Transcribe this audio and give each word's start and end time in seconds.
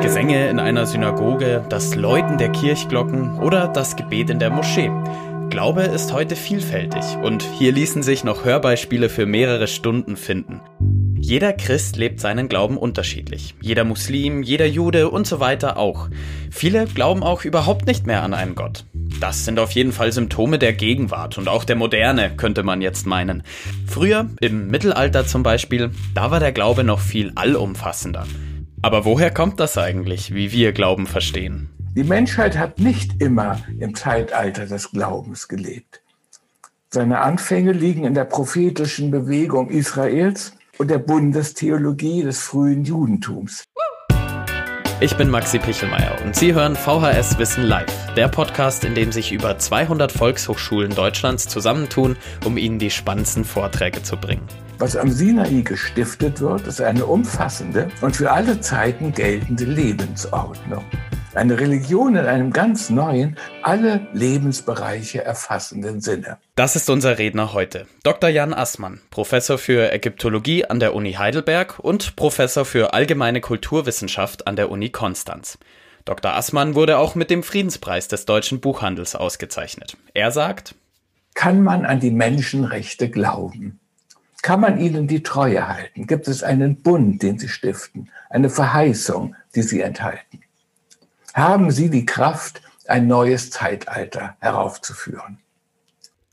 Gesänge 0.00 0.48
in 0.48 0.58
einer 0.58 0.86
Synagoge, 0.86 1.62
das 1.68 1.94
Läuten 1.94 2.38
der 2.38 2.48
Kirchglocken 2.48 3.40
oder 3.40 3.68
das 3.68 3.96
Gebet 3.96 4.30
in 4.30 4.38
der 4.38 4.48
Moschee. 4.48 4.90
Glaube 5.50 5.82
ist 5.82 6.14
heute 6.14 6.34
vielfältig 6.34 7.04
und 7.22 7.42
hier 7.42 7.72
ließen 7.72 8.02
sich 8.02 8.24
noch 8.24 8.46
Hörbeispiele 8.46 9.10
für 9.10 9.26
mehrere 9.26 9.66
Stunden 9.66 10.16
finden. 10.16 10.62
Jeder 11.18 11.52
Christ 11.52 11.96
lebt 11.96 12.20
seinen 12.20 12.48
Glauben 12.48 12.78
unterschiedlich. 12.78 13.54
Jeder 13.60 13.84
Muslim, 13.84 14.42
jeder 14.42 14.66
Jude 14.66 15.10
und 15.10 15.26
so 15.26 15.40
weiter 15.40 15.76
auch. 15.76 16.08
Viele 16.50 16.86
glauben 16.86 17.22
auch 17.22 17.44
überhaupt 17.44 17.86
nicht 17.86 18.06
mehr 18.06 18.22
an 18.22 18.32
einen 18.32 18.54
Gott. 18.54 18.86
Das 19.20 19.44
sind 19.44 19.58
auf 19.58 19.70
jeden 19.72 19.92
Fall 19.92 20.12
Symptome 20.12 20.58
der 20.58 20.72
Gegenwart 20.72 21.38
und 21.38 21.48
auch 21.48 21.64
der 21.64 21.76
Moderne, 21.76 22.36
könnte 22.36 22.62
man 22.62 22.82
jetzt 22.82 23.06
meinen. 23.06 23.42
Früher, 23.86 24.28
im 24.40 24.68
Mittelalter 24.68 25.26
zum 25.26 25.42
Beispiel, 25.42 25.90
da 26.14 26.30
war 26.30 26.40
der 26.40 26.52
Glaube 26.52 26.84
noch 26.84 27.00
viel 27.00 27.32
allumfassender. 27.34 28.26
Aber 28.82 29.04
woher 29.04 29.30
kommt 29.30 29.60
das 29.60 29.78
eigentlich, 29.78 30.34
wie 30.34 30.50
wir 30.50 30.72
Glauben 30.72 31.06
verstehen? 31.06 31.70
Die 31.94 32.04
Menschheit 32.04 32.58
hat 32.58 32.78
nicht 32.78 33.22
immer 33.22 33.60
im 33.78 33.94
Zeitalter 33.94 34.66
des 34.66 34.90
Glaubens 34.90 35.46
gelebt. 35.46 36.02
Seine 36.88 37.20
Anfänge 37.20 37.72
liegen 37.72 38.04
in 38.04 38.14
der 38.14 38.24
prophetischen 38.24 39.10
Bewegung 39.10 39.70
Israels 39.70 40.54
und 40.78 40.90
der 40.90 40.98
Bundestheologie 40.98 42.22
des 42.22 42.40
frühen 42.40 42.84
Judentums. 42.84 43.64
Ich 45.02 45.16
bin 45.16 45.30
Maxi 45.30 45.58
Pichelmeier 45.58 46.16
und 46.24 46.36
Sie 46.36 46.54
hören 46.54 46.76
VHS 46.76 47.36
Wissen 47.36 47.64
Live, 47.64 48.14
der 48.14 48.28
Podcast, 48.28 48.84
in 48.84 48.94
dem 48.94 49.10
sich 49.10 49.32
über 49.32 49.58
200 49.58 50.12
Volkshochschulen 50.12 50.94
Deutschlands 50.94 51.48
zusammentun, 51.48 52.16
um 52.44 52.56
Ihnen 52.56 52.78
die 52.78 52.88
spannendsten 52.88 53.44
Vorträge 53.44 54.04
zu 54.04 54.16
bringen. 54.16 54.46
Was 54.78 54.94
am 54.94 55.10
Sinai 55.10 55.62
gestiftet 55.62 56.40
wird, 56.40 56.68
ist 56.68 56.80
eine 56.80 57.04
umfassende 57.04 57.88
und 58.00 58.14
für 58.14 58.30
alle 58.30 58.60
Zeiten 58.60 59.10
geltende 59.10 59.64
Lebensordnung. 59.64 60.84
Eine 61.34 61.58
Religion 61.58 62.14
in 62.14 62.26
einem 62.26 62.52
ganz 62.52 62.90
neuen, 62.90 63.38
alle 63.62 64.06
Lebensbereiche 64.12 65.24
erfassenden 65.24 66.02
Sinne. 66.02 66.36
Das 66.56 66.76
ist 66.76 66.90
unser 66.90 67.16
Redner 67.16 67.54
heute. 67.54 67.86
Dr. 68.02 68.28
Jan 68.28 68.52
Assmann, 68.52 69.00
Professor 69.10 69.56
für 69.56 69.90
Ägyptologie 69.92 70.66
an 70.66 70.78
der 70.78 70.94
Uni 70.94 71.14
Heidelberg 71.14 71.78
und 71.78 72.16
Professor 72.16 72.66
für 72.66 72.92
allgemeine 72.92 73.40
Kulturwissenschaft 73.40 74.46
an 74.46 74.56
der 74.56 74.70
Uni 74.70 74.90
Konstanz. 74.90 75.58
Dr. 76.04 76.34
Assmann 76.34 76.74
wurde 76.74 76.98
auch 76.98 77.14
mit 77.14 77.30
dem 77.30 77.42
Friedenspreis 77.42 78.08
des 78.08 78.26
deutschen 78.26 78.60
Buchhandels 78.60 79.14
ausgezeichnet. 79.14 79.96
Er 80.12 80.32
sagt, 80.32 80.74
kann 81.32 81.62
man 81.62 81.86
an 81.86 81.98
die 81.98 82.10
Menschenrechte 82.10 83.08
glauben? 83.08 83.80
Kann 84.42 84.60
man 84.60 84.78
ihnen 84.78 85.06
die 85.06 85.22
Treue 85.22 85.66
halten? 85.66 86.06
Gibt 86.06 86.28
es 86.28 86.42
einen 86.42 86.82
Bund, 86.82 87.22
den 87.22 87.38
sie 87.38 87.48
stiften, 87.48 88.10
eine 88.28 88.50
Verheißung, 88.50 89.34
die 89.54 89.62
sie 89.62 89.80
enthalten? 89.80 90.41
Haben 91.34 91.70
sie 91.70 91.90
die 91.90 92.06
Kraft, 92.06 92.62
ein 92.86 93.06
neues 93.06 93.50
Zeitalter 93.50 94.36
heraufzuführen? 94.40 95.38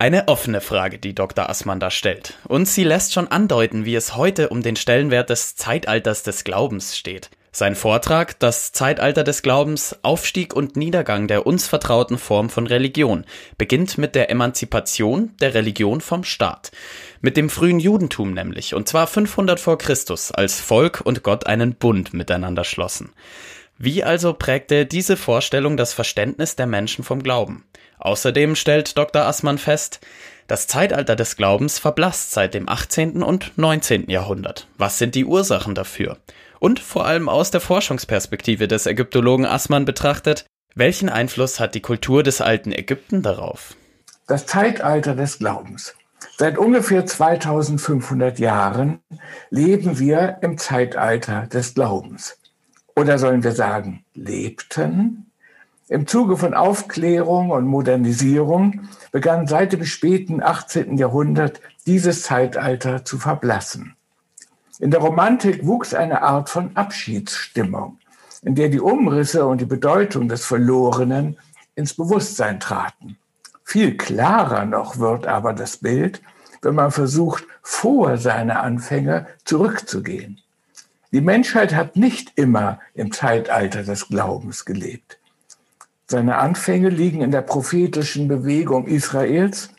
Eine 0.02 0.30
offene 0.30 0.62
Frage, 0.62 0.98
die 0.98 1.14
Dr. 1.14 1.50
Assmann 1.50 1.82
da 1.82 1.92
stellt. 1.92 2.38
Und 2.48 2.70
sie 2.70 2.86
lässt 2.86 3.14
schon 3.14 3.28
andeuten, 3.28 3.84
wie 3.84 3.96
es 3.96 4.16
heute 4.16 4.48
um 4.50 4.62
den 4.64 4.78
Stellenwert 4.78 5.30
des 5.30 5.58
Zeitalters 5.58 6.24
des 6.24 6.46
Glaubens 6.46 6.98
steht. 6.98 7.30
Sein 7.52 7.76
Vortrag 7.76 8.40
Das 8.40 8.72
Zeitalter 8.72 9.24
des 9.24 9.42
Glaubens, 9.42 9.98
Aufstieg 10.04 10.54
und 10.54 10.78
Niedergang 10.78 11.28
der 11.28 11.48
uns 11.48 11.68
vertrauten 11.68 12.18
Form 12.18 12.50
von 12.50 12.68
Religion 12.68 13.26
beginnt 13.58 13.98
mit 13.98 14.16
der 14.16 14.30
Emanzipation 14.30 15.36
der 15.42 15.56
Religion 15.56 16.00
vom 16.00 16.24
Staat. 16.24 16.72
Mit 17.22 17.36
dem 17.36 17.50
frühen 17.50 17.80
Judentum 17.80 18.34
nämlich, 18.34 18.76
und 18.76 18.88
zwar 18.88 19.08
500 19.08 19.60
vor 19.60 19.78
Christus, 19.80 20.32
als 20.32 20.62
Volk 20.62 21.02
und 21.04 21.24
Gott 21.24 21.48
einen 21.48 21.76
Bund 21.76 22.14
miteinander 22.14 22.64
schlossen. 22.64 23.12
Wie 23.82 24.04
also 24.04 24.34
prägte 24.34 24.86
diese 24.86 25.16
Vorstellung 25.16 25.78
das 25.78 25.94
Verständnis 25.94 26.58
der 26.58 26.68
Menschen 26.68 27.06
vom 27.06 27.24
Glauben? 27.24 27.64
Außerdem 27.98 28.56
stellt 28.56 28.98
Dr. 28.98 29.22
Assmann 29.22 29.58
fest, 29.58 30.02
das 30.48 30.68
Zeitalter 30.68 31.16
des 31.16 31.38
Glaubens 31.38 31.80
verblasst 31.80 32.32
seit 32.32 32.54
dem 32.54 32.68
18. 32.68 33.24
und 33.24 33.54
19. 33.56 34.10
Jahrhundert. 34.10 34.68
Was 34.78 34.98
sind 34.98 35.16
die 35.16 35.24
Ursachen 35.24 35.76
dafür? 35.76 36.18
Und 36.60 36.82
vor 36.82 37.06
allem 37.06 37.30
aus 37.30 37.52
der 37.52 37.62
Forschungsperspektive 37.62 38.68
des 38.68 38.86
Ägyptologen 38.86 39.46
Assmann 39.46 39.86
betrachtet, 39.86 40.46
welchen 40.76 41.08
Einfluss 41.08 41.62
hat 41.62 41.74
die 41.74 41.82
Kultur 41.82 42.22
des 42.22 42.42
alten 42.42 42.74
Ägypten 42.74 43.22
darauf? 43.22 43.76
Das 44.28 44.46
Zeitalter 44.46 45.16
des 45.16 45.40
Glaubens. 45.40 45.96
Seit 46.38 46.58
ungefähr 46.58 47.06
2500 47.06 48.40
Jahren 48.40 49.00
leben 49.50 50.00
wir 50.00 50.40
im 50.42 50.58
Zeitalter 50.58 51.48
des 51.48 51.76
Glaubens 51.76 52.40
oder 53.00 53.18
sollen 53.18 53.44
wir 53.44 53.54
sagen, 53.54 54.04
lebten. 54.14 55.32
Im 55.88 56.06
Zuge 56.06 56.36
von 56.36 56.54
Aufklärung 56.54 57.50
und 57.50 57.66
Modernisierung 57.66 58.90
begann 59.14 59.48
seit 59.48 59.72
dem 59.72 59.86
späten 59.86 60.44
18. 60.44 60.98
Jahrhundert 60.98 61.62
dieses 61.88 62.24
Zeitalter 62.24 63.06
zu 63.06 63.18
verblassen. 63.18 63.96
In 64.80 64.92
der 64.92 65.00
Romantik 65.00 65.66
wuchs 65.66 65.94
eine 65.94 66.22
Art 66.24 66.50
von 66.50 66.76
Abschiedsstimmung, 66.76 68.00
in 68.42 68.56
der 68.56 68.68
die 68.68 68.82
Umrisse 68.82 69.48
und 69.48 69.62
die 69.62 69.66
Bedeutung 69.66 70.28
des 70.28 70.46
Verlorenen 70.46 71.38
ins 71.76 71.94
Bewusstsein 71.94 72.60
traten. 72.60 73.18
Viel 73.64 73.96
klarer 73.96 74.66
noch 74.66 75.00
wird 75.00 75.26
aber 75.26 75.54
das 75.54 75.78
Bild, 75.78 76.22
wenn 76.62 76.76
man 76.76 76.92
versucht, 76.92 77.46
vor 77.62 78.18
seine 78.18 78.60
Anfänge 78.60 79.28
zurückzugehen. 79.46 80.42
Die 81.12 81.22
Menschheit 81.22 81.74
hat 81.74 81.96
nicht 81.96 82.34
immer 82.36 82.80
im 82.94 83.12
Zeitalter 83.12 83.84
des 83.84 84.10
Glaubens 84.10 84.66
gelebt. 84.66 85.18
Seine 86.06 86.38
Anfänge 86.38 86.90
liegen 86.90 87.22
in 87.22 87.32
der 87.32 87.42
prophetischen 87.42 88.28
Bewegung 88.28 88.86
Israels 88.86 89.70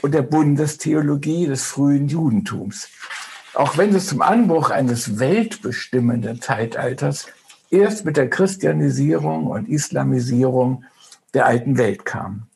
und 0.00 0.14
der 0.14 0.22
Bundestheologie 0.22 1.46
des 1.46 1.64
frühen 1.64 2.08
Judentums. 2.08 2.88
Auch 3.52 3.76
wenn 3.76 3.94
es 3.94 4.06
zum 4.06 4.22
Anbruch 4.22 4.70
eines 4.70 5.18
weltbestimmenden 5.18 6.40
Zeitalters 6.40 7.26
erst 7.70 8.06
mit 8.06 8.16
der 8.16 8.30
Christianisierung 8.30 9.48
und 9.48 9.68
Islamisierung 9.68 10.84
der 11.34 11.46
alten 11.46 11.76
Welt 11.76 12.06
kam. 12.06 12.46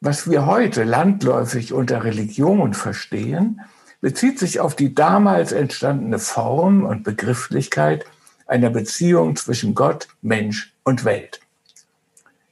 Was 0.00 0.30
wir 0.30 0.44
heute 0.44 0.84
landläufig 0.84 1.72
unter 1.72 2.04
Religion 2.04 2.74
verstehen, 2.74 3.62
bezieht 4.06 4.38
sich 4.38 4.60
auf 4.60 4.76
die 4.76 4.94
damals 4.94 5.50
entstandene 5.50 6.20
Form 6.20 6.84
und 6.84 7.02
Begrifflichkeit 7.02 8.04
einer 8.46 8.70
Beziehung 8.70 9.34
zwischen 9.34 9.74
Gott, 9.74 10.06
Mensch 10.22 10.72
und 10.84 11.04
Welt. 11.04 11.40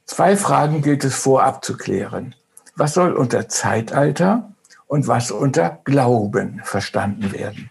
Zwei 0.05 0.35
Fragen 0.35 0.81
gilt 0.81 1.05
es 1.05 1.15
vorab 1.15 1.63
zu 1.63 1.77
klären. 1.77 2.35
Was 2.75 2.93
soll 2.93 3.13
unter 3.13 3.47
Zeitalter 3.47 4.51
und 4.87 5.07
was 5.07 5.31
unter 5.31 5.79
Glauben 5.85 6.59
verstanden 6.61 7.31
werden? 7.31 7.69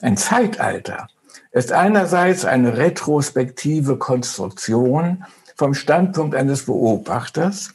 Ein 0.00 0.16
Zeitalter 0.16 1.06
ist 1.52 1.70
einerseits 1.70 2.44
eine 2.44 2.76
retrospektive 2.76 3.96
Konstruktion 3.96 5.24
vom 5.54 5.72
Standpunkt 5.72 6.34
eines 6.34 6.66
Beobachters 6.66 7.74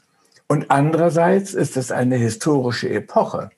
und 0.50 0.70
andererseits 0.70 1.54
ist 1.54 1.78
es 1.78 1.94
eine 1.94 2.18
historische 2.18 2.90
Epoche, 2.90 3.52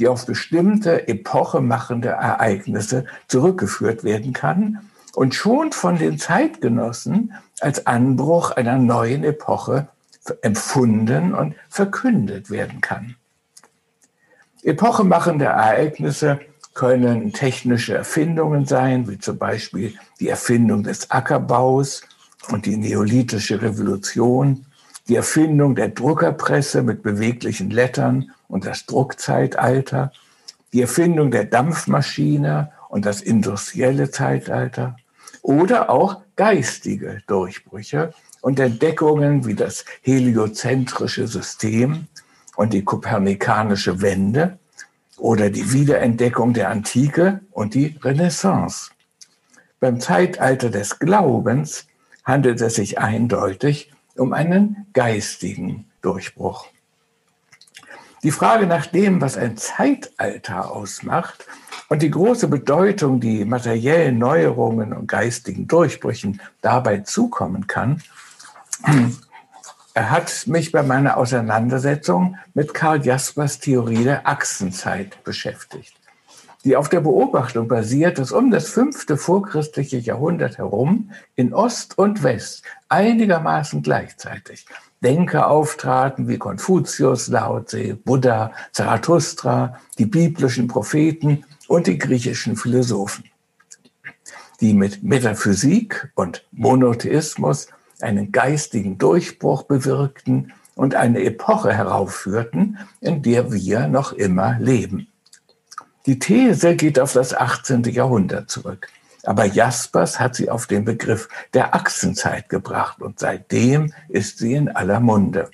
die 0.00 0.08
auf 0.08 0.24
bestimmte 0.24 1.08
epochemachende 1.08 2.08
Ereignisse 2.08 3.04
zurückgeführt 3.28 4.02
werden 4.02 4.32
kann 4.32 4.80
und 5.14 5.34
schon 5.34 5.72
von 5.72 5.98
den 5.98 6.18
Zeitgenossen 6.18 7.34
als 7.60 7.86
Anbruch 7.86 8.50
einer 8.52 8.78
neuen 8.78 9.24
Epoche 9.24 9.88
empfunden 10.40 11.34
und 11.34 11.54
verkündet 11.68 12.50
werden 12.50 12.80
kann. 12.80 13.16
Epochemachende 14.62 15.46
Ereignisse 15.46 16.40
können 16.72 17.32
technische 17.32 17.94
Erfindungen 17.94 18.64
sein, 18.64 19.06
wie 19.08 19.18
zum 19.18 19.36
Beispiel 19.36 19.94
die 20.18 20.28
Erfindung 20.28 20.82
des 20.82 21.10
Ackerbaus 21.10 22.02
und 22.48 22.64
die 22.64 22.76
neolithische 22.76 23.60
Revolution, 23.60 24.64
die 25.10 25.16
Erfindung 25.16 25.74
der 25.74 25.88
Druckerpresse 25.88 26.84
mit 26.84 27.02
beweglichen 27.02 27.68
Lettern 27.68 28.30
und 28.46 28.64
das 28.64 28.86
Druckzeitalter, 28.86 30.12
die 30.72 30.82
Erfindung 30.82 31.32
der 31.32 31.46
Dampfmaschine 31.46 32.70
und 32.88 33.04
das 33.06 33.20
industrielle 33.20 34.12
Zeitalter 34.12 34.96
oder 35.42 35.90
auch 35.90 36.20
geistige 36.36 37.22
Durchbrüche 37.26 38.14
und 38.40 38.60
Entdeckungen 38.60 39.46
wie 39.46 39.54
das 39.54 39.84
heliozentrische 40.02 41.26
System 41.26 42.06
und 42.54 42.72
die 42.72 42.84
kopernikanische 42.84 44.00
Wende 44.02 44.60
oder 45.16 45.50
die 45.50 45.72
Wiederentdeckung 45.72 46.52
der 46.52 46.68
Antike 46.68 47.40
und 47.50 47.74
die 47.74 47.98
Renaissance. 48.00 48.92
Beim 49.80 49.98
Zeitalter 49.98 50.70
des 50.70 51.00
Glaubens 51.00 51.88
handelt 52.22 52.60
es 52.60 52.76
sich 52.76 53.00
eindeutig 53.00 53.90
um 54.16 54.32
einen 54.32 54.86
geistigen 54.92 55.90
Durchbruch. 56.02 56.66
Die 58.22 58.30
Frage 58.30 58.66
nach 58.66 58.86
dem, 58.86 59.20
was 59.20 59.38
ein 59.38 59.56
Zeitalter 59.56 60.70
ausmacht 60.70 61.46
und 61.88 62.02
die 62.02 62.10
große 62.10 62.48
Bedeutung, 62.48 63.18
die 63.20 63.44
materiellen 63.46 64.18
Neuerungen 64.18 64.92
und 64.92 65.06
geistigen 65.06 65.66
Durchbrüchen 65.66 66.40
dabei 66.60 66.98
zukommen 66.98 67.66
kann, 67.66 68.02
hat 69.96 70.46
mich 70.46 70.70
bei 70.70 70.82
meiner 70.82 71.16
Auseinandersetzung 71.16 72.36
mit 72.54 72.74
Karl 72.74 73.04
Jaspers 73.04 73.58
Theorie 73.58 74.04
der 74.04 74.26
Achsenzeit 74.26 75.22
beschäftigt, 75.24 75.94
die 76.64 76.76
auf 76.76 76.88
der 76.88 77.00
Beobachtung 77.00 77.68
basiert, 77.68 78.18
dass 78.18 78.32
um 78.32 78.50
das 78.50 78.68
fünfte 78.68 79.16
vorchristliche 79.16 79.98
Jahrhundert 79.98 80.58
herum 80.58 81.10
in 81.34 81.54
Ost 81.54 81.96
und 81.96 82.22
West 82.22 82.64
einigermaßen 82.88 83.82
gleichzeitig 83.82 84.66
Denker 85.02 85.48
auftraten 85.48 86.28
wie 86.28 86.36
Konfuzius, 86.36 87.28
Lao 87.28 87.60
Tse, 87.60 87.94
Buddha, 87.94 88.52
Zarathustra, 88.72 89.78
die 89.98 90.04
biblischen 90.04 90.68
Propheten 90.68 91.44
und 91.68 91.86
die 91.86 91.96
griechischen 91.96 92.56
Philosophen, 92.56 93.24
die 94.60 94.74
mit 94.74 95.02
Metaphysik 95.02 96.12
und 96.14 96.46
Monotheismus 96.52 97.68
einen 98.02 98.32
geistigen 98.32 98.98
Durchbruch 98.98 99.62
bewirkten 99.62 100.52
und 100.74 100.94
eine 100.94 101.22
Epoche 101.22 101.72
heraufführten, 101.72 102.78
in 103.00 103.22
der 103.22 103.52
wir 103.52 103.88
noch 103.88 104.12
immer 104.12 104.58
leben. 104.58 105.09
Die 106.10 106.18
These 106.18 106.74
geht 106.74 106.98
auf 106.98 107.12
das 107.12 107.32
18. 107.34 107.84
Jahrhundert 107.84 108.50
zurück. 108.50 108.88
Aber 109.22 109.44
Jaspers 109.44 110.18
hat 110.18 110.34
sie 110.34 110.50
auf 110.50 110.66
den 110.66 110.84
Begriff 110.84 111.28
der 111.54 111.72
Achsenzeit 111.72 112.48
gebracht 112.48 113.00
und 113.00 113.20
seitdem 113.20 113.92
ist 114.08 114.38
sie 114.38 114.54
in 114.54 114.68
aller 114.68 114.98
Munde. 114.98 115.52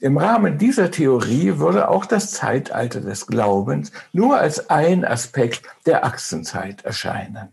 Im 0.00 0.18
Rahmen 0.18 0.58
dieser 0.58 0.90
Theorie 0.90 1.58
würde 1.58 1.88
auch 1.88 2.04
das 2.04 2.32
Zeitalter 2.32 3.00
des 3.00 3.28
Glaubens 3.28 3.92
nur 4.12 4.38
als 4.38 4.70
ein 4.70 5.04
Aspekt 5.04 5.62
der 5.86 6.04
Achsenzeit 6.04 6.84
erscheinen. 6.84 7.50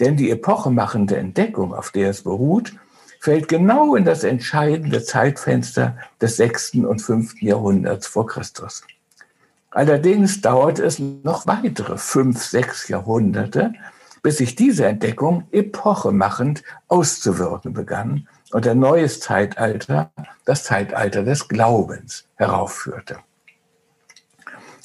Denn 0.00 0.16
die 0.16 0.30
epochemachende 0.30 1.18
Entdeckung, 1.18 1.74
auf 1.74 1.90
der 1.90 2.08
es 2.08 2.22
beruht, 2.22 2.72
fällt 3.20 3.48
genau 3.48 3.94
in 3.94 4.06
das 4.06 4.24
entscheidende 4.24 5.04
Zeitfenster 5.04 5.98
des 6.18 6.38
sechsten 6.38 6.86
und 6.86 7.02
fünften 7.02 7.44
Jahrhunderts 7.44 8.06
vor 8.06 8.26
Christus. 8.26 8.84
Allerdings 9.76 10.40
dauert 10.40 10.78
es 10.78 10.98
noch 10.98 11.46
weitere 11.46 11.98
fünf, 11.98 12.42
sechs 12.42 12.88
Jahrhunderte, 12.88 13.74
bis 14.22 14.38
sich 14.38 14.54
diese 14.54 14.86
Entdeckung 14.86 15.48
epochemachend 15.52 16.62
auszuwirken 16.88 17.74
begann 17.74 18.26
und 18.52 18.66
ein 18.66 18.78
neues 18.78 19.20
Zeitalter, 19.20 20.12
das 20.46 20.64
Zeitalter 20.64 21.24
des 21.24 21.46
Glaubens, 21.48 22.26
heraufführte. 22.36 23.18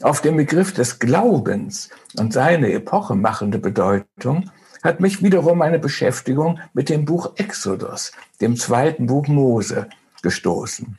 Auf 0.01 0.19
den 0.19 0.35
Begriff 0.35 0.73
des 0.73 0.99
Glaubens 0.99 1.89
und 2.17 2.33
seine 2.33 2.73
epochemachende 2.73 3.59
Bedeutung 3.59 4.51
hat 4.83 4.99
mich 4.99 5.23
wiederum 5.23 5.61
eine 5.61 5.79
Beschäftigung 5.79 6.59
mit 6.73 6.89
dem 6.89 7.05
Buch 7.05 7.31
Exodus, 7.37 8.11
dem 8.41 8.57
zweiten 8.57 9.05
Buch 9.05 9.29
Mose, 9.29 9.87
gestoßen. 10.21 10.97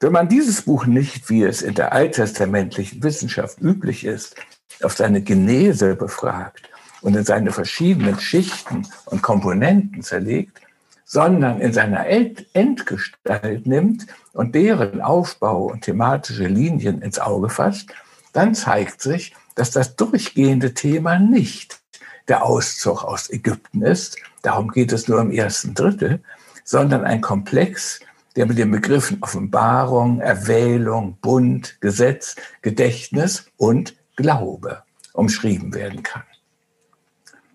Wenn 0.00 0.12
man 0.12 0.28
dieses 0.28 0.62
Buch 0.62 0.86
nicht, 0.86 1.30
wie 1.30 1.44
es 1.44 1.62
in 1.62 1.74
der 1.74 1.92
alttestamentlichen 1.92 3.02
Wissenschaft 3.02 3.60
üblich 3.60 4.04
ist, 4.04 4.36
auf 4.82 4.94
seine 4.94 5.22
Genese 5.22 5.94
befragt 5.94 6.68
und 7.00 7.16
in 7.16 7.24
seine 7.24 7.52
verschiedenen 7.52 8.18
Schichten 8.18 8.86
und 9.06 9.22
Komponenten 9.22 10.02
zerlegt, 10.02 10.60
sondern 11.04 11.60
in 11.60 11.72
seiner 11.72 12.06
Endgestalt 12.06 13.66
nimmt 13.66 14.06
und 14.32 14.54
deren 14.54 15.00
Aufbau 15.00 15.66
und 15.66 15.82
thematische 15.82 16.46
Linien 16.46 17.02
ins 17.02 17.18
Auge 17.18 17.48
fasst, 17.48 17.90
dann 18.32 18.54
zeigt 18.54 19.00
sich, 19.00 19.34
dass 19.54 19.70
das 19.70 19.96
durchgehende 19.96 20.74
Thema 20.74 21.18
nicht 21.18 21.80
der 22.26 22.44
Auszug 22.44 23.04
aus 23.04 23.30
Ägypten 23.30 23.82
ist, 23.82 24.16
darum 24.42 24.70
geht 24.70 24.92
es 24.92 25.08
nur 25.08 25.20
im 25.20 25.30
ersten 25.30 25.74
Drittel, 25.74 26.22
sondern 26.64 27.04
ein 27.04 27.20
Komplex, 27.20 28.00
der 28.36 28.46
mit 28.46 28.58
den 28.58 28.70
Begriffen 28.70 29.18
Offenbarung, 29.22 30.20
Erwählung, 30.20 31.18
Bund, 31.20 31.80
Gesetz, 31.80 32.36
Gedächtnis 32.62 33.46
und 33.56 33.94
Glaube 34.16 34.82
umschrieben 35.12 35.74
werden 35.74 36.02
kann. 36.02 36.24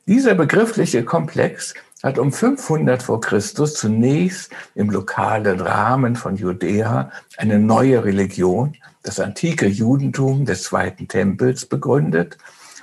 Dieser 0.07 0.33
begriffliche 0.33 1.03
Komplex 1.03 1.73
hat 2.01 2.17
um 2.17 2.31
500 2.31 3.03
vor 3.03 3.19
Christus 3.21 3.75
zunächst 3.75 4.51
im 4.73 4.89
lokalen 4.89 5.59
Rahmen 5.59 6.15
von 6.15 6.35
Judäa 6.37 7.11
eine 7.37 7.59
neue 7.59 8.03
Religion, 8.05 8.75
das 9.03 9.19
antike 9.19 9.67
Judentum 9.67 10.45
des 10.45 10.63
Zweiten 10.63 11.07
Tempels, 11.07 11.65
begründet 11.65 12.37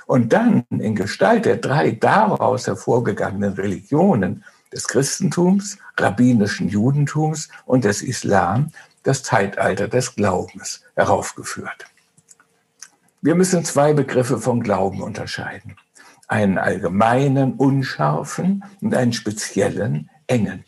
und 0.05 0.33
dann 0.33 0.63
in 0.69 0.95
Gestalt 0.95 1.45
der 1.45 1.57
drei 1.57 1.91
daraus 1.91 2.67
hervorgegangenen 2.67 3.53
Religionen 3.53 4.43
des 4.71 4.87
Christentums, 4.87 5.77
rabbinischen 5.97 6.69
Judentums 6.69 7.49
und 7.65 7.83
des 7.83 8.01
Islam 8.01 8.71
das 9.03 9.23
Zeitalter 9.23 9.87
des 9.87 10.15
Glaubens 10.15 10.83
heraufgeführt. 10.95 11.85
Wir 13.21 13.35
müssen 13.35 13.65
zwei 13.65 13.93
Begriffe 13.93 14.39
vom 14.39 14.61
Glauben 14.61 15.01
unterscheiden 15.01 15.75
einen 16.27 16.57
allgemeinen, 16.57 17.53
unscharfen 17.53 18.63
und 18.81 18.93
einen 18.93 19.13
speziellen, 19.13 20.09
engen. 20.27 20.63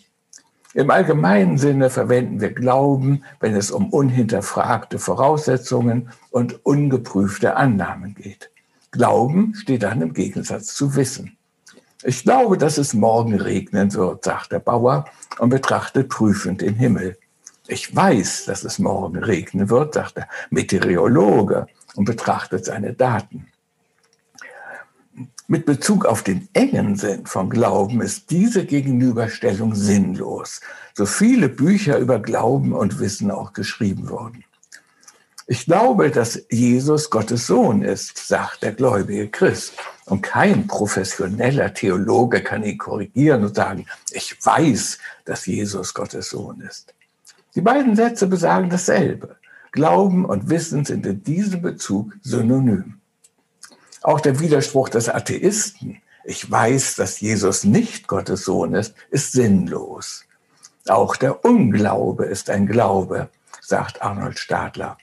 Im 0.73 0.89
allgemeinen 0.91 1.57
Sinne 1.57 1.89
verwenden 1.89 2.39
wir 2.39 2.53
Glauben, 2.53 3.23
wenn 3.39 3.55
es 3.55 3.71
um 3.71 3.89
unhinterfragte 3.89 4.99
Voraussetzungen 4.99 6.09
und 6.29 6.65
ungeprüfte 6.65 7.55
Annahmen 7.55 8.15
geht. 8.15 8.51
Glauben 8.91 9.53
steht 9.55 9.83
dann 9.83 10.01
im 10.01 10.13
Gegensatz 10.13 10.73
zu 10.75 10.95
Wissen. 10.95 11.37
Ich 12.03 12.23
glaube, 12.23 12.57
dass 12.57 12.77
es 12.77 12.93
morgen 12.93 13.35
regnen 13.35 13.93
wird, 13.93 14.23
sagt 14.23 14.53
der 14.53 14.59
Bauer 14.59 15.05
und 15.37 15.49
betrachtet 15.49 16.07
prüfend 16.07 16.61
den 16.61 16.75
Himmel. 16.75 17.17
Ich 17.67 17.93
weiß, 17.93 18.45
dass 18.45 18.63
es 18.63 18.79
morgen 18.79 19.17
regnen 19.17 19.69
wird, 19.69 19.95
sagt 19.95 20.17
der 20.17 20.29
Meteorologe 20.49 21.67
und 21.95 22.05
betrachtet 22.05 22.65
seine 22.65 22.93
Daten. 22.93 23.47
Mit 25.47 25.65
Bezug 25.65 26.05
auf 26.05 26.23
den 26.23 26.47
engen 26.53 26.95
Sinn 26.95 27.25
von 27.25 27.49
Glauben 27.49 28.01
ist 28.01 28.31
diese 28.31 28.65
Gegenüberstellung 28.65 29.75
sinnlos, 29.75 30.61
so 30.93 31.05
viele 31.05 31.49
Bücher 31.49 31.97
über 31.97 32.19
Glauben 32.19 32.71
und 32.71 32.99
Wissen 32.99 33.29
auch 33.29 33.51
geschrieben 33.51 34.09
wurden. 34.09 34.45
Ich 35.47 35.65
glaube, 35.65 36.11
dass 36.11 36.43
Jesus 36.51 37.09
Gottes 37.09 37.47
Sohn 37.47 37.81
ist, 37.81 38.15
sagt 38.17 38.61
der 38.61 38.71
gläubige 38.71 39.27
Christ. 39.27 39.73
Und 40.09 40.23
kein 40.23 40.65
professioneller 40.65 41.73
Theologe 41.73 42.41
kann 42.41 42.63
ihn 42.63 42.79
korrigieren 42.79 43.43
und 43.43 43.55
sagen, 43.55 43.85
ich 44.11 44.43
weiß, 44.43 44.97
dass 45.23 45.45
Jesus 45.45 45.93
Gottes 45.93 46.31
Sohn 46.31 46.61
ist. 46.61 46.95
Die 47.53 47.61
beiden 47.61 47.95
Sätze 47.95 48.25
besagen 48.25 48.69
dasselbe. 48.69 49.37
Glauben 49.71 50.25
und 50.25 50.49
Wissen 50.49 50.83
sind 50.83 51.05
in 51.05 51.23
diesem 51.23 51.61
Bezug 51.61 52.13
synonym. 52.23 52.95
Auch 54.01 54.19
der 54.19 54.39
Widerspruch 54.39 54.89
des 54.89 55.09
Atheisten, 55.09 56.01
ich 56.23 56.49
weiß, 56.49 56.95
dass 56.95 57.19
Jesus 57.19 57.63
nicht 57.63 58.07
Gottes 58.07 58.45
Sohn 58.45 58.73
ist, 58.73 58.95
ist 59.11 59.31
sinnlos. 59.31 60.25
Auch 60.87 61.15
der 61.17 61.45
Unglaube 61.45 62.25
ist 62.25 62.49
ein 62.49 62.65
Glaube, 62.65 63.29
sagt 63.61 64.01
Arnold 64.01 64.39
Stadler. 64.39 64.97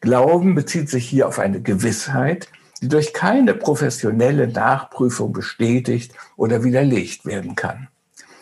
Glauben 0.00 0.54
bezieht 0.54 0.88
sich 0.88 1.06
hier 1.06 1.28
auf 1.28 1.38
eine 1.38 1.60
Gewissheit, 1.60 2.48
die 2.82 2.88
durch 2.88 3.12
keine 3.12 3.54
professionelle 3.54 4.48
Nachprüfung 4.48 5.32
bestätigt 5.32 6.12
oder 6.36 6.64
widerlegt 6.64 7.24
werden 7.24 7.56
kann. 7.56 7.88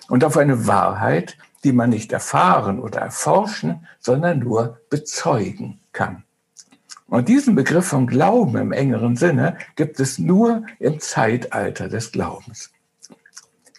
Und 0.08 0.24
auf 0.24 0.36
eine 0.36 0.66
Wahrheit, 0.66 1.36
die 1.62 1.72
man 1.72 1.90
nicht 1.90 2.12
erfahren 2.12 2.78
oder 2.78 3.00
erforschen, 3.00 3.86
sondern 4.00 4.40
nur 4.40 4.80
bezeugen 4.90 5.80
kann. 5.92 6.24
Und 7.08 7.28
diesen 7.28 7.54
Begriff 7.54 7.86
von 7.86 8.06
Glauben 8.06 8.56
im 8.56 8.72
engeren 8.72 9.16
Sinne 9.16 9.56
gibt 9.76 10.00
es 10.00 10.18
nur 10.18 10.64
im 10.78 11.00
Zeitalter 11.00 11.88
des 11.88 12.12
Glaubens. 12.12 12.70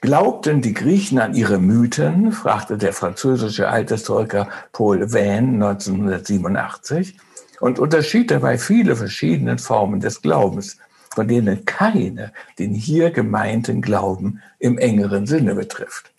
Glaubten 0.01 0.61
die 0.61 0.73
Griechen 0.73 1.17
an 1.19 1.33
ihre 1.33 1.57
Mythen, 1.57 2.31
fragte 2.31 2.77
der 2.77 2.93
französische 2.93 3.69
Althistoriker 3.69 4.47
Paul 4.71 5.11
Vain 5.11 5.55
1987 5.55 7.17
und 7.59 7.79
unterschied 7.79 8.31
dabei 8.31 8.57
viele 8.57 8.95
verschiedene 8.95 9.57
Formen 9.57 9.99
des 9.99 10.21
Glaubens, 10.21 10.77
von 11.13 11.27
denen 11.27 11.65
keine 11.65 12.33
den 12.59 12.73
hier 12.73 13.11
gemeinten 13.11 13.81
Glauben 13.81 14.41
im 14.59 14.77
engeren 14.77 15.25
Sinne 15.25 15.55
betrifft. 15.55 16.11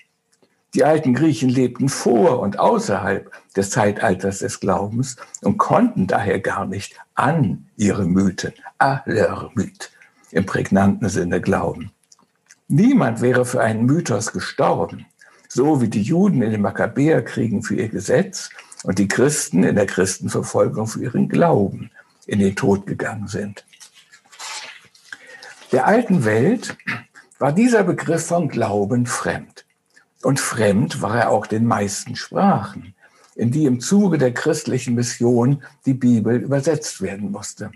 Die 0.74 0.84
alten 0.84 1.14
Griechen 1.14 1.48
lebten 1.48 1.88
vor 1.88 2.40
und 2.40 2.58
außerhalb 2.58 3.30
des 3.56 3.70
Zeitalters 3.70 4.40
des 4.40 4.60
Glaubens 4.60 5.16
und 5.42 5.56
konnten 5.56 6.06
daher 6.06 6.38
gar 6.40 6.66
nicht 6.66 6.96
an 7.14 7.66
ihre 7.76 8.04
Mythen, 8.04 8.52
à 8.78 9.00
leur 9.06 9.50
mythe, 9.54 9.88
im 10.32 10.44
prägnanten 10.44 11.08
Sinne 11.08 11.40
glauben. 11.40 11.92
Niemand 12.68 13.22
wäre 13.22 13.46
für 13.46 13.62
einen 13.62 13.86
Mythos 13.86 14.32
gestorben, 14.32 15.06
so 15.48 15.80
wie 15.80 15.88
die 15.88 16.02
Juden 16.02 16.42
in 16.42 16.50
den 16.50 16.60
Makkabäerkriegen 16.60 17.62
für 17.62 17.76
ihr 17.76 17.88
Gesetz 17.88 18.50
und 18.84 18.98
die 18.98 19.08
Christen 19.08 19.62
in 19.64 19.76
der 19.76 19.86
Christenverfolgung 19.86 20.86
für 20.86 21.02
ihren 21.02 21.28
Glauben 21.28 21.90
in 22.26 22.38
den 22.38 22.56
Tod 22.56 22.86
gegangen 22.86 23.28
sind. 23.28 23.64
Der 25.72 25.86
alten 25.86 26.24
Welt 26.24 26.76
war 27.38 27.52
dieser 27.52 27.84
Begriff 27.84 28.26
von 28.26 28.48
Glauben 28.48 29.06
fremd. 29.06 29.64
Und 30.22 30.40
fremd 30.40 31.02
war 31.02 31.18
er 31.18 31.30
auch 31.30 31.46
den 31.46 31.66
meisten 31.66 32.16
Sprachen, 32.16 32.94
in 33.34 33.50
die 33.50 33.64
im 33.64 33.80
Zuge 33.80 34.18
der 34.18 34.32
christlichen 34.32 34.94
Mission 34.94 35.62
die 35.84 35.94
Bibel 35.94 36.36
übersetzt 36.36 37.00
werden 37.00 37.30
musste. 37.30 37.70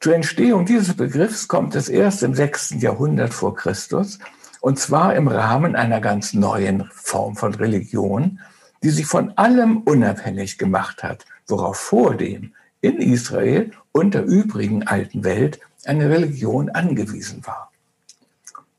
Zur 0.00 0.14
Entstehung 0.14 0.64
dieses 0.64 0.94
Begriffs 0.94 1.48
kommt 1.48 1.74
es 1.74 1.88
erst 1.88 2.22
im 2.22 2.34
sechsten 2.34 2.78
Jahrhundert 2.78 3.34
vor 3.34 3.54
Christus, 3.54 4.18
und 4.60 4.78
zwar 4.78 5.14
im 5.14 5.28
Rahmen 5.28 5.74
einer 5.74 6.00
ganz 6.00 6.34
neuen 6.34 6.88
Form 6.92 7.36
von 7.36 7.54
Religion, 7.54 8.40
die 8.82 8.90
sich 8.90 9.06
von 9.06 9.36
allem 9.36 9.78
unabhängig 9.78 10.58
gemacht 10.58 11.02
hat, 11.02 11.26
worauf 11.46 11.76
vor 11.76 12.16
dem 12.16 12.52
in 12.80 12.98
Israel 12.98 13.72
und 13.92 14.14
der 14.14 14.24
übrigen 14.24 14.86
alten 14.86 15.24
Welt 15.24 15.60
eine 15.84 16.08
Religion 16.08 16.70
angewiesen 16.70 17.46
war. 17.46 17.70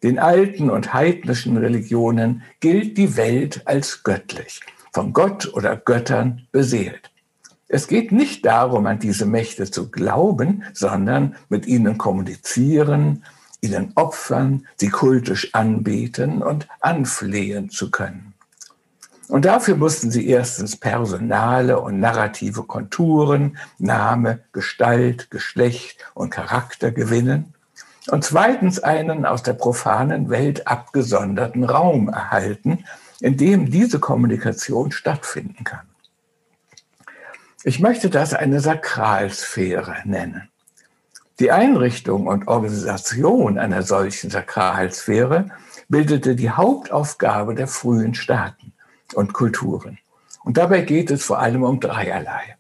Den 0.04 0.18
alten 0.18 0.72
und 0.72 0.94
heidnischen 0.94 1.58
Religionen 1.58 2.42
gilt 2.60 2.98
die 2.98 3.16
Welt 3.18 3.62
als 3.66 4.04
göttlich, 4.04 4.62
von 4.92 5.14
Gott 5.14 5.54
oder 5.54 5.78
Göttern 5.78 6.48
beseelt. 6.52 7.12
Es 7.68 7.88
geht 7.88 8.12
nicht 8.12 8.46
darum, 8.46 8.88
an 8.88 9.00
diese 9.00 9.26
Mächte 9.26 9.70
zu 9.70 9.92
glauben, 9.92 10.64
sondern 10.74 11.36
mit 11.50 11.68
ihnen 11.68 11.98
kommunizieren, 11.98 13.24
ihnen 13.62 13.92
opfern, 13.96 14.68
sie 14.76 14.90
kultisch 14.90 15.54
anbeten 15.54 16.42
und 16.42 16.68
anflehen 16.82 17.70
zu 17.70 17.92
können. 17.92 18.31
Und 19.32 19.46
dafür 19.46 19.78
mussten 19.78 20.12
sie 20.12 20.28
erstens 20.28 20.76
personale 20.76 21.80
und 21.80 22.02
narrative 22.02 22.64
Konturen, 22.64 23.58
Name, 23.78 24.42
Gestalt, 24.52 25.32
Geschlecht 25.32 26.04
und 26.14 26.32
Charakter 26.32 26.92
gewinnen 26.92 27.54
und 28.10 28.26
zweitens 28.26 28.80
einen 28.80 29.26
aus 29.26 29.42
der 29.42 29.54
profanen 29.54 30.30
Welt 30.30 30.68
abgesonderten 30.68 31.64
Raum 31.64 32.10
erhalten, 32.10 32.84
in 33.22 33.38
dem 33.38 33.72
diese 33.72 34.00
Kommunikation 34.00 34.92
stattfinden 34.92 35.64
kann. 35.64 35.88
Ich 37.64 37.80
möchte 37.80 38.10
das 38.10 38.34
eine 38.34 38.60
Sakralsphäre 38.60 39.96
nennen. 40.04 40.50
Die 41.40 41.52
Einrichtung 41.54 42.28
und 42.28 42.50
Organisation 42.50 43.58
einer 43.58 43.84
solchen 43.84 44.30
Sakralsphäre 44.30 45.52
bildete 45.88 46.36
die 46.36 46.50
Hauptaufgabe 46.50 47.56
der 47.56 47.70
frühen 47.70 48.14
Staaten 48.14 48.71
und 49.14 49.34
Kulturen. 49.34 49.98
Und 50.44 50.58
dabei 50.58 50.82
geht 50.82 51.12
es 51.12 51.24
vor 51.24 51.40
allem 51.40 51.64
um 51.64 51.80
dreierlei. 51.80 52.56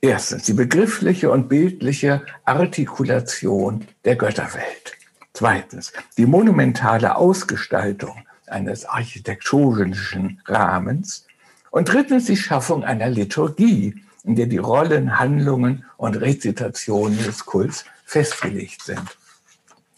Erstens 0.00 0.44
die 0.44 0.54
begriffliche 0.54 1.30
und 1.30 1.48
bildliche 1.48 2.24
Artikulation 2.44 3.86
der 4.04 4.16
Götterwelt. 4.16 4.96
Zweitens 5.34 5.92
die 6.16 6.26
monumentale 6.26 7.16
Ausgestaltung 7.16 8.24
eines 8.46 8.84
architektonischen 8.86 10.40
Rahmens. 10.46 11.26
Und 11.70 11.92
drittens 11.92 12.24
die 12.24 12.36
Schaffung 12.36 12.82
einer 12.82 13.08
Liturgie, 13.08 13.94
in 14.24 14.36
der 14.36 14.46
die 14.46 14.58
Rollen, 14.58 15.18
Handlungen 15.18 15.84
und 15.96 16.16
Rezitationen 16.16 17.22
des 17.22 17.46
Kults 17.46 17.84
festgelegt 18.04 18.82
sind. 18.82 19.16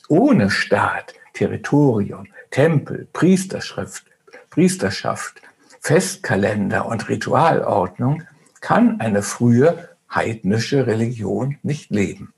Ohne 0.09 0.51
Staat, 0.51 1.15
Territorium, 1.33 2.27
Tempel, 2.51 3.09
Priesterschrift, 3.13 4.05
Priesterschaft, 4.53 5.41
Festkalender 5.81 6.85
und 6.85 7.09
Ritualordnung 7.09 8.25
kann 8.61 9.01
eine 9.01 9.23
frühe 9.23 9.89
heidnische 10.15 10.87
Religion 10.87 11.57
nicht 11.63 11.91
leben. 11.91 12.35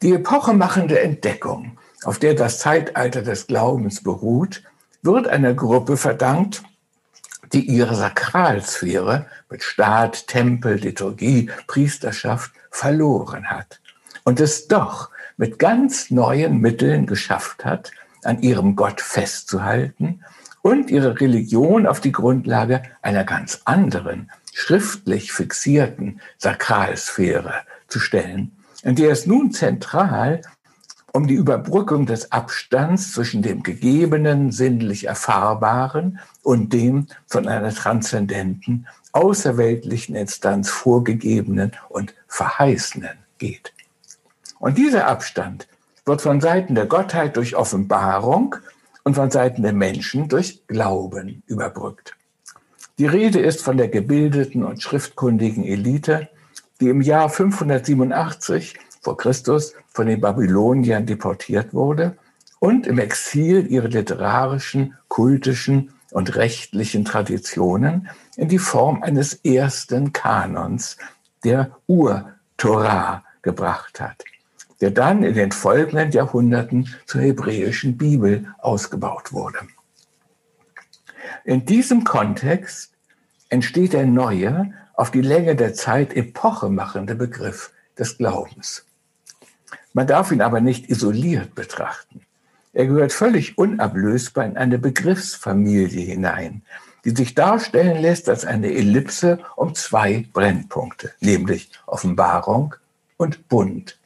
Die 0.00 0.14
epochemachende 0.14 0.98
Entdeckung, 0.98 1.78
auf 2.04 2.18
der 2.18 2.32
das 2.32 2.58
Zeitalter 2.58 3.20
des 3.20 3.46
Glaubens 3.48 4.02
beruht, 4.02 4.62
wird 5.02 5.28
einer 5.28 5.52
Gruppe 5.52 5.98
verdankt, 5.98 6.62
die 7.52 7.66
ihre 7.66 7.94
Sakralsphäre 7.94 9.26
mit 9.50 9.62
Staat, 9.62 10.26
Tempel, 10.26 10.76
Liturgie, 10.76 11.50
Priesterschaft 11.66 12.50
verloren 12.70 13.50
hat 13.50 13.82
und 14.24 14.40
es 14.40 14.68
doch 14.68 15.10
mit 15.36 15.58
ganz 15.58 16.10
neuen 16.10 16.62
Mitteln 16.62 17.04
geschafft 17.06 17.66
hat, 17.66 17.92
an 18.26 18.42
ihrem 18.42 18.76
Gott 18.76 19.00
festzuhalten 19.00 20.24
und 20.62 20.90
ihre 20.90 21.20
Religion 21.20 21.86
auf 21.86 22.00
die 22.00 22.12
Grundlage 22.12 22.82
einer 23.02 23.24
ganz 23.24 23.60
anderen, 23.64 24.30
schriftlich 24.52 25.32
fixierten 25.32 26.20
Sakralsphäre 26.38 27.54
zu 27.88 28.00
stellen, 28.00 28.52
in 28.82 28.96
der 28.96 29.10
es 29.10 29.26
nun 29.26 29.52
zentral 29.52 30.40
um 31.12 31.28
die 31.28 31.34
Überbrückung 31.34 32.06
des 32.06 32.32
Abstands 32.32 33.12
zwischen 33.12 33.40
dem 33.40 33.62
Gegebenen, 33.62 34.50
sinnlich 34.50 35.04
Erfahrbaren 35.04 36.18
und 36.42 36.72
dem 36.72 37.06
von 37.26 37.46
einer 37.46 37.72
transzendenten, 37.72 38.88
außerweltlichen 39.12 40.16
Instanz 40.16 40.70
vorgegebenen 40.70 41.70
und 41.88 42.14
verheißenen 42.26 43.16
geht. 43.38 43.72
Und 44.58 44.76
dieser 44.76 45.06
Abstand 45.06 45.68
wird 46.06 46.20
von 46.20 46.40
Seiten 46.40 46.74
der 46.74 46.86
Gottheit 46.86 47.36
durch 47.36 47.56
Offenbarung 47.56 48.56
und 49.04 49.14
von 49.14 49.30
Seiten 49.30 49.62
der 49.62 49.72
Menschen 49.72 50.28
durch 50.28 50.66
Glauben 50.66 51.42
überbrückt. 51.46 52.16
Die 52.98 53.06
Rede 53.06 53.40
ist 53.40 53.62
von 53.62 53.76
der 53.76 53.88
gebildeten 53.88 54.64
und 54.64 54.82
schriftkundigen 54.82 55.64
Elite, 55.64 56.28
die 56.80 56.88
im 56.88 57.00
Jahr 57.00 57.28
587 57.28 58.74
vor 59.00 59.16
Christus 59.16 59.74
von 59.92 60.06
den 60.06 60.20
Babyloniern 60.20 61.06
deportiert 61.06 61.74
wurde 61.74 62.16
und 62.60 62.86
im 62.86 62.98
Exil 62.98 63.66
ihre 63.70 63.88
literarischen, 63.88 64.94
kultischen 65.08 65.92
und 66.12 66.36
rechtlichen 66.36 67.04
Traditionen 67.04 68.08
in 68.36 68.48
die 68.48 68.58
Form 68.58 69.02
eines 69.02 69.34
ersten 69.34 70.12
Kanons, 70.12 70.96
der 71.42 71.76
Ur-Torah, 71.86 73.24
gebracht 73.42 74.00
hat, 74.00 74.24
der 74.84 74.90
dann 74.90 75.22
in 75.24 75.32
den 75.32 75.50
folgenden 75.50 76.10
Jahrhunderten 76.10 76.94
zur 77.06 77.22
hebräischen 77.22 77.96
Bibel 77.96 78.54
ausgebaut 78.58 79.32
wurde. 79.32 79.60
In 81.46 81.64
diesem 81.64 82.04
Kontext 82.04 82.92
entsteht 83.48 83.94
der 83.94 84.04
neue, 84.04 84.74
auf 84.92 85.10
die 85.10 85.22
Länge 85.22 85.56
der 85.56 85.72
Zeit 85.72 86.14
epochemachende 86.14 87.14
Begriff 87.14 87.72
des 87.98 88.18
Glaubens. 88.18 88.84
Man 89.94 90.06
darf 90.06 90.30
ihn 90.30 90.42
aber 90.42 90.60
nicht 90.60 90.90
isoliert 90.90 91.54
betrachten. 91.54 92.20
Er 92.74 92.84
gehört 92.84 93.14
völlig 93.14 93.56
unablösbar 93.56 94.44
in 94.44 94.58
eine 94.58 94.78
Begriffsfamilie 94.78 96.04
hinein, 96.04 96.60
die 97.06 97.16
sich 97.16 97.34
darstellen 97.34 98.02
lässt 98.02 98.28
als 98.28 98.44
eine 98.44 98.70
Ellipse 98.70 99.38
um 99.56 99.74
zwei 99.74 100.26
Brennpunkte, 100.34 101.12
nämlich 101.20 101.70
Offenbarung 101.86 102.74
und 103.16 103.48
Bund. 103.48 103.98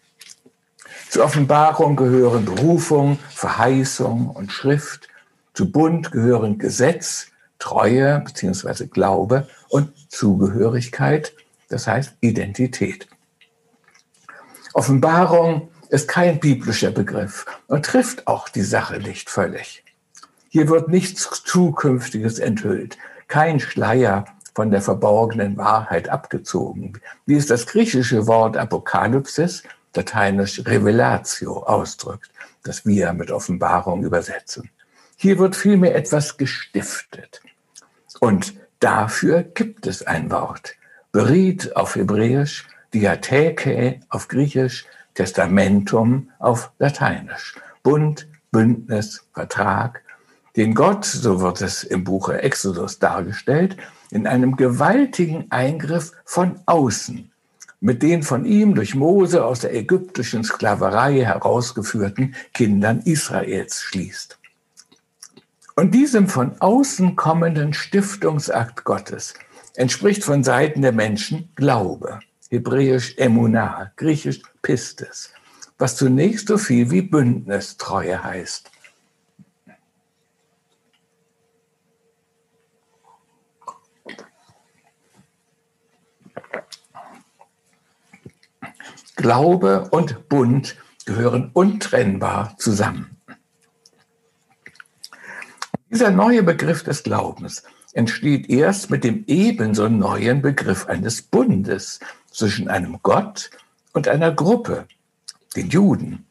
Zur 1.11 1.25
Offenbarung 1.25 1.97
gehören 1.97 2.45
Berufung, 2.45 3.19
Verheißung 3.31 4.29
und 4.29 4.53
Schrift. 4.53 5.09
Zu 5.55 5.73
Bund 5.73 6.13
gehören 6.13 6.59
Gesetz, 6.59 7.29
Treue 7.59 8.21
bzw. 8.21 8.87
Glaube 8.87 9.49
und 9.71 9.93
Zugehörigkeit, 10.11 11.33
das 11.71 11.87
heißt 11.87 12.15
Identität. 12.21 13.09
Offenbarung 14.75 15.71
ist 15.89 16.09
kein 16.09 16.41
biblischer 16.41 16.91
Begriff 16.91 17.47
und 17.67 17.87
trifft 17.87 18.27
auch 18.27 18.51
die 18.51 18.63
Sache 18.63 18.99
nicht 18.99 19.31
völlig. 19.31 19.83
Hier 20.51 20.69
wird 20.69 20.89
nichts 20.89 21.43
Zukünftiges 21.45 22.39
enthüllt, 22.39 22.99
kein 23.29 23.61
Schleier 23.61 24.27
von 24.55 24.71
der 24.71 24.83
verborgenen 24.83 25.57
Wahrheit 25.57 26.11
abgezogen, 26.11 27.01
wie 27.27 27.37
es 27.37 27.47
das 27.47 27.67
griechische 27.67 28.27
Wort 28.27 28.57
Apokalypsis, 28.57 29.63
lateinisch 29.99 30.63
Revelatio, 30.65 31.65
ausdrückt, 31.65 32.31
das 32.63 32.87
wir 32.87 33.13
mit 33.13 33.33
Offenbarung 33.33 34.05
übersetzen. 34.05 34.71
Hier 35.17 35.39
wird 35.41 35.57
vielmehr 35.57 35.97
etwas 35.97 36.37
gestiftet. 36.37 37.43
Und 38.21 38.55
dafür 38.79 39.43
gibt 39.43 39.89
es 39.89 40.07
ein 40.07 40.31
Wort. 40.31 40.75
Berit 41.11 41.75
auf 41.75 41.97
Hebräisch, 41.97 42.69
Diatheke 42.95 43.99
auf 44.09 44.29
Griechisch, 44.29 44.87
Testamentum 45.15 46.31
auf 46.39 46.71
Lateinisch. 46.79 47.57
Bund, 47.83 48.29
Bündnis, 48.53 49.27
Vertrag, 49.35 50.03
den 50.57 50.75
Gott, 50.75 51.05
so 51.05 51.41
wird 51.41 51.61
es 51.61 51.83
im 51.83 52.05
Buche 52.05 52.41
Exodus 52.43 53.01
dargestellt, 53.01 53.77
in 54.11 54.29
einem 54.29 54.57
gewaltigen 54.57 55.51
Eingriff 55.51 56.13
von 56.25 56.61
außen 56.67 57.28
mit 57.81 58.03
den 58.03 58.23
von 58.23 58.45
ihm 58.45 58.75
durch 58.75 58.95
Mose 58.95 59.45
aus 59.45 59.61
der 59.61 59.75
ägyptischen 59.75 60.45
Sklaverei 60.45 61.25
herausgeführten 61.25 62.35
Kindern 62.53 63.01
Israels 63.05 63.83
schließt. 63.83 64.39
Und 65.77 65.95
diesem 65.95 66.27
von 66.27 66.61
außen 66.61 67.15
kommenden 67.15 67.73
Stiftungsakt 67.73 68.83
Gottes 68.83 69.35
entspricht 69.77 70.25
von 70.25 70.43
Seiten 70.43 70.83
der 70.83 70.91
Menschen 70.91 71.51
Glaube, 71.55 72.19
hebräisch 72.51 73.17
Emunah, 73.17 73.93
griechisch 73.97 74.43
Pistes, 74.61 75.33
was 75.79 75.95
zunächst 75.95 76.49
so 76.49 76.59
viel 76.59 76.91
wie 76.91 77.03
Bündnistreue 77.03 78.25
heißt. 78.25 78.73
Glaube 89.19 89.89
und 89.91 90.29
Bund 90.29 90.77
gehören 91.05 91.51
untrennbar 91.53 92.55
zusammen. 92.57 93.17
Dieser 95.91 96.13
neue 96.13 96.45
Begriff 96.45 96.85
des 96.85 97.03
Glaubens 97.03 97.65
entsteht 97.95 98.49
erst 98.49 98.91
mit 98.91 99.03
dem 99.03 99.25
ebenso 99.27 99.89
neuen 99.89 100.41
Begriff 100.41 100.87
eines 100.87 101.21
Bundes 101.21 101.99
zwischen 102.31 102.69
einem 102.69 103.01
Gott 103.03 103.51
und 103.93 104.07
einer 104.07 104.31
Gruppe, 104.31 104.87
den 105.57 105.69
Juden, 105.69 106.25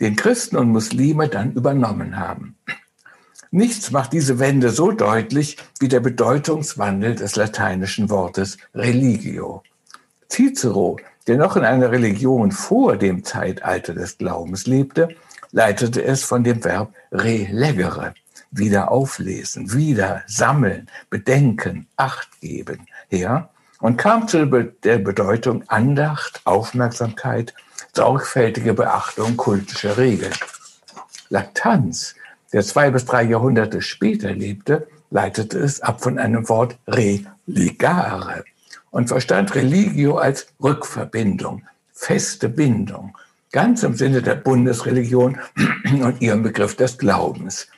den 0.00 0.16
Christen 0.16 0.56
und 0.56 0.70
Muslime 0.70 1.28
dann 1.28 1.52
übernommen 1.52 2.16
haben. 2.18 2.56
Nichts 3.52 3.92
macht 3.92 4.12
diese 4.12 4.40
Wende 4.40 4.70
so 4.70 4.90
deutlich 4.90 5.58
wie 5.78 5.88
der 5.88 6.00
Bedeutungswandel 6.00 7.14
des 7.14 7.36
lateinischen 7.36 8.10
Wortes 8.10 8.58
religio. 8.74 9.62
Cicero 10.30 10.96
der 11.26 11.36
noch 11.36 11.56
in 11.56 11.64
einer 11.64 11.92
Religion 11.92 12.50
vor 12.50 12.96
dem 12.96 13.22
Zeitalter 13.24 13.94
des 13.94 14.18
Glaubens 14.18 14.66
lebte, 14.66 15.14
leitete 15.52 16.02
es 16.02 16.24
von 16.24 16.44
dem 16.44 16.64
Verb 16.64 16.92
relegere, 17.12 18.14
wieder 18.50 18.90
auflesen, 18.90 19.72
wieder 19.72 20.22
sammeln, 20.26 20.88
bedenken, 21.08 21.86
Acht 21.96 22.40
geben 22.40 22.86
her 23.08 23.50
und 23.80 23.96
kam 23.96 24.26
zu 24.26 24.46
der 24.46 24.98
Bedeutung 24.98 25.62
Andacht, 25.68 26.40
Aufmerksamkeit, 26.44 27.54
sorgfältige 27.94 28.74
Beachtung 28.74 29.36
kultischer 29.36 29.98
Regeln. 29.98 30.34
Laktanz, 31.28 32.14
der 32.52 32.62
zwei 32.62 32.90
bis 32.90 33.04
drei 33.04 33.22
Jahrhunderte 33.22 33.82
später 33.82 34.32
lebte, 34.32 34.88
leitete 35.10 35.58
es 35.58 35.80
ab 35.80 36.02
von 36.02 36.18
einem 36.18 36.48
Wort 36.48 36.76
religare, 36.88 38.44
und 38.90 39.08
verstand 39.08 39.54
Religio 39.54 40.16
als 40.16 40.48
Rückverbindung, 40.62 41.62
feste 41.92 42.48
Bindung, 42.48 43.16
ganz 43.52 43.82
im 43.82 43.94
Sinne 43.94 44.22
der 44.22 44.36
Bundesreligion 44.36 45.38
und 46.02 46.20
ihrem 46.20 46.42
Begriff 46.42 46.76
des 46.76 46.98
Glaubens. 46.98 47.68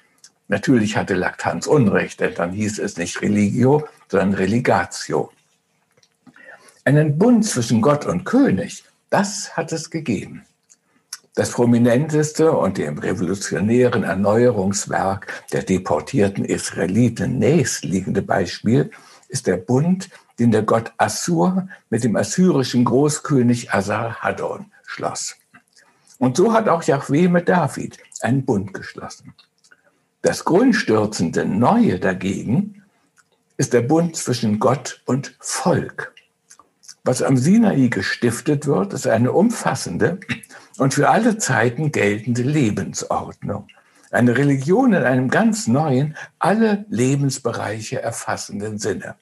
Natürlich 0.49 0.97
hatte 0.97 1.15
Laktanz 1.15 1.67
Unrecht, 1.67 2.21
denn 2.21 2.35
dann 2.35 2.53
hieß 2.53 2.79
es 2.79 2.97
nicht 2.97 3.23
Religio, 3.23 3.87
sondern 4.09 4.35
Religatio. 4.35 5.31
Einen 6.85 7.17
Bund 7.17 7.47
zwischen 7.47 7.81
Gott 7.81 8.07
und 8.07 8.25
König, 8.25 8.85
das 9.09 9.57
hat 9.57 9.73
es 9.73 9.91
gegeben. 9.91 10.45
Das 11.35 11.53
prominenteste 11.53 12.53
und 12.53 12.77
dem 12.77 12.99
revolutionären 12.99 14.03
Erneuerungswerk 14.03 15.45
der 15.53 15.63
deportierten 15.63 16.45
Israeliten 16.45 17.39
nächstliegende 17.39 18.21
Beispiel 18.21 18.91
ist 19.29 19.47
der 19.47 19.57
Bund 19.57 20.11
den 20.39 20.51
der 20.51 20.63
Gott 20.63 20.93
Assur 20.97 21.69
mit 21.91 22.05
dem 22.05 22.17
assyrischen 22.17 22.85
Großkönig 22.85 23.73
Asar-Haddon 23.73 24.67
schloss. 24.85 25.37
Und 26.19 26.37
so 26.37 26.53
hat 26.53 26.69
auch 26.69 26.83
Yahweh 26.83 27.29
mit 27.29 27.49
David 27.49 27.99
einen 28.21 28.45
Bund 28.45 28.73
geschlossen. 28.75 29.35
Das 30.23 30.45
grundstürzende 30.45 31.45
Neue 31.45 31.99
dagegen 31.99 32.83
ist 33.57 33.73
der 33.73 33.83
Bund 33.83 34.17
zwischen 34.17 34.61
Gott 34.61 35.03
und 35.05 35.37
Volk. 35.41 36.15
Was 37.05 37.23
am 37.23 37.37
Sinai 37.37 37.89
gestiftet 37.89 38.67
wird, 38.67 38.93
ist 38.93 39.09
eine 39.09 39.33
umfassende 39.33 40.21
und 40.79 40.95
für 40.95 41.11
alle 41.11 41.39
Zeiten 41.39 41.91
geltende 41.91 42.43
Lebensordnung. 42.43 43.67
Eine 44.13 44.37
Religion 44.37 44.93
in 44.93 45.03
einem 45.03 45.29
ganz 45.29 45.67
neuen, 45.67 46.17
alle 46.39 46.85
Lebensbereiche 46.89 48.01
erfassenden 48.01 48.79
Sinne. 48.79 49.17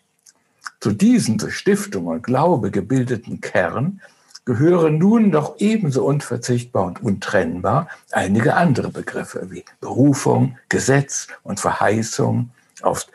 Zu 0.81 0.93
diesem 0.93 1.37
durch 1.37 1.57
Stiftung 1.57 2.07
und 2.07 2.23
Glaube 2.23 2.71
gebildeten 2.71 3.43
Kern 3.43 4.01
gehören 4.47 4.97
nun 4.97 5.31
doch 5.31 5.57
ebenso 5.59 6.07
unverzichtbar 6.07 6.87
und 6.87 7.03
untrennbar 7.03 7.88
einige 8.11 8.55
andere 8.55 8.88
Begriffe 8.88 9.49
wie 9.51 9.64
Berufung, 9.81 10.57
Gesetz 10.71 11.29
und 11.43 11.61
Verheißung 11.61 12.51
auf 12.81 13.07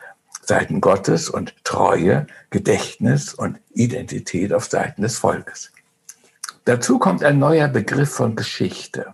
Seiten 0.42 0.80
Gottes 0.80 1.28
und 1.28 1.56
Treue, 1.64 2.28
Gedächtnis 2.50 3.34
und 3.34 3.58
Identität 3.74 4.52
auf 4.52 4.66
Seiten 4.66 5.02
des 5.02 5.18
Volkes. 5.18 5.72
Dazu 6.66 7.00
kommt 7.00 7.24
ein 7.24 7.40
neuer 7.40 7.66
Begriff 7.66 8.10
von 8.10 8.36
Geschichte, 8.36 9.12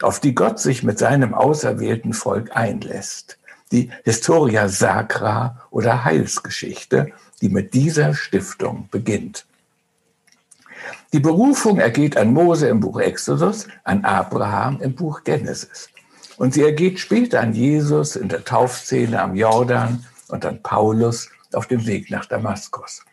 auf 0.00 0.18
die 0.18 0.34
Gott 0.34 0.58
sich 0.58 0.82
mit 0.82 0.98
seinem 0.98 1.34
auserwählten 1.34 2.14
Volk 2.14 2.56
einlässt. 2.56 3.38
Die 3.70 3.90
Historia 4.04 4.68
Sacra 4.68 5.66
oder 5.70 6.04
Heilsgeschichte 6.04 7.12
die 7.40 7.48
mit 7.48 7.74
dieser 7.74 8.14
Stiftung 8.14 8.88
beginnt. 8.90 9.46
Die 11.12 11.20
Berufung 11.20 11.78
ergeht 11.78 12.16
an 12.16 12.32
Mose 12.32 12.68
im 12.68 12.80
Buch 12.80 13.00
Exodus, 13.00 13.66
an 13.84 14.04
Abraham 14.04 14.80
im 14.80 14.94
Buch 14.94 15.24
Genesis. 15.24 15.88
Und 16.36 16.54
sie 16.54 16.62
ergeht 16.62 16.98
später 16.98 17.40
an 17.40 17.54
Jesus 17.54 18.16
in 18.16 18.28
der 18.28 18.44
Taufszene 18.44 19.20
am 19.20 19.34
Jordan 19.34 20.04
und 20.28 20.44
an 20.44 20.62
Paulus 20.62 21.30
auf 21.52 21.66
dem 21.66 21.86
Weg 21.86 22.10
nach 22.10 22.26
Damaskus. 22.26 23.04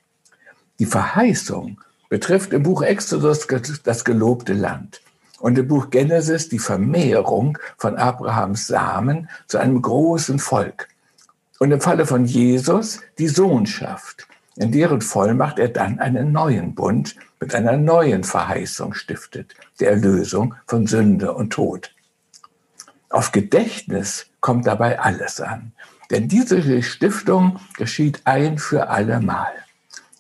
Die 0.80 0.86
Verheißung 0.86 1.80
betrifft 2.10 2.52
im 2.54 2.64
Buch 2.64 2.82
Exodus 2.82 3.48
das 3.84 4.04
gelobte 4.04 4.54
Land 4.54 5.02
und 5.40 5.58
im 5.58 5.68
Buch 5.68 5.90
Genesis 5.90 6.50
die 6.50 6.60
Vermehrung 6.60 7.58
von 7.78 7.96
Abrahams 7.98 8.68
Samen 8.68 9.30
zu 9.48 9.58
einem 9.58 9.82
großen 9.82 10.40
Volk, 10.40 10.90
und 11.64 11.72
im 11.72 11.80
Falle 11.80 12.06
von 12.06 12.26
Jesus 12.26 13.00
die 13.18 13.30
Sohnschaft, 13.30 14.28
in 14.58 14.74
deren 14.74 15.00
Vollmacht 15.00 15.60
er 15.60 15.70
dann 15.70 15.98
einen 15.98 16.34
neuen 16.34 16.76
Bund 16.76 17.16
mit 17.40 17.56
einer 17.56 17.78
neuen 17.78 18.26
Verheißung 18.26 18.94
stiftet, 18.94 19.54
der 19.80 19.92
Erlösung 19.92 20.56
von 20.68 20.88
Sünde 20.88 21.34
und 21.34 21.54
Tod. 21.54 21.96
Auf 23.10 23.32
Gedächtnis 23.32 24.26
kommt 24.42 24.68
dabei 24.68 25.00
alles 25.00 25.40
an, 25.40 25.72
denn 26.12 26.28
diese 26.28 26.84
Stiftung 26.84 27.62
geschieht 27.78 28.20
ein 28.26 28.58
für 28.58 28.90
alle 28.90 29.22
Mal. 29.22 29.54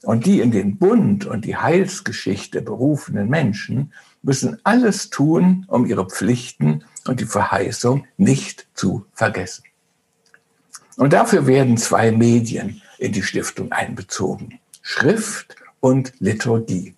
Und 0.02 0.26
die 0.26 0.40
in 0.40 0.52
den 0.52 0.78
Bund 0.78 1.26
und 1.26 1.44
die 1.44 1.58
Heilsgeschichte 1.58 2.62
berufenen 2.62 3.28
Menschen 3.28 3.92
müssen 4.22 4.62
alles 4.64 5.10
tun, 5.10 5.66
um 5.68 5.86
ihre 5.86 6.08
Pflichten 6.08 6.86
und 7.06 7.20
die 7.20 7.26
Verheißung 7.26 8.08
nicht 8.16 8.66
zu 8.76 9.06
vergessen. 9.12 9.66
Und 10.98 11.14
dafür 11.14 11.48
werden 11.48 11.78
zwei 11.78 12.12
Medien 12.12 12.82
in 12.98 13.12
die 13.12 13.24
Stiftung 13.24 13.72
einbezogen. 13.72 14.60
Schrift 14.82 15.56
und 15.80 16.14
Liturgie. 16.20 16.96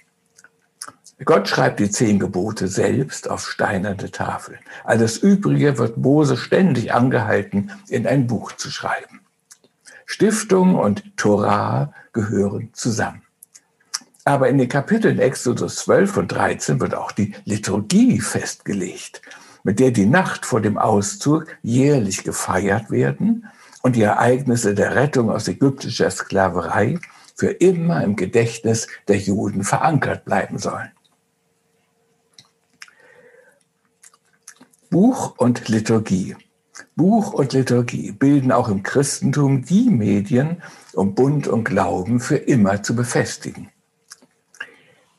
Gott 1.24 1.48
schreibt 1.48 1.80
die 1.80 1.90
zehn 1.90 2.20
Gebote 2.20 2.68
selbst 2.68 3.30
auf 3.30 3.48
steinerne 3.48 4.12
Tafeln. 4.12 4.60
Alles 4.84 5.18
Übrige 5.18 5.78
wird 5.78 5.98
Mose 5.98 6.36
ständig 6.36 6.94
angehalten, 6.94 7.72
in 7.88 8.06
ein 8.06 8.28
Buch 8.28 8.52
zu 8.52 8.70
schreiben. 8.70 9.22
Stiftung 10.06 10.76
und 10.76 11.04
Torah 11.16 11.94
gehören 12.12 12.70
zusammen. 12.74 13.22
Aber 14.26 14.50
in 14.50 14.58
den 14.58 14.68
Kapiteln 14.68 15.20
Exodus 15.20 15.78
12 15.78 16.18
und 16.18 16.32
13 16.32 16.82
wird 16.82 16.96
auch 16.96 17.12
die 17.12 17.34
Liturgie 17.46 18.20
festgelegt, 18.20 19.22
mit 19.64 19.80
der 19.80 19.92
die 19.92 20.06
Nacht 20.06 20.46
vor 20.46 20.60
dem 20.60 20.78
Auszug 20.78 21.48
jährlich 21.64 22.24
gefeiert 22.24 22.92
werden 22.92 23.48
und 23.86 23.96
die 23.96 24.02
Ereignisse 24.02 24.74
der 24.74 24.96
Rettung 24.96 25.30
aus 25.30 25.48
ägyptischer 25.48 26.10
Sklaverei 26.10 26.98
für 27.36 27.52
immer 27.52 28.04
im 28.04 28.16
Gedächtnis 28.16 28.88
der 29.08 29.18
Juden 29.18 29.64
verankert 29.64 30.26
bleiben 30.26 30.58
sollen. 30.58 30.90
Buch 34.90 35.36
und 35.38 35.70
Liturgie. 35.70 36.36
Buch 36.96 37.32
und 37.34 37.54
Liturgie 37.54 38.12
bilden 38.12 38.52
auch 38.52 38.70
im 38.70 38.82
Christentum 38.82 39.64
die 39.66 39.92
Medien, 39.92 40.64
um 40.94 41.14
Bund 41.14 41.48
und 41.48 41.64
Glauben 41.64 42.20
für 42.20 42.38
immer 42.38 42.82
zu 42.82 42.96
befestigen. 42.96 43.70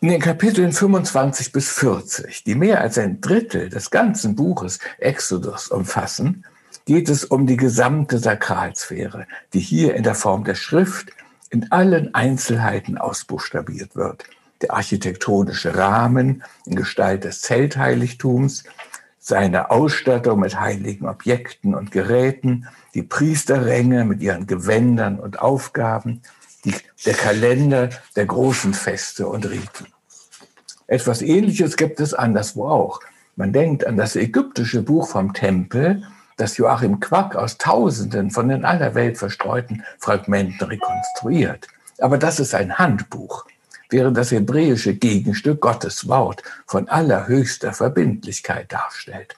In 0.00 0.08
den 0.08 0.20
Kapiteln 0.20 0.72
25 0.72 1.52
bis 1.52 1.70
40, 1.70 2.42
die 2.42 2.56
mehr 2.56 2.80
als 2.80 2.98
ein 2.98 3.20
Drittel 3.20 3.68
des 3.68 3.92
ganzen 3.92 4.34
Buches 4.34 4.80
Exodus 4.98 5.68
umfassen, 5.68 6.44
geht 6.86 7.08
es 7.08 7.24
um 7.24 7.46
die 7.46 7.56
gesamte 7.56 8.18
Sakralsphäre, 8.18 9.26
die 9.52 9.60
hier 9.60 9.94
in 9.94 10.04
der 10.04 10.14
Form 10.14 10.44
der 10.44 10.54
Schrift 10.54 11.10
in 11.50 11.70
allen 11.70 12.14
Einzelheiten 12.14 12.96
ausbuchstabiert 12.96 13.96
wird. 13.96 14.24
Der 14.62 14.72
architektonische 14.72 15.76
Rahmen 15.76 16.42
in 16.64 16.76
Gestalt 16.76 17.24
des 17.24 17.42
Zeltheiligtums, 17.42 18.64
seine 19.18 19.70
Ausstattung 19.70 20.40
mit 20.40 20.58
heiligen 20.58 21.08
Objekten 21.08 21.74
und 21.74 21.90
Geräten, 21.90 22.68
die 22.94 23.02
Priesterränge 23.02 24.04
mit 24.04 24.22
ihren 24.22 24.46
Gewändern 24.46 25.18
und 25.18 25.40
Aufgaben, 25.40 26.22
die, 26.64 26.74
der 27.04 27.14
Kalender 27.14 27.90
der 28.14 28.26
großen 28.26 28.72
Feste 28.72 29.26
und 29.26 29.50
Riten. 29.50 29.86
Etwas 30.86 31.20
Ähnliches 31.20 31.76
gibt 31.76 31.98
es 31.98 32.14
anderswo 32.14 32.68
auch. 32.68 33.00
Man 33.34 33.52
denkt 33.52 33.84
an 33.84 33.96
das 33.96 34.14
ägyptische 34.14 34.82
Buch 34.82 35.08
vom 35.08 35.34
Tempel, 35.34 36.04
das 36.36 36.56
Joachim 36.58 37.00
Quack 37.00 37.34
aus 37.34 37.58
Tausenden 37.58 38.30
von 38.30 38.50
in 38.50 38.64
aller 38.64 38.94
Welt 38.94 39.18
verstreuten 39.18 39.84
Fragmenten 39.98 40.66
rekonstruiert. 40.66 41.66
Aber 41.98 42.18
das 42.18 42.40
ist 42.40 42.54
ein 42.54 42.78
Handbuch, 42.78 43.46
während 43.88 44.16
das 44.16 44.30
hebräische 44.30 44.94
Gegenstück 44.94 45.60
Gottes 45.60 46.08
Wort 46.08 46.42
von 46.66 46.88
allerhöchster 46.88 47.72
Verbindlichkeit 47.72 48.72
darstellt. 48.72 49.34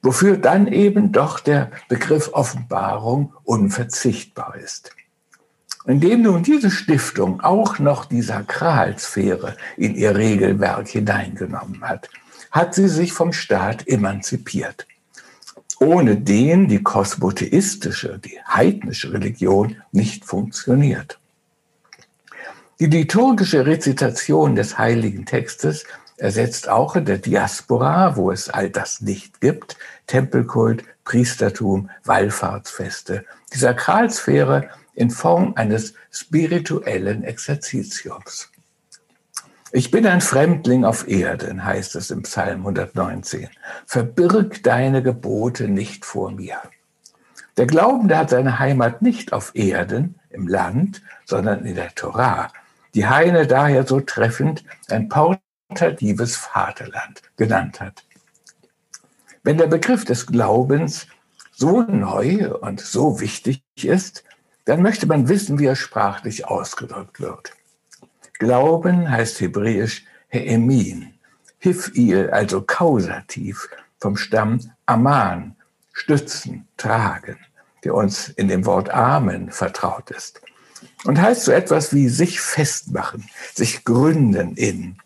Wofür 0.00 0.38
dann 0.38 0.68
eben 0.68 1.12
doch 1.12 1.40
der 1.40 1.70
Begriff 1.88 2.30
Offenbarung 2.32 3.34
unverzichtbar 3.44 4.56
ist. 4.56 4.92
Indem 5.84 6.22
nun 6.22 6.42
diese 6.42 6.70
Stiftung 6.70 7.40
auch 7.40 7.78
noch 7.78 8.04
die 8.04 8.22
Sakralsphäre 8.22 9.56
in 9.76 9.94
ihr 9.94 10.16
Regelwerk 10.16 10.88
hineingenommen 10.88 11.82
hat, 11.82 12.08
hat 12.50 12.74
sie 12.74 12.88
sich 12.88 13.12
vom 13.12 13.32
Staat 13.32 13.86
emanzipiert. 13.88 14.86
Ohne 15.80 16.16
den 16.16 16.68
die 16.68 16.82
kosmotheistische, 16.82 18.18
die 18.18 18.38
heidnische 18.48 19.12
Religion 19.12 19.76
nicht 19.92 20.24
funktioniert. 20.24 21.18
Die 22.80 22.86
liturgische 22.86 23.66
Rezitation 23.66 24.54
des 24.54 24.78
heiligen 24.78 25.24
Textes 25.24 25.84
ersetzt 26.16 26.68
auch 26.68 26.96
in 26.96 27.04
der 27.04 27.18
Diaspora, 27.18 28.16
wo 28.16 28.30
es 28.30 28.48
all 28.48 28.70
das 28.70 29.00
nicht 29.00 29.40
gibt, 29.40 29.76
Tempelkult, 30.06 30.84
Priestertum, 31.04 31.90
Wallfahrtsfeste, 32.04 33.24
die 33.52 33.58
Sakralsphäre 33.58 34.68
in 34.94 35.10
Form 35.10 35.54
eines 35.56 35.94
spirituellen 36.10 37.22
Exerzitiums. 37.22 38.50
Ich 39.70 39.90
bin 39.90 40.06
ein 40.06 40.22
Fremdling 40.22 40.86
auf 40.86 41.06
Erden, 41.08 41.62
heißt 41.62 41.94
es 41.96 42.10
im 42.10 42.22
Psalm 42.22 42.60
119. 42.60 43.48
Verbirg 43.84 44.62
deine 44.62 45.02
Gebote 45.02 45.68
nicht 45.68 46.06
vor 46.06 46.30
mir. 46.30 46.56
Der 47.58 47.66
Glaubende 47.66 48.16
hat 48.16 48.30
seine 48.30 48.58
Heimat 48.58 49.02
nicht 49.02 49.34
auf 49.34 49.54
Erden, 49.54 50.14
im 50.30 50.48
Land, 50.48 51.02
sondern 51.26 51.66
in 51.66 51.74
der 51.74 51.94
Torah, 51.94 52.50
die 52.94 53.06
Heine 53.06 53.46
daher 53.46 53.86
so 53.86 54.00
treffend 54.00 54.64
ein 54.88 55.10
portatives 55.10 56.36
Vaterland 56.36 57.20
genannt 57.36 57.80
hat. 57.80 58.04
Wenn 59.42 59.58
der 59.58 59.66
Begriff 59.66 60.06
des 60.06 60.26
Glaubens 60.26 61.08
so 61.52 61.82
neu 61.82 62.54
und 62.54 62.80
so 62.80 63.20
wichtig 63.20 63.62
ist, 63.82 64.24
dann 64.64 64.80
möchte 64.80 65.06
man 65.06 65.28
wissen, 65.28 65.58
wie 65.58 65.66
er 65.66 65.76
sprachlich 65.76 66.46
ausgedrückt 66.46 67.20
wird. 67.20 67.52
Glauben 68.38 69.10
heißt 69.10 69.40
hebräisch 69.40 70.04
Heemin, 70.28 71.14
Hifil, 71.58 72.30
also 72.30 72.62
Kausativ, 72.62 73.68
vom 74.00 74.16
Stamm 74.16 74.60
Aman, 74.86 75.56
stützen, 75.92 76.68
tragen, 76.76 77.38
der 77.82 77.94
uns 77.94 78.28
in 78.28 78.48
dem 78.48 78.64
Wort 78.64 78.90
Amen 78.90 79.50
vertraut 79.50 80.10
ist. 80.10 80.40
Und 81.04 81.20
heißt 81.20 81.44
so 81.44 81.52
etwas 81.52 81.92
wie 81.92 82.08
sich 82.08 82.40
festmachen, 82.40 83.28
sich 83.54 83.84
gründen 83.84 84.54
in. 84.54 84.98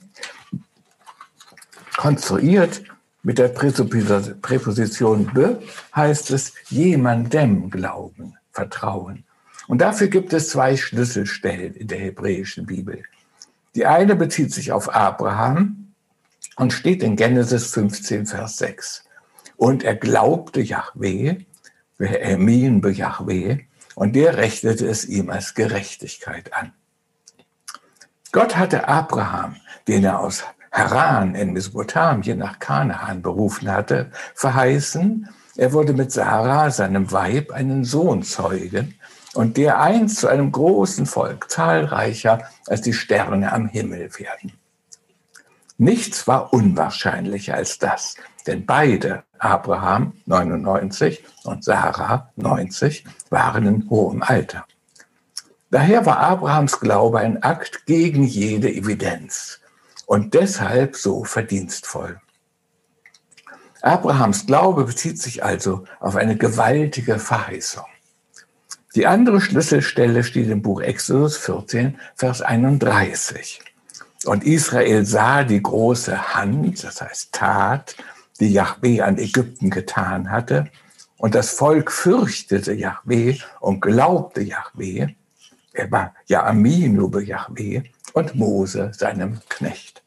Konstruiert 1.97 2.83
mit 3.23 3.39
der 3.39 3.49
Präposition 3.49 5.31
be 5.33 5.63
heißt 5.95 6.31
es 6.33 6.53
jemandem 6.69 7.71
glauben, 7.71 8.37
vertrauen. 8.51 9.25
Und 9.69 9.81
dafür 9.81 10.09
gibt 10.09 10.33
es 10.33 10.51
zwei 10.51 10.77
Schlüsselstellen 10.77 11.75
in 11.75 11.87
der 11.89 11.99
hebräischen 11.99 12.67
Bibel. 12.67 13.05
Die 13.75 13.87
eine 13.87 14.17
bezieht 14.17 14.53
sich 14.53 14.73
auf 14.73 14.95
Abraham 14.95 15.95
und 16.57 16.73
steht 16.73 17.03
in 17.03 17.17
Genesis 17.17 17.73
15, 17.73 18.27
Vers 18.27 18.59
6. 18.59 19.05
Und 19.57 19.83
er 19.83 19.95
glaubte 19.95 20.61
Yahweh, 20.61 21.45
Emin 21.99 22.81
be 22.81 22.91
Yahweh, 22.91 23.61
und 23.95 24.15
der 24.17 24.37
rechnete 24.37 24.87
es 24.87 25.05
ihm 25.05 25.31
als 25.31 25.55
Gerechtigkeit 25.55 26.53
an. 26.55 26.73
Gott 28.33 28.57
hatte 28.57 28.89
Abraham, 28.89 29.57
den 29.89 30.05
er 30.05 30.21
aus 30.21 30.45
Haran 30.73 31.35
in 31.35 31.53
Mesopotamien 31.53 32.39
nach 32.39 32.59
Kanaan 32.59 33.21
berufen 33.21 33.71
hatte, 33.71 34.11
verheißen, 34.35 35.29
er 35.57 35.73
würde 35.75 35.93
mit 35.93 36.11
Sarah, 36.11 36.71
seinem 36.71 37.13
Weib, 37.13 37.53
einen 37.53 37.85
Sohn 37.85 38.23
zeugen, 38.23 38.95
und 39.35 39.57
der 39.57 39.81
einst 39.81 40.19
zu 40.19 40.29
einem 40.29 40.53
großen 40.53 41.07
Volk, 41.07 41.51
zahlreicher 41.51 42.43
als 42.67 42.83
die 42.83 42.93
Sterne 42.93 43.53
am 43.53 43.67
Himmel 43.67 44.11
werden. 44.19 44.53
Nichts 45.79 46.29
war 46.29 46.53
unwahrscheinlicher 46.53 47.55
als 47.55 47.79
das, 47.79 48.17
denn 48.47 48.67
beide, 48.67 49.25
Abraham 49.39 50.13
99 50.27 51.25
und 51.45 51.65
Sarah 51.65 52.31
90, 52.37 53.05
waren 53.31 53.67
in 53.67 53.91
hohem 53.91 54.23
Alter. 54.23 54.67
Daher 55.71 56.05
war 56.05 56.19
Abrahams 56.19 56.81
Glaube 56.81 57.21
ein 57.21 57.43
Akt 57.43 57.87
gegen 57.87 58.25
jede 58.25 58.71
Evidenz 58.71 59.61
und 60.07 60.35
deshalb 60.35 60.97
so 60.97 61.25
verdienstvoll. 61.25 62.21
Abrahams 63.81 64.47
Glaube 64.47 64.85
bezieht 64.85 65.19
sich 65.19 65.43
also 65.43 65.85
auf 65.99 66.17
eine 66.17 66.37
gewaltige 66.37 67.19
Verheißung. 67.19 67.87
Die 68.95 69.07
andere 69.07 69.41
Schlüsselstelle 69.41 70.23
steht 70.23 70.51
im 70.51 70.61
Buch 70.61 70.83
Exodus 70.83 71.39
14, 71.39 71.99
Vers 72.15 72.43
31. 72.43 73.63
Und 74.27 74.45
Israel 74.45 75.07
sah 75.07 75.45
die 75.45 75.63
große 75.63 76.35
Hand, 76.35 76.85
das 76.85 77.01
heißt 77.01 77.33
Tat, 77.33 77.97
die 78.39 78.53
Yahweh 78.53 79.01
an 79.01 79.17
Ägypten 79.17 79.71
getan 79.71 80.31
hatte. 80.31 80.71
Und 81.17 81.35
das 81.35 81.53
Volk 81.53 81.91
fürchtete 81.91 82.75
Yahweh 82.75 83.39
und 83.61 83.81
glaubte 83.81 84.43
Yahweh. 84.43 85.07
Er 85.73 85.91
war 85.91 86.15
Jaaminu 86.27 87.09
be 87.09 87.25
Yahweh 87.25 87.85
und 88.13 88.35
Mose 88.35 88.91
seinem 88.93 89.41
Knecht. 89.49 90.03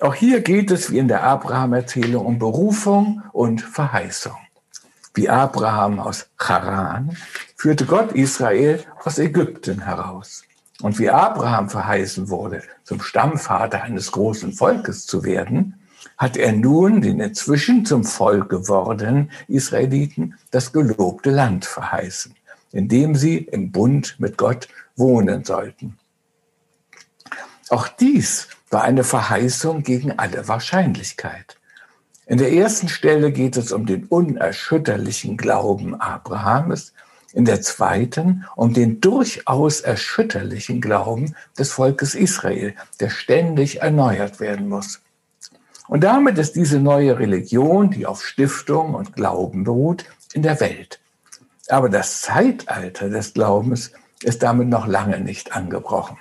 Auch 0.00 0.14
hier 0.14 0.40
geht 0.40 0.72
es 0.72 0.90
wie 0.90 0.98
in 0.98 1.06
der 1.06 1.22
Abraham-Erzählung 1.22 2.26
um 2.26 2.38
Berufung 2.40 3.22
und 3.32 3.60
Verheißung. 3.60 4.36
Wie 5.14 5.28
Abraham 5.28 6.00
aus 6.00 6.28
Charan 6.38 7.16
führte 7.58 7.86
Gott 7.86 8.12
Israel 8.12 8.84
aus 9.04 9.18
Ägypten 9.18 9.80
heraus. 9.80 10.44
Und 10.80 10.98
wie 11.00 11.10
Abraham 11.10 11.68
verheißen 11.68 12.30
wurde, 12.30 12.62
zum 12.84 13.02
Stammvater 13.02 13.82
eines 13.82 14.12
großen 14.12 14.52
Volkes 14.52 15.06
zu 15.06 15.24
werden, 15.24 15.74
hat 16.16 16.36
er 16.36 16.52
nun 16.52 17.00
den 17.00 17.18
inzwischen 17.18 17.84
zum 17.84 18.04
Volk 18.04 18.48
gewordenen 18.48 19.32
Israeliten 19.48 20.36
das 20.52 20.72
gelobte 20.72 21.30
Land 21.30 21.64
verheißen, 21.64 22.32
in 22.70 22.88
dem 22.88 23.16
sie 23.16 23.38
im 23.38 23.72
Bund 23.72 24.14
mit 24.20 24.38
Gott 24.38 24.68
wohnen 24.94 25.44
sollten. 25.44 25.98
Auch 27.70 27.88
dies 27.88 28.46
war 28.70 28.82
eine 28.82 29.02
Verheißung 29.02 29.82
gegen 29.82 30.16
alle 30.16 30.46
Wahrscheinlichkeit. 30.46 31.56
In 32.26 32.38
der 32.38 32.52
ersten 32.52 32.88
Stelle 32.88 33.32
geht 33.32 33.56
es 33.56 33.72
um 33.72 33.84
den 33.84 34.04
unerschütterlichen 34.04 35.36
Glauben 35.36 36.00
Abrahams, 36.00 36.92
in 37.32 37.44
der 37.44 37.60
zweiten 37.60 38.44
um 38.56 38.72
den 38.72 39.00
durchaus 39.00 39.80
erschütterlichen 39.80 40.80
Glauben 40.80 41.34
des 41.58 41.72
Volkes 41.72 42.14
Israel, 42.14 42.74
der 43.00 43.10
ständig 43.10 43.82
erneuert 43.82 44.40
werden 44.40 44.68
muss. 44.68 45.00
Und 45.88 46.04
damit 46.04 46.38
ist 46.38 46.54
diese 46.56 46.80
neue 46.80 47.18
Religion, 47.18 47.90
die 47.90 48.06
auf 48.06 48.24
Stiftung 48.24 48.94
und 48.94 49.14
Glauben 49.14 49.64
beruht, 49.64 50.04
in 50.32 50.42
der 50.42 50.60
Welt. 50.60 51.00
Aber 51.68 51.88
das 51.88 52.20
Zeitalter 52.20 53.08
des 53.08 53.34
Glaubens 53.34 53.92
ist 54.22 54.42
damit 54.42 54.68
noch 54.68 54.86
lange 54.86 55.20
nicht 55.20 55.54
angebrochen. 55.54 56.18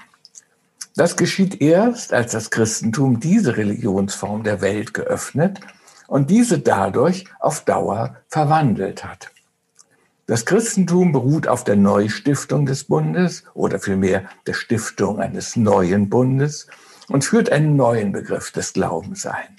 Das 0.96 1.15
geschieht 1.15 1.62
erst, 1.62 2.13
als 2.13 2.32
das 2.32 2.50
Christentum 2.50 3.20
diese 3.20 3.56
Religionsform 3.56 4.43
der 4.43 4.62
Welt 4.62 4.93
geöffnet 4.93 5.60
und 6.08 6.30
diese 6.30 6.60
dadurch 6.60 7.26
auf 7.39 7.62
Dauer 7.62 8.15
verwandelt 8.30 9.04
hat. 9.04 9.30
Das 10.30 10.46
Christentum 10.46 11.13
beruht 11.13 11.48
auf 11.48 11.63
der 11.63 11.78
Neustiftung 11.78 12.66
des 12.66 12.84
Bundes 12.84 13.46
oder 13.54 13.80
vielmehr 13.80 14.26
der 14.46 14.54
Stiftung 14.54 15.22
eines 15.22 15.56
neuen 15.56 16.10
Bundes 16.10 16.68
und 17.08 17.24
führt 17.24 17.50
einen 17.50 17.78
neuen 17.78 18.12
Begriff 18.12 18.52
des 18.52 18.74
Glaubens 18.74 19.26
ein, 19.26 19.56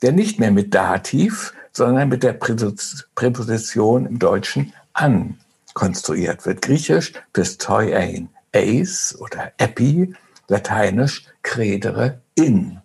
der 0.00 0.12
nicht 0.12 0.40
mehr 0.40 0.50
mit 0.50 0.74
Dativ, 0.74 1.52
sondern 1.70 2.08
mit 2.08 2.22
der 2.22 2.32
Präposition 2.32 4.06
im 4.06 4.18
Deutschen 4.18 4.72
an 4.94 5.38
konstruiert 5.74 6.46
wird. 6.46 6.62
Griechisch 6.62 7.12
pistoiein, 7.34 8.30
eis 8.54 9.14
oder 9.20 9.52
epi, 9.58 10.14
lateinisch 10.48 11.26
credere 11.42 12.22
in. 12.34 12.80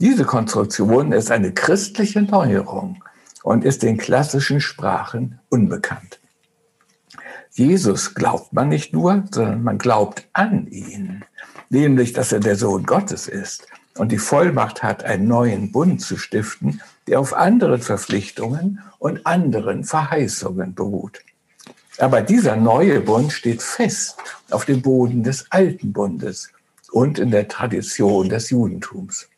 Diese 0.00 0.24
Konstruktion 0.24 1.12
ist 1.12 1.30
eine 1.30 1.52
christliche 1.52 2.22
Neuerung 2.22 3.04
und 3.42 3.66
ist 3.66 3.82
den 3.82 3.98
klassischen 3.98 4.62
Sprachen 4.62 5.38
unbekannt. 5.50 6.21
Jesus 7.54 8.14
glaubt 8.14 8.54
man 8.54 8.70
nicht 8.70 8.94
nur, 8.94 9.24
sondern 9.30 9.62
man 9.62 9.76
glaubt 9.76 10.26
an 10.32 10.66
ihn, 10.68 11.22
nämlich 11.68 12.14
dass 12.14 12.32
er 12.32 12.40
der 12.40 12.56
Sohn 12.56 12.84
Gottes 12.84 13.28
ist 13.28 13.66
und 13.98 14.10
die 14.10 14.18
Vollmacht 14.18 14.82
hat, 14.82 15.04
einen 15.04 15.28
neuen 15.28 15.70
Bund 15.70 16.00
zu 16.00 16.16
stiften, 16.16 16.80
der 17.06 17.20
auf 17.20 17.34
anderen 17.34 17.82
Verpflichtungen 17.82 18.80
und 18.98 19.26
anderen 19.26 19.84
Verheißungen 19.84 20.74
beruht. 20.74 21.20
Aber 21.98 22.22
dieser 22.22 22.56
neue 22.56 23.02
Bund 23.02 23.34
steht 23.34 23.62
fest 23.62 24.16
auf 24.50 24.64
dem 24.64 24.80
Boden 24.80 25.22
des 25.22 25.44
alten 25.50 25.92
Bundes 25.92 26.50
und 26.90 27.18
in 27.18 27.30
der 27.30 27.48
Tradition 27.48 28.30
des 28.30 28.48
Judentums. 28.48 29.28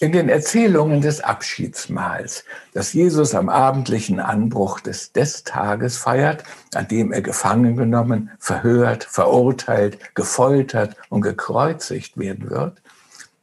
In 0.00 0.12
den 0.12 0.28
Erzählungen 0.28 1.00
des 1.00 1.20
Abschiedsmahls, 1.20 2.44
das 2.72 2.92
Jesus 2.92 3.34
am 3.34 3.48
abendlichen 3.48 4.20
Anbruch 4.20 4.78
des, 4.78 5.10
des 5.10 5.42
Tages 5.42 5.96
feiert, 5.96 6.44
an 6.74 6.86
dem 6.86 7.12
er 7.12 7.20
gefangen 7.20 7.76
genommen, 7.76 8.30
verhört, 8.38 9.02
verurteilt, 9.02 10.14
gefoltert 10.14 10.94
und 11.08 11.22
gekreuzigt 11.22 12.16
werden 12.16 12.48
wird, 12.48 12.80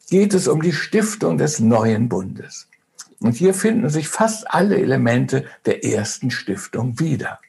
geht 0.09 0.33
es 0.33 0.47
um 0.47 0.61
die 0.61 0.71
Stiftung 0.71 1.37
des 1.37 1.59
neuen 1.59 2.07
Bundes. 2.07 2.69
Und 3.19 3.33
hier 3.33 3.53
finden 3.53 3.89
sich 3.89 4.07
fast 4.07 4.49
alle 4.49 4.77
Elemente 4.77 5.45
der 5.65 5.83
ersten 5.83 6.31
Stiftung 6.31 6.99
wieder. 7.01 7.39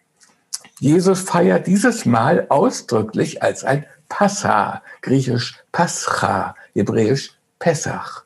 Jesus 0.81 1.21
feiert 1.21 1.69
dieses 1.69 2.07
Mal 2.07 2.47
ausdrücklich 2.49 3.41
als 3.41 3.63
ein 3.63 3.87
Passa, 4.09 4.83
griechisch 5.01 5.63
Pascha, 5.71 6.57
hebräisch 6.75 7.33
Pessach. 7.61 8.26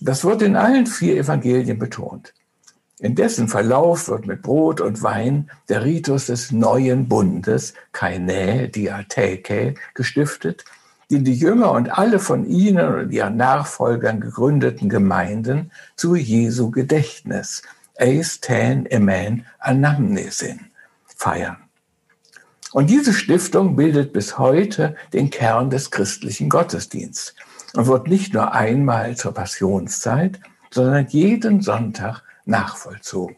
Das 0.00 0.24
wird 0.24 0.42
in 0.42 0.56
allen 0.56 0.86
vier 0.86 1.16
Evangelien 1.16 1.78
betont. 1.78 2.32
In 3.00 3.14
dessen 3.14 3.48
Verlauf 3.48 4.08
wird 4.08 4.26
mit 4.26 4.42
Brot 4.42 4.80
und 4.80 5.02
Wein 5.02 5.50
der 5.68 5.84
Ritus 5.84 6.26
des 6.26 6.50
neuen 6.50 7.08
Bundes, 7.08 7.74
Kaine, 7.92 8.68
Diatheke, 8.68 9.74
gestiftet, 9.94 10.64
den 11.10 11.24
die 11.24 11.34
Jünger 11.34 11.72
und 11.72 11.96
alle 11.96 12.18
von 12.18 12.44
ihnen 12.44 12.94
und 12.94 13.12
ihren 13.12 13.36
Nachfolgern 13.36 14.20
gegründeten 14.20 14.88
Gemeinden 14.88 15.70
zu 15.96 16.16
Jesu 16.16 16.70
Gedächtnis, 16.70 17.62
Eis 17.96 18.40
ten 18.40 18.84
Emen 18.86 19.46
Anamnesin, 19.58 20.60
feiern. 21.06 21.56
Und 22.72 22.90
diese 22.90 23.14
Stiftung 23.14 23.76
bildet 23.76 24.12
bis 24.12 24.38
heute 24.38 24.94
den 25.12 25.30
Kern 25.30 25.70
des 25.70 25.90
christlichen 25.90 26.48
Gottesdienstes 26.48 27.34
und 27.78 27.86
wird 27.86 28.08
nicht 28.08 28.34
nur 28.34 28.54
einmal 28.54 29.16
zur 29.16 29.32
Passionszeit, 29.32 30.40
sondern 30.68 31.06
jeden 31.06 31.60
Sonntag 31.60 32.24
nachvollzogen. 32.44 33.36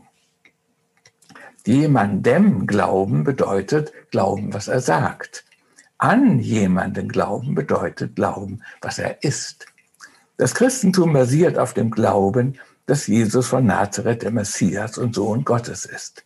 Jemandem 1.66 2.66
glauben 2.66 3.22
bedeutet 3.22 3.92
glauben, 4.10 4.54
was 4.54 4.66
er 4.68 4.80
sagt. 4.80 5.44
An 5.98 6.38
jemanden 6.38 7.10
glauben 7.10 7.54
bedeutet 7.54 8.16
glauben, 8.16 8.62
was 8.80 8.98
er 8.98 9.22
ist. 9.22 9.66
Das 10.38 10.54
Christentum 10.54 11.12
basiert 11.12 11.58
auf 11.58 11.74
dem 11.74 11.90
Glauben, 11.90 12.54
dass 12.86 13.08
Jesus 13.08 13.46
von 13.46 13.66
Nazareth 13.66 14.22
der 14.22 14.30
Messias 14.30 14.96
und 14.96 15.14
Sohn 15.14 15.44
Gottes 15.44 15.84
ist. 15.84 16.24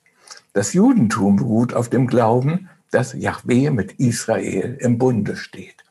Das 0.52 0.72
Judentum 0.72 1.34
beruht 1.34 1.74
auf 1.74 1.88
dem 1.88 2.06
Glauben, 2.06 2.70
dass 2.92 3.12
Yahweh 3.12 3.70
mit 3.70 3.94
Israel 3.94 4.76
im 4.78 4.98
Bunde 4.98 5.34
steht. 5.34 5.83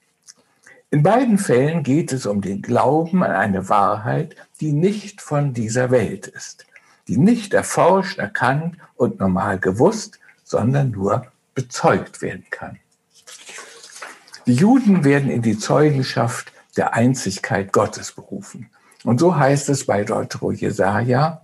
In 0.94 1.02
beiden 1.02 1.40
Fällen 1.40 1.82
geht 1.82 2.14
es 2.14 2.28
um 2.28 2.42
den 2.42 2.62
Glauben 2.62 3.24
an 3.24 3.32
eine 3.32 3.68
Wahrheit, 3.68 4.36
die 4.62 4.74
nicht 4.74 5.24
von 5.24 5.52
dieser 5.52 5.90
Welt 5.90 6.28
ist, 6.28 6.68
die 7.08 7.18
nicht 7.18 7.56
erforscht, 7.56 8.20
erkannt 8.20 8.78
und 8.96 9.20
normal 9.20 9.58
gewusst, 9.58 10.20
sondern 10.44 10.92
nur 10.92 11.26
bezeugt 11.56 12.22
werden 12.22 12.46
kann. 12.52 12.78
Die 14.46 14.54
Juden 14.54 15.04
werden 15.04 15.32
in 15.32 15.42
die 15.42 15.58
Zeugenschaft 15.58 16.54
der 16.78 16.94
Einzigkeit 16.94 17.74
Gottes 17.74 18.12
berufen. 18.12 18.70
Und 19.04 19.20
so 19.20 19.36
heißt 19.36 19.70
es 19.70 19.88
bei 19.88 20.04
Deutero 20.04 20.52
Jesaja, 20.52 21.42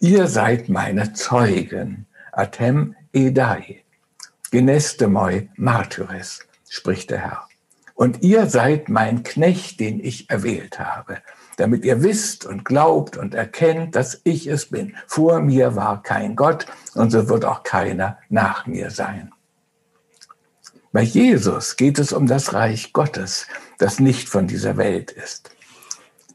ihr 0.00 0.26
seid 0.26 0.68
meine 0.68 1.14
Zeugen, 1.14 2.04
Atem 2.30 2.94
Edai, 3.14 3.84
Genestemoi 4.50 5.48
Martyres, 5.56 6.40
spricht 6.68 7.08
der 7.08 7.20
Herr. 7.20 7.48
Und 7.94 8.22
ihr 8.22 8.46
seid 8.46 8.88
mein 8.88 9.22
Knecht, 9.22 9.80
den 9.80 10.00
ich 10.00 10.30
erwählt 10.30 10.78
habe, 10.78 11.18
damit 11.56 11.84
ihr 11.84 12.02
wisst 12.02 12.46
und 12.46 12.64
glaubt 12.64 13.16
und 13.16 13.34
erkennt, 13.34 13.94
dass 13.96 14.20
ich 14.24 14.46
es 14.46 14.66
bin. 14.66 14.96
Vor 15.06 15.40
mir 15.40 15.76
war 15.76 16.02
kein 16.02 16.36
Gott 16.36 16.66
und 16.94 17.10
so 17.10 17.28
wird 17.28 17.44
auch 17.44 17.62
keiner 17.62 18.18
nach 18.28 18.66
mir 18.66 18.90
sein. 18.90 19.32
Bei 20.92 21.02
Jesus 21.02 21.76
geht 21.76 21.98
es 21.98 22.12
um 22.12 22.26
das 22.26 22.52
Reich 22.52 22.92
Gottes, 22.92 23.46
das 23.78 23.98
nicht 23.98 24.28
von 24.28 24.46
dieser 24.46 24.76
Welt 24.76 25.10
ist. 25.10 25.50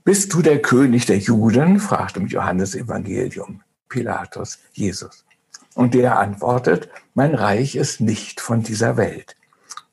Bist 0.03 0.33
du 0.33 0.41
der 0.41 0.61
König 0.61 1.05
der 1.05 1.19
Juden? 1.19 1.79
fragt 1.79 2.17
im 2.17 2.27
Johannesevangelium 2.27 3.61
Pilatus 3.87 4.59
Jesus. 4.73 5.25
Und 5.75 5.93
der 5.93 6.17
antwortet, 6.17 6.89
mein 7.13 7.35
Reich 7.35 7.75
ist 7.75 8.01
nicht 8.01 8.41
von 8.41 8.63
dieser 8.63 8.97
Welt. 8.97 9.36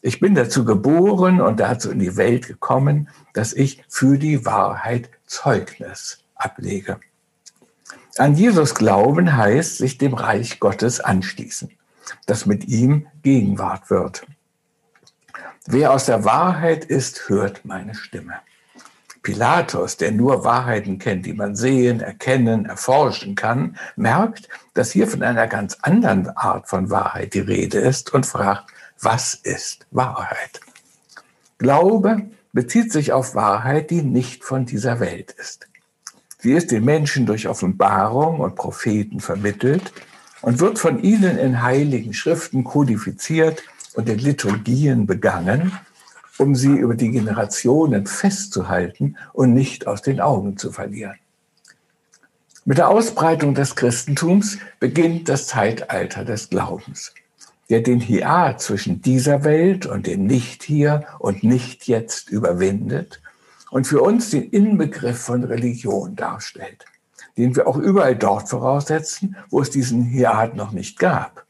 Ich 0.06 0.20
bin 0.20 0.34
dazu 0.34 0.66
geboren 0.66 1.40
und 1.40 1.60
dazu 1.60 1.90
in 1.90 1.98
die 1.98 2.18
Welt 2.18 2.46
gekommen, 2.46 3.08
dass 3.32 3.54
ich 3.54 3.82
für 3.88 4.18
die 4.18 4.44
Wahrheit 4.44 5.08
Zeugnis 5.24 6.18
ablege. 6.34 7.00
An 8.18 8.34
Jesus 8.34 8.74
glauben 8.74 9.34
heißt 9.34 9.78
sich 9.78 9.96
dem 9.96 10.12
Reich 10.12 10.60
Gottes 10.60 11.00
anschließen, 11.00 11.70
das 12.26 12.44
mit 12.44 12.66
ihm 12.66 13.06
Gegenwart 13.22 13.88
wird. 13.88 14.26
Wer 15.64 15.94
aus 15.94 16.04
der 16.04 16.26
Wahrheit 16.26 16.84
ist, 16.84 17.30
hört 17.30 17.64
meine 17.64 17.94
Stimme. 17.94 18.34
Pilatus, 19.22 19.96
der 19.96 20.12
nur 20.12 20.44
Wahrheiten 20.44 20.98
kennt, 20.98 21.24
die 21.24 21.32
man 21.32 21.56
sehen, 21.56 22.00
erkennen, 22.00 22.66
erforschen 22.66 23.36
kann, 23.36 23.78
merkt, 23.96 24.50
dass 24.74 24.90
hier 24.92 25.08
von 25.08 25.22
einer 25.22 25.46
ganz 25.46 25.78
anderen 25.80 26.28
Art 26.36 26.68
von 26.68 26.90
Wahrheit 26.90 27.32
die 27.32 27.40
Rede 27.40 27.78
ist 27.78 28.12
und 28.12 28.26
fragt, 28.26 28.73
was 29.04 29.34
ist 29.34 29.86
Wahrheit? 29.90 30.60
Glaube 31.58 32.22
bezieht 32.52 32.90
sich 32.90 33.12
auf 33.12 33.34
Wahrheit, 33.34 33.90
die 33.90 34.02
nicht 34.02 34.44
von 34.44 34.64
dieser 34.64 34.98
Welt 35.00 35.32
ist. 35.32 35.68
Sie 36.38 36.52
ist 36.52 36.70
den 36.70 36.84
Menschen 36.84 37.26
durch 37.26 37.48
Offenbarung 37.48 38.40
und 38.40 38.54
Propheten 38.54 39.20
vermittelt 39.20 39.92
und 40.40 40.60
wird 40.60 40.78
von 40.78 41.02
ihnen 41.02 41.38
in 41.38 41.62
heiligen 41.62 42.14
Schriften 42.14 42.64
kodifiziert 42.64 43.62
und 43.94 44.08
in 44.08 44.18
Liturgien 44.18 45.06
begangen, 45.06 45.72
um 46.38 46.54
sie 46.54 46.74
über 46.74 46.94
die 46.94 47.10
Generationen 47.10 48.06
festzuhalten 48.06 49.16
und 49.32 49.54
nicht 49.54 49.86
aus 49.86 50.02
den 50.02 50.20
Augen 50.20 50.56
zu 50.56 50.72
verlieren. 50.72 51.18
Mit 52.64 52.78
der 52.78 52.88
Ausbreitung 52.88 53.54
des 53.54 53.76
Christentums 53.76 54.58
beginnt 54.80 55.28
das 55.28 55.46
Zeitalter 55.46 56.24
des 56.24 56.48
Glaubens 56.48 57.12
der 57.70 57.81
den 57.81 58.00
Hiat 58.00 58.61
zwischen 58.61 59.00
dieser 59.03 59.44
Welt 59.44 59.87
und 59.87 60.07
dem 60.07 60.27
Nicht-Hier 60.27 61.05
und 61.18 61.42
Nicht-Jetzt 61.42 62.29
überwindet 62.31 63.20
und 63.70 63.87
für 63.87 64.03
uns 64.03 64.31
den 64.31 64.50
Inbegriff 64.50 65.18
von 65.18 65.44
Religion 65.44 66.14
darstellt, 66.14 66.85
den 67.37 67.57
wir 67.57 67.66
auch 67.66 67.77
überall 67.77 68.16
dort 68.16 68.48
voraussetzen, 68.48 69.37
wo 69.50 69.61
es 69.61 69.70
diesen 69.70 70.05
Hiat 70.05 70.55
noch 70.55 70.72
nicht 70.72 70.98
gab. 70.98 71.44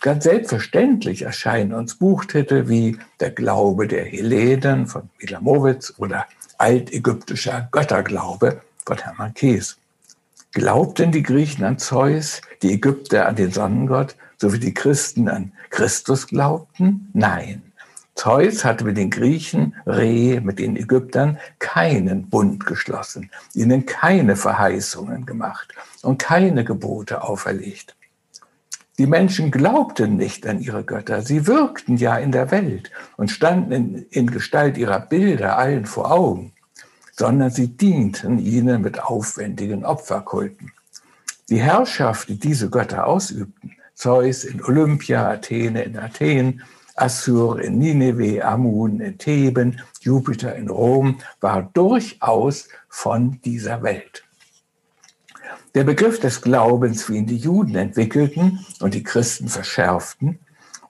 Ganz 0.00 0.24
selbstverständlich 0.24 1.22
erscheinen 1.22 1.72
uns 1.72 1.94
Buchtitel 1.94 2.68
wie 2.68 2.98
Der 3.20 3.30
Glaube 3.30 3.86
der 3.86 4.04
Hellenen 4.04 4.88
von 4.88 5.10
Wilamowitz 5.18 5.94
oder 5.96 6.26
Altägyptischer 6.58 7.68
Götterglaube 7.70 8.62
von 8.84 8.98
Hermann 8.98 9.34
Kees. 9.34 9.78
Glaubten 10.52 11.12
die 11.12 11.22
Griechen 11.22 11.64
an 11.64 11.78
Zeus, 11.78 12.40
die 12.62 12.72
Ägypter 12.72 13.28
an 13.28 13.36
den 13.36 13.52
Sonnengott 13.52 14.16
so 14.42 14.52
wie 14.52 14.58
die 14.58 14.74
Christen 14.74 15.28
an 15.28 15.52
Christus 15.70 16.26
glaubten? 16.26 17.08
Nein. 17.12 17.62
Zeus 18.16 18.64
hatte 18.64 18.84
mit 18.84 18.96
den 18.96 19.08
Griechen, 19.08 19.76
Re, 19.86 20.40
mit 20.40 20.58
den 20.58 20.76
Ägyptern 20.76 21.38
keinen 21.60 22.28
Bund 22.28 22.66
geschlossen, 22.66 23.30
ihnen 23.54 23.86
keine 23.86 24.34
Verheißungen 24.34 25.26
gemacht 25.26 25.72
und 26.02 26.18
keine 26.18 26.64
Gebote 26.64 27.22
auferlegt. 27.22 27.94
Die 28.98 29.06
Menschen 29.06 29.52
glaubten 29.52 30.16
nicht 30.16 30.44
an 30.44 30.60
ihre 30.60 30.82
Götter, 30.82 31.22
sie 31.22 31.46
wirkten 31.46 31.96
ja 31.96 32.16
in 32.16 32.32
der 32.32 32.50
Welt 32.50 32.90
und 33.16 33.30
standen 33.30 33.70
in, 33.70 34.06
in 34.10 34.26
Gestalt 34.28 34.76
ihrer 34.76 34.98
Bilder 34.98 35.56
allen 35.56 35.86
vor 35.86 36.10
Augen, 36.10 36.52
sondern 37.12 37.50
sie 37.50 37.68
dienten 37.68 38.40
ihnen 38.40 38.82
mit 38.82 39.04
aufwendigen 39.04 39.84
Opferkulten. 39.84 40.72
Die 41.48 41.60
Herrschaft, 41.60 42.28
die 42.28 42.40
diese 42.40 42.70
Götter 42.70 43.06
ausübten, 43.06 43.76
Zeus 44.02 44.42
in 44.42 44.60
Olympia, 44.64 45.30
Athene 45.30 45.84
in 45.84 45.96
Athen, 45.96 46.62
Assur 46.96 47.60
in 47.60 47.78
Nineveh, 47.78 48.42
Amun 48.42 48.98
in 49.00 49.16
Theben, 49.16 49.80
Jupiter 50.00 50.56
in 50.56 50.68
Rom, 50.68 51.18
war 51.40 51.70
durchaus 51.72 52.68
von 52.88 53.40
dieser 53.44 53.84
Welt. 53.84 54.24
Der 55.76 55.84
Begriff 55.84 56.18
des 56.18 56.42
Glaubens, 56.42 57.08
wie 57.08 57.16
ihn 57.16 57.26
die 57.26 57.36
Juden 57.36 57.76
entwickelten 57.76 58.66
und 58.80 58.94
die 58.94 59.04
Christen 59.04 59.48
verschärften 59.48 60.40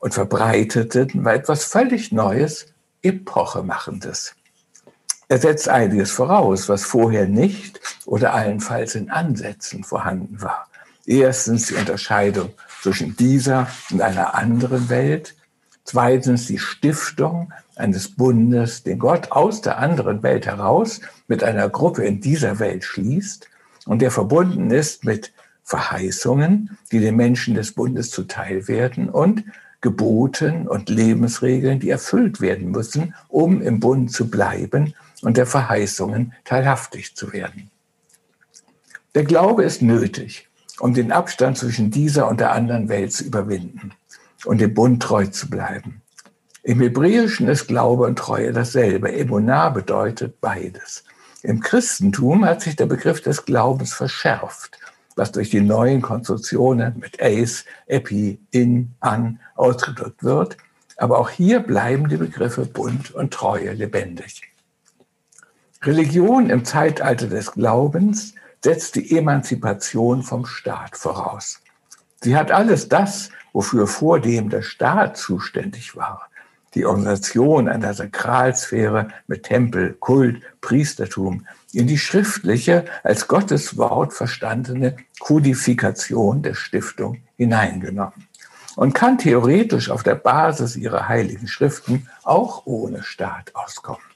und 0.01 0.15
verbreiteten, 0.15 1.23
war 1.23 1.35
etwas 1.35 1.65
völlig 1.65 2.13
Neues, 2.13 2.73
Epochemachendes. 3.03 4.35
Er 5.29 5.39
setzt 5.39 5.69
einiges 5.69 6.11
voraus, 6.13 6.69
was 6.71 6.85
vorher 6.85 7.27
nicht 7.27 7.79
oder 8.07 8.33
allenfalls 8.33 8.95
in 8.95 9.11
Ansätzen 9.11 9.85
vorhanden 9.85 10.41
war. 10.41 10.67
Erstens 11.05 11.67
die 11.67 11.75
Unterscheidung 11.75 12.51
zwischen 12.83 13.17
dieser 13.17 13.69
und 13.91 14.03
einer 14.03 14.35
anderen 14.35 14.89
Welt. 14.89 15.37
Zweitens 15.85 16.47
die 16.47 16.59
Stiftung 16.59 17.53
eines 17.77 18.15
Bundes, 18.15 18.83
den 18.83 18.99
Gott 18.99 19.33
aus 19.33 19.63
der 19.63 19.79
anderen 19.79 20.23
Welt 20.23 20.47
heraus 20.47 21.01
mit 21.29 21.43
einer 21.43 21.69
Gruppe 21.69 22.05
in 22.05 22.21
dieser 22.21 22.59
Welt 22.59 22.85
schließt 22.85 23.49
und 23.87 24.03
der 24.03 24.11
verbunden 24.11 24.71
ist 24.71 25.05
mit 25.05 25.33
Verheißungen, 25.65 26.77
die 26.91 27.01
den 27.01 27.17
Menschen 27.17 27.55
des 27.55 27.73
Bundes 27.73 28.11
zuteil 28.11 28.69
werden 28.69 29.09
und 29.09 29.45
Geboten 29.81 30.69
und 30.69 30.89
Lebensregeln, 30.89 31.81
die 31.81 31.91
erfüllt 31.91 32.41
werden 32.41 32.71
müssen, 32.71 33.15
um 33.29 33.61
im 33.63 33.81
Bund 33.81 34.13
zu 34.13 34.29
bleiben 34.31 34.95
und 35.23 35.37
der 35.37 35.47
Verheißungen 35.47 36.33
teilhaftig 36.45 37.17
zu 37.17 37.33
werden. 37.33 37.71
Der 39.15 39.25
Glaube 39.25 39.65
ist 39.65 39.83
nötig, 39.83 40.49
um 40.81 40.95
den 40.95 41.13
Abstand 41.13 41.59
zwischen 41.59 41.91
dieser 41.91 42.29
und 42.29 42.41
der 42.41 42.53
anderen 42.53 42.89
Welt 42.89 43.13
zu 43.13 43.25
überwinden 43.25 43.93
und 44.45 44.61
dem 44.61 44.75
Bund 44.75 45.03
treu 45.03 45.27
zu 45.27 45.49
bleiben. 45.49 46.03
Im 46.65 46.81
Hebräischen 46.81 47.49
ist 47.49 47.67
Glaube 47.67 48.05
und 48.05 48.19
Treue 48.19 48.53
dasselbe. 48.53 49.13
Emunah 49.13 49.71
bedeutet 49.71 50.41
beides. 50.41 51.05
Im 51.43 51.61
Christentum 51.61 52.45
hat 52.45 52.63
sich 52.63 52.77
der 52.77 52.87
Begriff 52.87 53.21
des 53.21 53.45
Glaubens 53.45 53.93
verschärft, 53.93 54.79
was 55.17 55.33
durch 55.33 55.51
die 55.51 55.61
neuen 55.61 56.01
Konstruktionen 56.01 57.01
mit 57.01 57.21
Ace, 57.21 57.65
Epi, 57.87 58.39
In, 58.53 58.95
An 59.01 59.41
ausgedrückt 59.57 60.23
wird. 60.23 60.57
Aber 60.99 61.19
auch 61.19 61.31
hier 61.31 61.59
bleiben 61.59 62.09
die 62.09 62.17
Begriffe 62.17 62.65
Bund 62.65 63.11
und 63.13 63.35
Treue 63.35 63.73
lebendig. 63.73 64.43
Religion 65.83 66.49
im 66.49 66.65
Zeitalter 66.65 67.27
des 67.27 67.51
Glaubens 67.53 68.35
setzt 68.63 68.95
die 68.95 69.17
Emanzipation 69.17 70.23
vom 70.23 70.47
Staat 70.47 70.97
voraus. 70.97 71.61
Sie 72.23 72.37
hat 72.37 72.53
alles 72.53 72.89
das, 72.89 73.31
wofür 73.53 73.87
vor 73.87 74.21
dem 74.21 74.49
der 74.49 74.63
Staat 74.63 75.17
zuständig 75.17 75.97
war, 75.97 76.29
die 76.75 76.87
Organisation 76.87 77.69
einer 77.69 77.93
Sakralsphäre 77.93 79.09
mit 79.27 79.43
Tempel, 79.43 79.95
Kult, 79.95 80.43
Priestertum 80.61 81.47
in 81.73 81.87
die 81.87 81.99
schriftliche, 81.99 82.85
als 83.03 83.29
Gottes 83.29 83.77
Wort 83.77 84.13
verstandene 84.13 84.97
Kodifikation 85.19 86.43
der 86.43 86.55
Stiftung 86.55 87.23
hineingenommen 87.37 88.29
und 88.77 88.95
kann 88.95 89.19
theoretisch 89.19 89.91
auf 89.91 90.03
der 90.03 90.15
Basis 90.15 90.77
ihrer 90.77 91.09
heiligen 91.09 91.49
Schriften 91.49 92.09
auch 92.23 92.67
ohne 92.67 93.03
Staat 93.03 93.55
auskommen. 93.55 94.12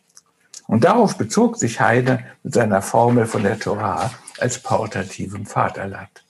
Und 0.67 0.85
darauf 0.85 1.17
bezog 1.17 1.57
sich 1.57 1.81
Heide 1.81 2.21
mit 2.43 2.55
seiner 2.55 2.83
Formel 2.83 3.27
von 3.27 3.43
der 3.43 3.59
Torah 3.59 4.11
als 4.39 4.63
portativem 4.63 5.47
Vaterland. 5.47 6.25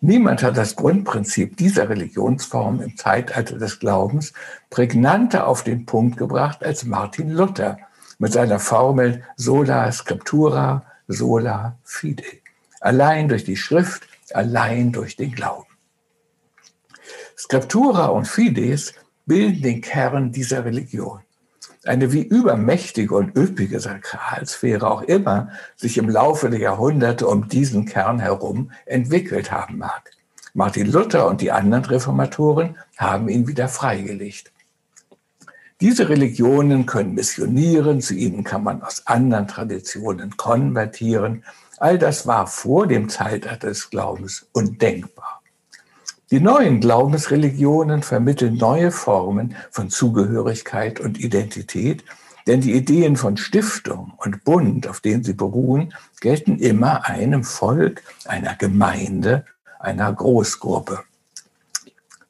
Niemand 0.00 0.42
hat 0.42 0.56
das 0.56 0.76
Grundprinzip 0.76 1.56
dieser 1.56 1.88
Religionsform 1.88 2.80
im 2.82 2.96
Zeitalter 2.96 3.56
des 3.56 3.78
Glaubens 3.78 4.34
prägnanter 4.68 5.46
auf 5.46 5.64
den 5.64 5.86
Punkt 5.86 6.18
gebracht 6.18 6.62
als 6.62 6.84
Martin 6.84 7.30
Luther 7.30 7.78
mit 8.18 8.32
seiner 8.32 8.58
Formel 8.58 9.22
sola 9.36 9.90
scriptura, 9.92 10.84
sola 11.08 11.78
fide. 11.84 12.24
Allein 12.80 13.28
durch 13.28 13.44
die 13.44 13.56
Schrift, 13.56 14.06
allein 14.34 14.92
durch 14.92 15.16
den 15.16 15.32
Glauben. 15.32 15.72
Scriptura 17.36 18.06
und 18.06 18.28
Fides 18.28 18.94
bilden 19.26 19.62
den 19.62 19.80
Kern 19.80 20.32
dieser 20.32 20.64
Religion 20.64 21.23
eine 21.88 22.12
wie 22.12 22.22
übermächtige 22.22 23.14
und 23.14 23.36
üppige 23.36 23.80
Sakralsphäre 23.80 24.90
auch 24.90 25.02
immer 25.02 25.50
sich 25.76 25.98
im 25.98 26.08
Laufe 26.08 26.50
der 26.50 26.60
Jahrhunderte 26.60 27.26
um 27.26 27.48
diesen 27.48 27.86
Kern 27.86 28.18
herum 28.18 28.70
entwickelt 28.86 29.50
haben 29.52 29.78
mag. 29.78 30.10
Martin 30.54 30.90
Luther 30.90 31.26
und 31.26 31.40
die 31.40 31.50
anderen 31.50 31.84
Reformatoren 31.84 32.76
haben 32.96 33.28
ihn 33.28 33.48
wieder 33.48 33.68
freigelegt. 33.68 34.52
Diese 35.80 36.08
Religionen 36.08 36.86
können 36.86 37.14
missionieren, 37.14 38.00
zu 38.00 38.14
ihnen 38.14 38.44
kann 38.44 38.62
man 38.62 38.80
aus 38.82 39.06
anderen 39.06 39.48
Traditionen 39.48 40.36
konvertieren. 40.36 41.44
All 41.78 41.98
das 41.98 42.26
war 42.26 42.46
vor 42.46 42.86
dem 42.86 43.08
Zeitalter 43.08 43.68
des 43.68 43.90
Glaubens 43.90 44.46
undenkbar. 44.52 45.33
Die 46.34 46.40
neuen 46.40 46.80
Glaubensreligionen 46.80 48.02
vermitteln 48.02 48.56
neue 48.56 48.90
Formen 48.90 49.54
von 49.70 49.88
Zugehörigkeit 49.88 50.98
und 50.98 51.20
Identität, 51.20 52.02
denn 52.48 52.60
die 52.60 52.72
Ideen 52.72 53.14
von 53.14 53.36
Stiftung 53.36 54.14
und 54.16 54.42
Bund, 54.42 54.88
auf 54.88 54.98
denen 54.98 55.22
sie 55.22 55.34
beruhen, 55.34 55.94
gelten 56.20 56.58
immer 56.58 57.04
einem 57.04 57.44
Volk, 57.44 58.02
einer 58.24 58.56
Gemeinde, 58.56 59.44
einer 59.78 60.12
Großgruppe. 60.12 61.04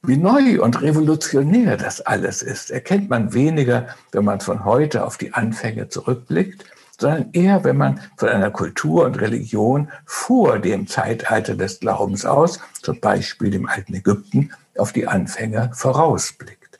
Wie 0.02 0.18
neu 0.18 0.60
und 0.60 0.82
revolutionär 0.82 1.78
das 1.78 2.02
alles 2.02 2.42
ist, 2.42 2.70
erkennt 2.70 3.08
man 3.08 3.32
weniger, 3.32 3.86
wenn 4.12 4.26
man 4.26 4.40
von 4.40 4.66
heute 4.66 5.06
auf 5.06 5.16
die 5.16 5.32
Anfänge 5.32 5.88
zurückblickt, 5.88 6.66
sondern 6.98 7.30
eher, 7.32 7.64
wenn 7.64 7.76
man 7.76 8.00
von 8.16 8.28
einer 8.28 8.50
Kultur 8.50 9.04
und 9.04 9.20
Religion 9.20 9.88
vor 10.06 10.58
dem 10.58 10.86
Zeitalter 10.86 11.54
des 11.54 11.80
Glaubens 11.80 12.24
aus, 12.24 12.60
zum 12.82 13.00
Beispiel 13.00 13.50
dem 13.50 13.68
alten 13.68 13.94
Ägypten, 13.94 14.50
auf 14.76 14.92
die 14.92 15.06
Anfänger 15.06 15.72
vorausblickt. 15.74 16.78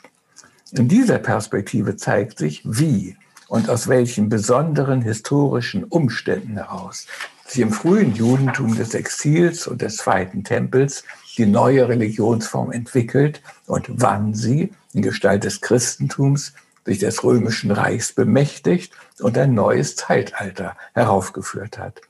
In 0.73 0.89
dieser 0.89 1.19
Perspektive 1.19 1.97
zeigt 1.97 2.39
sich, 2.39 2.63
wie 2.65 3.17
und 3.49 3.69
aus 3.71 3.89
welchen 3.89 4.29
besonderen 4.29 5.03
historischen 5.03 5.85
Umständen 5.85 6.55
heraus 6.55 7.07
sich 7.47 7.61
im 7.61 7.73
frühen 7.73 8.15
Judentum 8.15 8.75
des 8.75 8.95
Exils 8.95 9.67
und 9.67 9.83
des 9.83 9.99
Zweiten 9.99 10.45
Tempels 10.45 11.05
die 11.37 11.47
neue 11.47 11.89
Religionsform 11.89 12.73
entwickelt 12.73 13.43
und 13.67 13.87
wann 13.89 14.35
sie 14.35 14.73
in 14.93 15.03
Gestalt 15.03 15.45
des 15.45 15.61
Christentums 15.61 16.55
sich 16.85 16.99
des 16.99 17.23
römischen 17.23 17.71
Reichs 17.71 18.13
bemächtigt 18.13 18.93
und 19.21 19.39
ein 19.39 19.55
neues 19.55 19.97
Zeitalter 19.97 20.77
heraufgeführt 20.95 21.79
hat. 21.79 22.01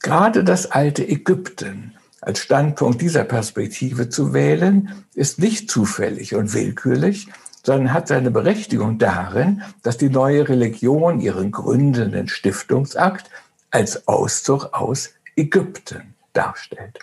Gerade 0.00 0.44
das 0.44 0.70
alte 0.70 1.06
Ägypten 1.06 1.94
als 2.20 2.38
Standpunkt 2.38 3.00
dieser 3.00 3.24
Perspektive 3.24 4.08
zu 4.08 4.32
wählen, 4.32 5.04
ist 5.14 5.38
nicht 5.38 5.70
zufällig 5.70 6.34
und 6.34 6.54
willkürlich, 6.54 7.28
sondern 7.64 7.92
hat 7.92 8.08
seine 8.08 8.30
Berechtigung 8.30 8.98
darin, 8.98 9.62
dass 9.82 9.98
die 9.98 10.08
neue 10.08 10.48
Religion 10.48 11.20
ihren 11.20 11.50
gründenden 11.50 12.28
Stiftungsakt 12.28 13.30
als 13.70 14.06
Auszug 14.06 14.72
aus 14.72 15.10
Ägypten 15.36 16.14
darstellt. 16.32 16.98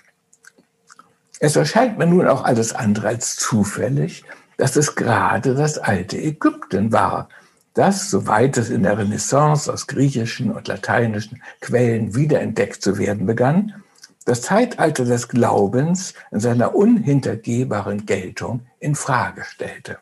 Es 1.39 1.55
erscheint 1.55 1.97
mir 1.97 2.05
nun 2.05 2.27
auch 2.27 2.43
alles 2.43 2.73
andere 2.73 3.07
als 3.07 3.35
zufällig, 3.35 4.25
dass 4.57 4.75
es 4.75 4.95
gerade 4.95 5.55
das 5.55 5.77
alte 5.77 6.17
Ägypten 6.17 6.91
war, 6.91 7.29
das, 7.73 8.09
soweit 8.09 8.57
es 8.57 8.69
in 8.69 8.83
der 8.83 8.97
Renaissance 8.97 9.71
aus 9.71 9.87
griechischen 9.87 10.51
und 10.51 10.67
lateinischen 10.67 11.41
Quellen 11.61 12.15
wiederentdeckt 12.15 12.81
zu 12.81 12.97
werden 12.97 13.25
begann, 13.25 13.73
das 14.25 14.41
Zeitalter 14.41 15.05
des 15.05 15.27
Glaubens 15.27 16.13
in 16.31 16.39
seiner 16.39 16.75
unhintergehbaren 16.75 18.05
Geltung 18.05 18.61
in 18.79 18.95
Frage 18.95 19.43
stellte. 19.43 19.97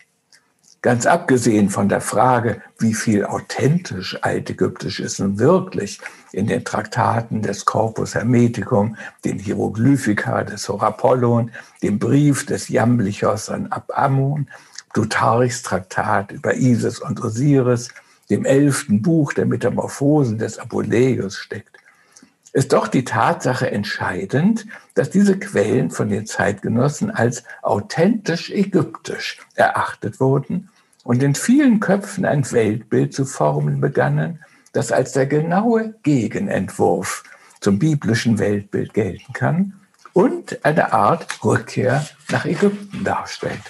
Ganz 0.81 1.05
abgesehen 1.05 1.69
von 1.69 1.89
der 1.89 2.01
Frage, 2.01 2.61
wie 2.77 2.93
viel 2.93 3.25
authentisch 3.25 4.17
Altägyptisch 4.21 4.99
ist 4.99 5.19
nun 5.19 5.39
wirklich 5.39 5.99
in 6.31 6.47
den 6.47 6.63
Traktaten 6.63 7.41
des 7.41 7.65
Corpus 7.65 8.15
Hermeticum, 8.15 8.95
den 9.25 9.39
Hieroglyphika 9.39 10.43
des 10.43 10.69
Horapollon, 10.69 11.51
dem 11.81 11.97
Brief 11.97 12.45
des 12.45 12.69
Jamblichos 12.69 13.49
an 13.49 13.67
Abamun, 13.71 14.47
Plutarchs 14.93 15.63
Traktat 15.63 16.31
über 16.31 16.55
Isis 16.55 16.99
und 16.99 17.21
Osiris, 17.23 17.89
dem 18.29 18.45
elften 18.45 19.01
Buch 19.01 19.33
der 19.33 19.45
Metamorphosen 19.45 20.37
des 20.37 20.59
Apuleius 20.59 21.37
steckt, 21.37 21.77
ist 22.53 22.73
doch 22.73 22.87
die 22.87 23.03
Tatsache 23.03 23.69
entscheidend, 23.69 24.65
dass 24.95 25.09
diese 25.09 25.37
Quellen 25.37 25.91
von 25.91 26.09
den 26.09 26.25
Zeitgenossen 26.25 27.11
als 27.11 27.43
authentisch 27.61 28.49
ägyptisch 28.49 29.39
erachtet 29.55 30.19
wurden 30.19 30.69
und 31.03 31.21
in 31.21 31.35
vielen 31.35 31.79
Köpfen 31.79 32.25
ein 32.25 32.49
Weltbild 32.51 33.13
zu 33.13 33.25
formen 33.25 33.79
begannen, 33.79 34.43
das 34.73 34.91
als 34.91 35.11
der 35.11 35.27
genaue 35.27 35.93
Gegenentwurf 36.03 37.23
zum 37.61 37.79
biblischen 37.79 38.39
Weltbild 38.39 38.93
gelten 38.93 39.33
kann 39.33 39.79
und 40.13 40.65
eine 40.65 40.93
Art 40.93 41.43
Rückkehr 41.43 42.05
nach 42.31 42.45
Ägypten 42.45 43.03
darstellt. 43.03 43.61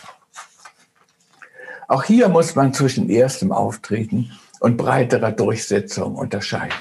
Auch 1.88 2.04
hier 2.04 2.28
muss 2.28 2.56
man 2.56 2.74
zwischen 2.74 3.10
erstem 3.10 3.52
Auftreten 3.52 4.32
und 4.60 4.76
breiterer 4.76 5.32
Durchsetzung 5.32 6.16
unterscheiden. 6.16 6.76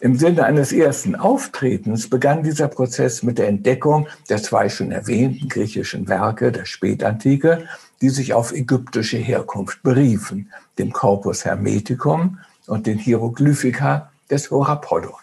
Im 0.00 0.16
Sinne 0.16 0.44
eines 0.44 0.72
ersten 0.72 1.16
Auftretens 1.16 2.08
begann 2.08 2.44
dieser 2.44 2.68
Prozess 2.68 3.24
mit 3.24 3.38
der 3.38 3.48
Entdeckung 3.48 4.06
der 4.28 4.40
zwei 4.40 4.68
schon 4.68 4.92
erwähnten 4.92 5.48
griechischen 5.48 6.06
Werke 6.06 6.52
der 6.52 6.66
Spätantike, 6.66 7.66
die 8.00 8.10
sich 8.10 8.32
auf 8.32 8.52
ägyptische 8.52 9.16
Herkunft 9.16 9.82
beriefen, 9.82 10.52
dem 10.78 10.92
Corpus 10.92 11.44
Hermeticum 11.44 12.38
und 12.68 12.86
den 12.86 12.98
Hieroglyphika 12.98 14.12
des 14.30 14.52
Horapollo. 14.52 15.18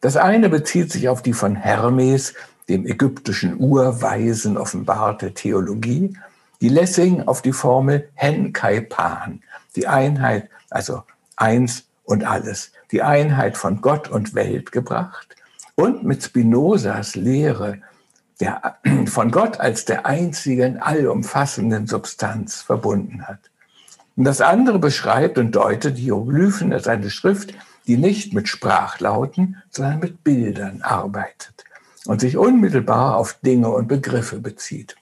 Das 0.00 0.16
eine 0.16 0.48
bezieht 0.48 0.92
sich 0.92 1.08
auf 1.08 1.22
die 1.22 1.32
von 1.32 1.56
Hermes, 1.56 2.34
dem 2.68 2.86
ägyptischen 2.86 3.58
Urweisen, 3.58 4.56
offenbarte 4.56 5.34
Theologie, 5.34 6.16
die 6.64 6.70
Lessing 6.70 7.20
auf 7.28 7.42
die 7.42 7.52
Formel 7.52 8.08
Hen 8.14 8.54
Kai 8.54 8.80
Pan, 8.80 9.42
die 9.76 9.86
Einheit, 9.86 10.48
also 10.70 11.02
eins 11.36 11.84
und 12.04 12.24
alles, 12.24 12.72
die 12.90 13.02
Einheit 13.02 13.58
von 13.58 13.82
Gott 13.82 14.08
und 14.08 14.34
Welt 14.34 14.72
gebracht 14.72 15.36
und 15.74 16.04
mit 16.04 16.22
Spinozas 16.22 17.16
Lehre 17.16 17.82
der, 18.40 18.78
von 19.04 19.30
Gott 19.30 19.60
als 19.60 19.84
der 19.84 20.06
einzigen 20.06 20.78
allumfassenden 20.78 21.86
Substanz 21.86 22.62
verbunden 22.62 23.28
hat. 23.28 23.40
Und 24.16 24.24
das 24.24 24.40
andere 24.40 24.78
beschreibt 24.78 25.36
und 25.36 25.54
deutet 25.54 25.98
Hieroglyphen 25.98 26.72
als 26.72 26.88
eine 26.88 27.10
Schrift, 27.10 27.52
die 27.86 27.98
nicht 27.98 28.32
mit 28.32 28.48
Sprachlauten, 28.48 29.62
sondern 29.68 29.98
mit 29.98 30.24
Bildern 30.24 30.80
arbeitet 30.80 31.66
und 32.06 32.22
sich 32.22 32.38
unmittelbar 32.38 33.18
auf 33.18 33.34
Dinge 33.42 33.68
und 33.68 33.86
Begriffe 33.86 34.40
bezieht. 34.40 34.96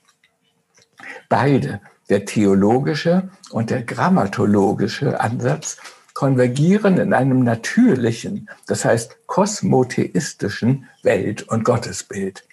Beide, 1.29 1.81
der 2.09 2.25
theologische 2.25 3.29
und 3.51 3.69
der 3.69 3.83
grammatologische 3.83 5.19
Ansatz, 5.19 5.77
konvergieren 6.13 6.97
in 6.97 7.13
einem 7.13 7.43
natürlichen, 7.43 8.49
das 8.67 8.85
heißt 8.85 9.25
kosmotheistischen 9.25 10.87
Welt- 11.01 11.43
und 11.43 11.65
Gottesbild, 11.65 12.43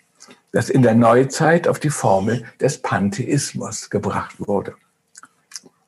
das 0.53 0.71
in 0.71 0.83
der 0.83 0.95
Neuzeit 0.95 1.69
auf 1.69 1.79
die 1.79 1.91
Formel 1.91 2.45
des 2.61 2.79
Pantheismus 2.79 3.91
gebracht 3.91 4.37
wurde. 4.39 4.75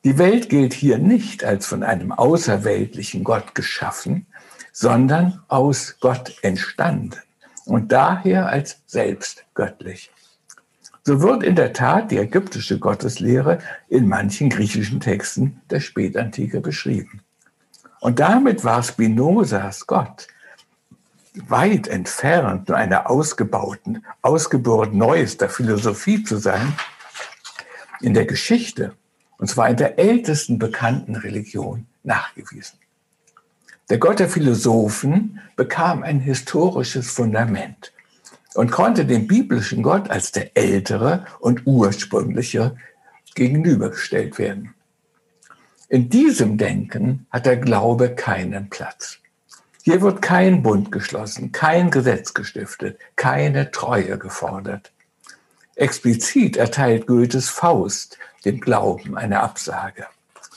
Die 0.05 0.19
Welt 0.19 0.49
gilt 0.49 0.75
hier 0.75 0.99
nicht 0.99 1.45
als 1.45 1.67
von 1.67 1.83
einem 1.83 2.13
außerweltlichen 2.13 3.25
Gott 3.25 3.55
geschaffen, 3.55 4.27
sondern 4.73 5.43
aus 5.49 5.97
Gott 6.01 6.35
entstanden 6.43 7.21
und 7.67 7.93
daher 7.93 8.49
als 8.49 8.81
selbst 8.87 9.45
göttlich. 9.55 10.11
So 11.05 11.21
wird 11.21 11.43
in 11.43 11.57
der 11.57 11.73
Tat 11.73 12.11
die 12.11 12.19
ägyptische 12.19 12.79
Gotteslehre 12.79 13.59
in 13.89 14.07
manchen 14.07 14.51
griechischen 14.51 15.01
Texten 15.01 15.61
der 15.69 15.81
Spätantike 15.81 16.61
beschrieben. 16.61 17.23
Und 18.01 18.21
damit 18.21 18.65
war 18.65 18.83
Spinozas 18.83 19.87
Gott 19.87 20.29
weit 21.35 21.89
entfernt, 21.89 22.69
nur 22.69 22.77
einer 22.77 23.09
ausgebauten, 23.09 24.05
Ausgeburt 24.21 24.93
neuester 24.93 25.49
Philosophie 25.49 26.23
zu 26.23 26.37
sein, 26.37 26.75
in 28.01 28.15
der 28.15 28.27
Geschichte, 28.27 28.95
und 29.39 29.49
zwar 29.49 29.71
in 29.71 29.77
der 29.77 29.99
ältesten 29.99 30.59
bekannten 30.59 31.17
Religion, 31.17 31.87
nachgewiesen. 32.03 32.79
Der 33.89 33.99
Gott 33.99 34.19
der 34.19 34.29
Philosophen 34.29 35.41
bekam 35.57 36.03
ein 36.03 36.21
historisches 36.21 37.11
Fundament 37.11 37.93
und 38.55 38.71
konnte 38.71 39.05
dem 39.05 39.27
biblischen 39.27 39.83
Gott 39.83 40.11
als 40.11 40.33
der 40.33 40.57
ältere 40.57 41.27
und 41.41 41.67
ursprüngliche 41.67 42.77
gegenübergestellt 43.35 44.39
werden. 44.39 44.75
In 45.89 46.09
diesem 46.09 46.59
Denken 46.59 47.27
hat 47.31 47.47
der 47.47 47.57
Glaube 47.57 48.15
keinen 48.15 48.71
Platz. 48.71 49.19
Hier 49.83 50.01
wird 50.01 50.23
kein 50.23 50.63
Bund 50.63 50.93
geschlossen, 50.93 51.53
kein 51.53 51.91
Gesetz 51.91 52.35
gestiftet, 52.35 52.99
keine 53.17 53.71
Treue 53.73 54.17
gefordert. 54.17 54.93
Explizit 55.75 56.57
erteilt 56.57 57.07
Goethes 57.07 57.49
Faust 57.49 58.19
dem 58.45 58.61
Glauben 58.61 59.17
eine 59.17 59.41
Absage. 59.41 60.07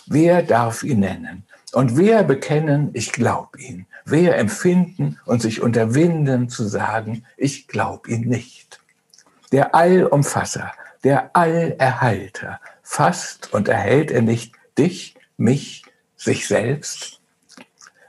Wer 0.05 0.43
darf 0.43 0.83
ihn 0.83 0.99
nennen? 0.99 1.43
Und 1.73 1.97
wer 1.97 2.23
bekennen, 2.23 2.91
ich 2.93 3.11
glaub 3.11 3.57
ihn? 3.57 3.87
Wer 4.07 4.37
empfinden 4.37 5.19
und 5.25 5.41
sich 5.41 5.63
unterwinden 5.63 6.47
zu 6.47 6.63
sagen, 6.67 7.25
ich 7.37 7.67
glaub 7.67 8.07
ihn 8.07 8.29
nicht? 8.29 8.79
Der 9.51 9.73
Allumfasser, 9.73 10.73
der 11.03 11.35
Allerhalter, 11.35 12.59
fasst 12.83 13.51
und 13.51 13.67
erhält 13.67 14.11
er 14.11 14.21
nicht 14.21 14.53
dich 14.77 15.15
mich, 15.37 15.85
sich 16.17 16.47
selbst? 16.47 17.19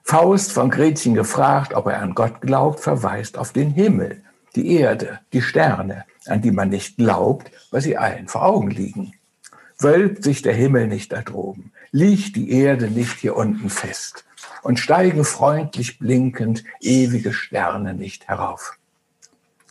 Faust 0.03 0.53
von 0.53 0.69
Gretchen 0.69 1.15
gefragt, 1.15 1.73
ob 1.73 1.87
er 1.87 2.03
an 2.03 2.15
Gott 2.15 2.43
glaubt, 2.43 2.81
verweist 2.81 3.39
auf 3.39 3.55
den 3.55 3.71
Himmel, 3.71 4.23
die 4.55 4.77
Erde, 4.77 5.21
die 5.33 5.41
Sterne, 5.41 6.05
an 6.27 6.43
die 6.43 6.51
man 6.51 6.69
nicht 6.69 6.99
glaubt, 6.99 7.51
weil 7.71 7.81
sie 7.81 7.97
allen 7.97 8.29
vor 8.29 8.45
Augen 8.45 8.71
liegen. 8.71 9.15
Wölbt 9.79 10.23
sich 10.23 10.43
der 10.43 10.55
Himmel 10.55 10.89
nicht 10.89 11.11
da 11.13 11.23
droben, 11.23 11.73
liegt 11.91 12.37
die 12.37 12.51
Erde 12.51 12.91
nicht 12.91 13.19
hier 13.19 13.35
unten 13.35 13.71
fest 13.71 14.27
und 14.67 14.81
steigen 14.81 15.25
freundlich 15.25 16.01
blinkend 16.01 16.65
ewige 16.81 17.33
Sterne 17.33 17.95
nicht 17.95 18.27
herauf. 18.27 18.77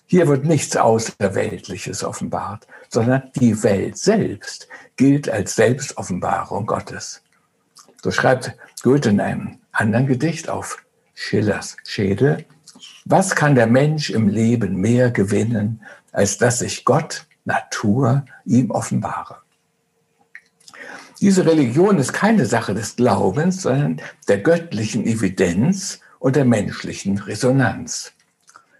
Hier 0.06 0.30
wird 0.30 0.46
nichts 0.46 0.78
Außerweltliches 0.78 2.06
offenbart, 2.06 2.66
sondern 2.88 3.30
die 3.36 3.62
Welt 3.62 3.98
selbst 3.98 4.70
gilt 4.96 5.28
als 5.28 5.56
Selbstoffenbarung 5.56 6.66
Gottes. 6.66 7.22
So 8.02 8.10
schreibt 8.12 8.56
Goethe 8.84 9.10
in 9.10 9.20
einem 9.20 9.60
anderen 9.74 10.08
Gedicht 10.08 10.48
auf 10.48 10.82
Schillers 11.14 11.76
Schädel, 11.86 12.46
was 13.04 13.36
kann 13.36 13.56
der 13.56 13.68
Mensch 13.68 14.10
im 14.10 14.30
Leben 14.30 14.78
mehr 14.78 15.12
gewinnen, 15.12 15.82
als 16.14 16.38
dass 16.38 16.60
sich 16.60 16.86
Gott, 16.86 17.28
Natur, 17.44 18.26
ihm 18.46 18.72
offenbare? 18.72 19.45
Diese 21.26 21.48
Religion 21.48 21.98
ist 21.98 22.14
keine 22.14 22.46
Sache 22.46 22.76
des 22.76 22.98
Glaubens, 22.98 23.64
sondern 23.64 24.00
der 24.28 24.38
göttlichen 24.38 25.08
Evidenz 25.08 26.00
und 26.20 26.36
der 26.36 26.46
menschlichen 26.46 27.18
Resonanz. 27.18 28.12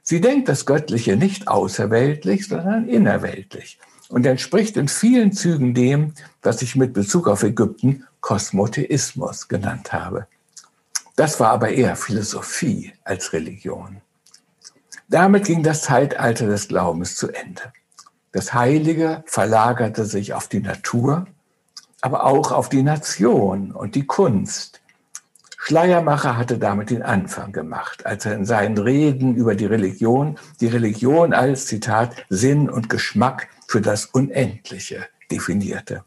Sie 0.04 0.22
denkt 0.22 0.48
das 0.48 0.68
Göttliche 0.68 1.18
nicht 1.18 1.48
außerweltlich, 1.48 2.48
sondern 2.48 2.88
innerweltlich 2.88 3.80
und 4.10 4.28
entspricht 4.28 4.78
in 4.78 4.88
vielen 4.88 5.32
Zügen 5.32 5.74
dem, 5.74 6.14
was 6.44 6.62
ich 6.62 6.76
mit 6.76 6.94
Bezug 6.94 7.28
auf 7.28 7.42
Ägypten 7.42 8.06
Kosmotheismus 8.22 9.48
genannt 9.48 9.92
habe. 9.92 10.28
Das 11.16 11.40
war 11.40 11.50
aber 11.50 11.70
eher 11.70 11.96
Philosophie 11.96 12.94
als 13.06 13.34
Religion. 13.34 14.02
Damit 15.10 15.46
ging 15.46 15.64
das 15.64 15.82
Zeitalter 15.82 16.46
des 16.46 16.68
Glaubens 16.68 17.16
zu 17.16 17.28
Ende. 17.30 17.74
Das 18.34 18.54
Heilige 18.54 19.24
verlagerte 19.26 20.06
sich 20.06 20.36
auf 20.36 20.48
die 20.48 20.60
Natur, 20.60 21.26
aber 22.06 22.24
auch 22.24 22.52
auf 22.52 22.70
die 22.70 22.84
Nation 22.84 23.72
und 23.72 23.96
die 23.96 24.06
Kunst. 24.06 24.80
Schleiermacher 25.58 26.38
hatte 26.38 26.60
damit 26.60 26.92
den 26.92 27.02
Anfang 27.02 27.52
gemacht, 27.52 28.06
als 28.06 28.28
er 28.28 28.36
in 28.36 28.46
seinen 28.46 28.78
Reden 28.78 29.34
über 29.36 29.56
die 29.56 29.66
Religion 29.66 30.38
die 30.62 30.68
Religion 30.68 31.34
als, 31.34 31.66
Zitat, 31.66 32.16
Sinn 32.30 32.70
und 32.70 32.90
Geschmack 32.90 33.48
für 33.68 33.82
das 33.82 34.06
Unendliche 34.06 35.08
definierte. 35.32 36.04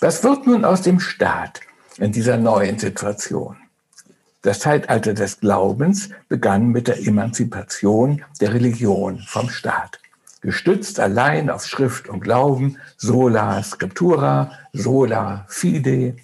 Was 0.00 0.24
wird 0.24 0.46
nun 0.46 0.64
aus 0.64 0.80
dem 0.80 1.00
Staat 1.00 1.60
in 1.98 2.12
dieser 2.12 2.38
neuen 2.38 2.78
Situation? 2.78 3.58
Das 4.40 4.60
Zeitalter 4.60 5.12
des 5.12 5.38
Glaubens 5.38 6.08
begann 6.30 6.68
mit 6.68 6.88
der 6.88 7.06
Emanzipation 7.06 8.24
der 8.40 8.54
Religion 8.54 9.18
vom 9.18 9.50
Staat. 9.50 10.00
Gestützt 10.48 10.98
allein 10.98 11.50
auf 11.50 11.66
Schrift 11.66 12.08
und 12.08 12.20
Glauben, 12.20 12.78
sola 12.96 13.62
scriptura, 13.62 14.50
sola 14.72 15.44
fide, 15.46 16.16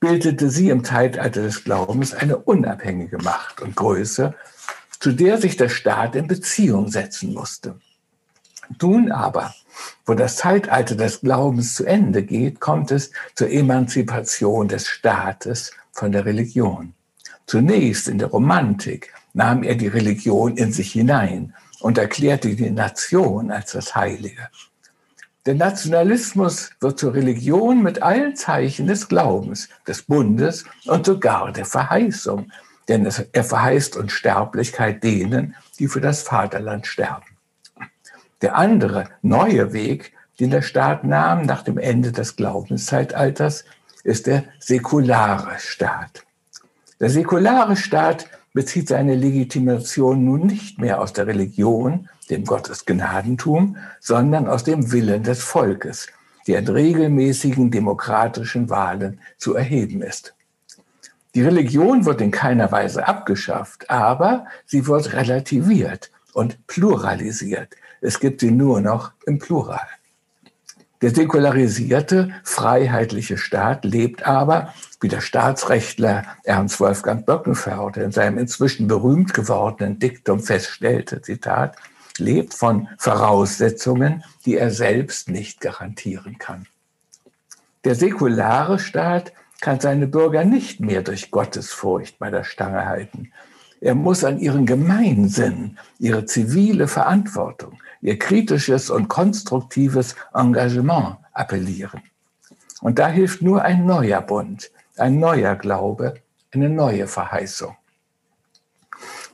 bildete 0.00 0.48
sie 0.48 0.70
im 0.70 0.84
Zeitalter 0.84 1.42
des 1.42 1.64
Glaubens 1.64 2.14
eine 2.14 2.38
unabhängige 2.38 3.18
Macht 3.18 3.60
und 3.60 3.76
Größe, 3.76 4.34
zu 4.98 5.12
der 5.12 5.36
sich 5.36 5.58
der 5.58 5.68
Staat 5.68 6.16
in 6.16 6.28
Beziehung 6.28 6.88
setzen 6.88 7.34
musste. 7.34 7.78
Nun 8.80 9.12
aber 9.12 9.52
wo 10.06 10.14
das 10.14 10.36
Zeitalter 10.36 10.94
des 10.94 11.20
Glaubens 11.20 11.74
zu 11.74 11.84
Ende 11.84 12.22
geht, 12.22 12.60
kommt 12.60 12.90
es 12.90 13.10
zur 13.34 13.50
Emanzipation 13.50 14.68
des 14.68 14.86
Staates 14.86 15.72
von 15.92 16.10
der 16.10 16.24
Religion. 16.24 16.94
Zunächst 17.44 18.08
in 18.08 18.16
der 18.16 18.28
Romantik 18.28 19.12
nahm 19.34 19.62
er 19.62 19.74
die 19.74 19.88
Religion 19.88 20.56
in 20.56 20.72
sich 20.72 20.92
hinein 20.92 21.52
und 21.80 21.98
erklärte 21.98 22.54
die 22.54 22.70
Nation 22.70 23.50
als 23.50 23.72
das 23.72 23.94
Heilige. 23.94 24.48
Der 25.46 25.54
Nationalismus 25.54 26.70
wird 26.80 26.98
zur 26.98 27.14
Religion 27.14 27.82
mit 27.82 28.02
allen 28.02 28.36
Zeichen 28.36 28.86
des 28.86 29.08
Glaubens, 29.08 29.68
des 29.86 30.02
Bundes 30.02 30.64
und 30.86 31.06
sogar 31.06 31.52
der 31.52 31.64
Verheißung, 31.64 32.50
denn 32.88 33.08
er 33.32 33.44
verheißt 33.44 33.96
Unsterblichkeit 33.96 35.02
denen, 35.02 35.54
die 35.78 35.88
für 35.88 36.00
das 36.00 36.22
Vaterland 36.22 36.86
sterben. 36.86 37.26
Der 38.42 38.56
andere, 38.56 39.08
neue 39.22 39.72
Weg 39.72 40.12
den 40.40 40.50
der 40.50 40.62
Staat 40.62 41.04
nahm 41.04 41.42
nach 41.46 41.62
dem 41.62 41.78
Ende 41.78 42.12
des 42.12 42.36
Glaubenszeitalters, 42.36 43.64
ist 44.04 44.26
der 44.26 44.44
säkulare 44.60 45.58
Staat. 45.58 46.24
Der 47.00 47.10
säkulare 47.10 47.76
Staat 47.76 48.26
bezieht 48.52 48.88
seine 48.88 49.14
Legitimation 49.14 50.24
nun 50.24 50.46
nicht 50.46 50.78
mehr 50.78 51.00
aus 51.00 51.12
der 51.12 51.26
Religion, 51.26 52.08
dem 52.30 52.44
Gottesgnadentum, 52.44 53.76
sondern 54.00 54.48
aus 54.48 54.64
dem 54.64 54.92
Willen 54.92 55.22
des 55.22 55.42
Volkes, 55.42 56.08
der 56.46 56.60
in 56.60 56.68
regelmäßigen 56.68 57.70
demokratischen 57.70 58.70
Wahlen 58.70 59.20
zu 59.36 59.54
erheben 59.54 60.02
ist. 60.02 60.34
Die 61.34 61.42
Religion 61.42 62.04
wird 62.04 62.20
in 62.20 62.30
keiner 62.30 62.72
Weise 62.72 63.06
abgeschafft, 63.06 63.90
aber 63.90 64.46
sie 64.66 64.86
wird 64.86 65.12
relativiert 65.12 66.10
und 66.32 66.66
pluralisiert. 66.66 67.76
Es 68.00 68.18
gibt 68.18 68.40
sie 68.40 68.50
nur 68.50 68.80
noch 68.80 69.12
im 69.26 69.38
Plural. 69.38 69.86
Der 71.00 71.14
säkularisierte, 71.14 72.30
freiheitliche 72.42 73.38
Staat 73.38 73.84
lebt 73.84 74.26
aber, 74.26 74.74
wie 75.00 75.08
der 75.08 75.20
Staatsrechtler 75.20 76.24
Ernst 76.42 76.80
Wolfgang 76.80 77.24
Böckenförde 77.24 78.02
in 78.02 78.10
seinem 78.10 78.38
inzwischen 78.38 78.88
berühmt 78.88 79.32
gewordenen 79.32 80.00
Diktum 80.00 80.40
feststellte, 80.40 81.22
Zitat, 81.22 81.76
lebt 82.18 82.54
von 82.54 82.88
Voraussetzungen, 82.98 84.24
die 84.44 84.56
er 84.56 84.72
selbst 84.72 85.30
nicht 85.30 85.60
garantieren 85.60 86.38
kann. 86.38 86.66
Der 87.84 87.94
säkulare 87.94 88.80
Staat 88.80 89.32
kann 89.60 89.78
seine 89.78 90.08
Bürger 90.08 90.44
nicht 90.44 90.80
mehr 90.80 91.02
durch 91.02 91.30
Gottesfurcht 91.30 92.18
bei 92.18 92.30
der 92.30 92.42
Stange 92.42 92.86
halten. 92.86 93.32
Er 93.80 93.94
muss 93.94 94.24
an 94.24 94.40
ihren 94.40 94.66
Gemeinsinn, 94.66 95.78
ihre 96.00 96.26
zivile 96.26 96.88
Verantwortung, 96.88 97.78
ihr 98.00 98.18
kritisches 98.18 98.90
und 98.90 99.08
konstruktives 99.08 100.14
Engagement 100.34 101.16
appellieren. 101.32 102.02
Und 102.80 102.98
da 102.98 103.08
hilft 103.08 103.42
nur 103.42 103.62
ein 103.62 103.86
neuer 103.86 104.20
Bund, 104.20 104.70
ein 104.96 105.18
neuer 105.18 105.56
Glaube, 105.56 106.14
eine 106.52 106.68
neue 106.68 107.06
Verheißung. 107.06 107.76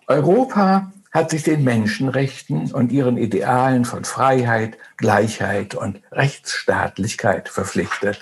Europa 0.07 0.93
hat 1.13 1.31
sich 1.31 1.45
den 1.45 1.63
Menschenrechten 1.63 2.73
und 2.73 2.91
ihren 2.91 3.17
Idealen 3.17 3.85
von 3.85 4.05
Freiheit, 4.05 4.77
Gleichheit 4.97 5.75
und 5.75 6.01
Rechtsstaatlichkeit 6.11 7.49
verpflichtet. 7.49 8.21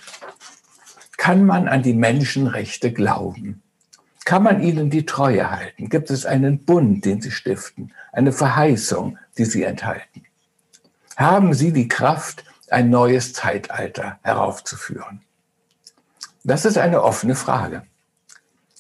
Kann 1.17 1.47
man 1.47 1.69
an 1.69 1.83
die 1.83 1.95
Menschenrechte 1.95 2.93
glauben? 2.93 3.63
Kann 4.25 4.43
man 4.43 4.63
ihnen 4.63 4.91
die 4.91 5.07
Treue 5.07 5.51
halten? 5.51 5.89
Gibt 5.89 6.11
es 6.11 6.27
einen 6.27 6.65
Bund, 6.65 7.05
den 7.05 7.21
sie 7.21 7.31
stiften, 7.31 7.93
eine 8.13 8.33
Verheißung, 8.33 9.19
die 9.39 9.45
sie 9.45 9.65
enthalten? 9.65 10.25
Haben 11.17 11.55
sie 11.55 11.73
die 11.73 11.89
Kraft, 11.89 12.45
ein 12.69 12.91
neues 12.91 13.33
Zeitalter 13.33 14.19
heraufzuführen? 14.23 15.23
Das 16.45 16.65
ist 16.65 16.79
eine 16.79 17.03
offene 17.03 17.35
Frage. 17.35 17.83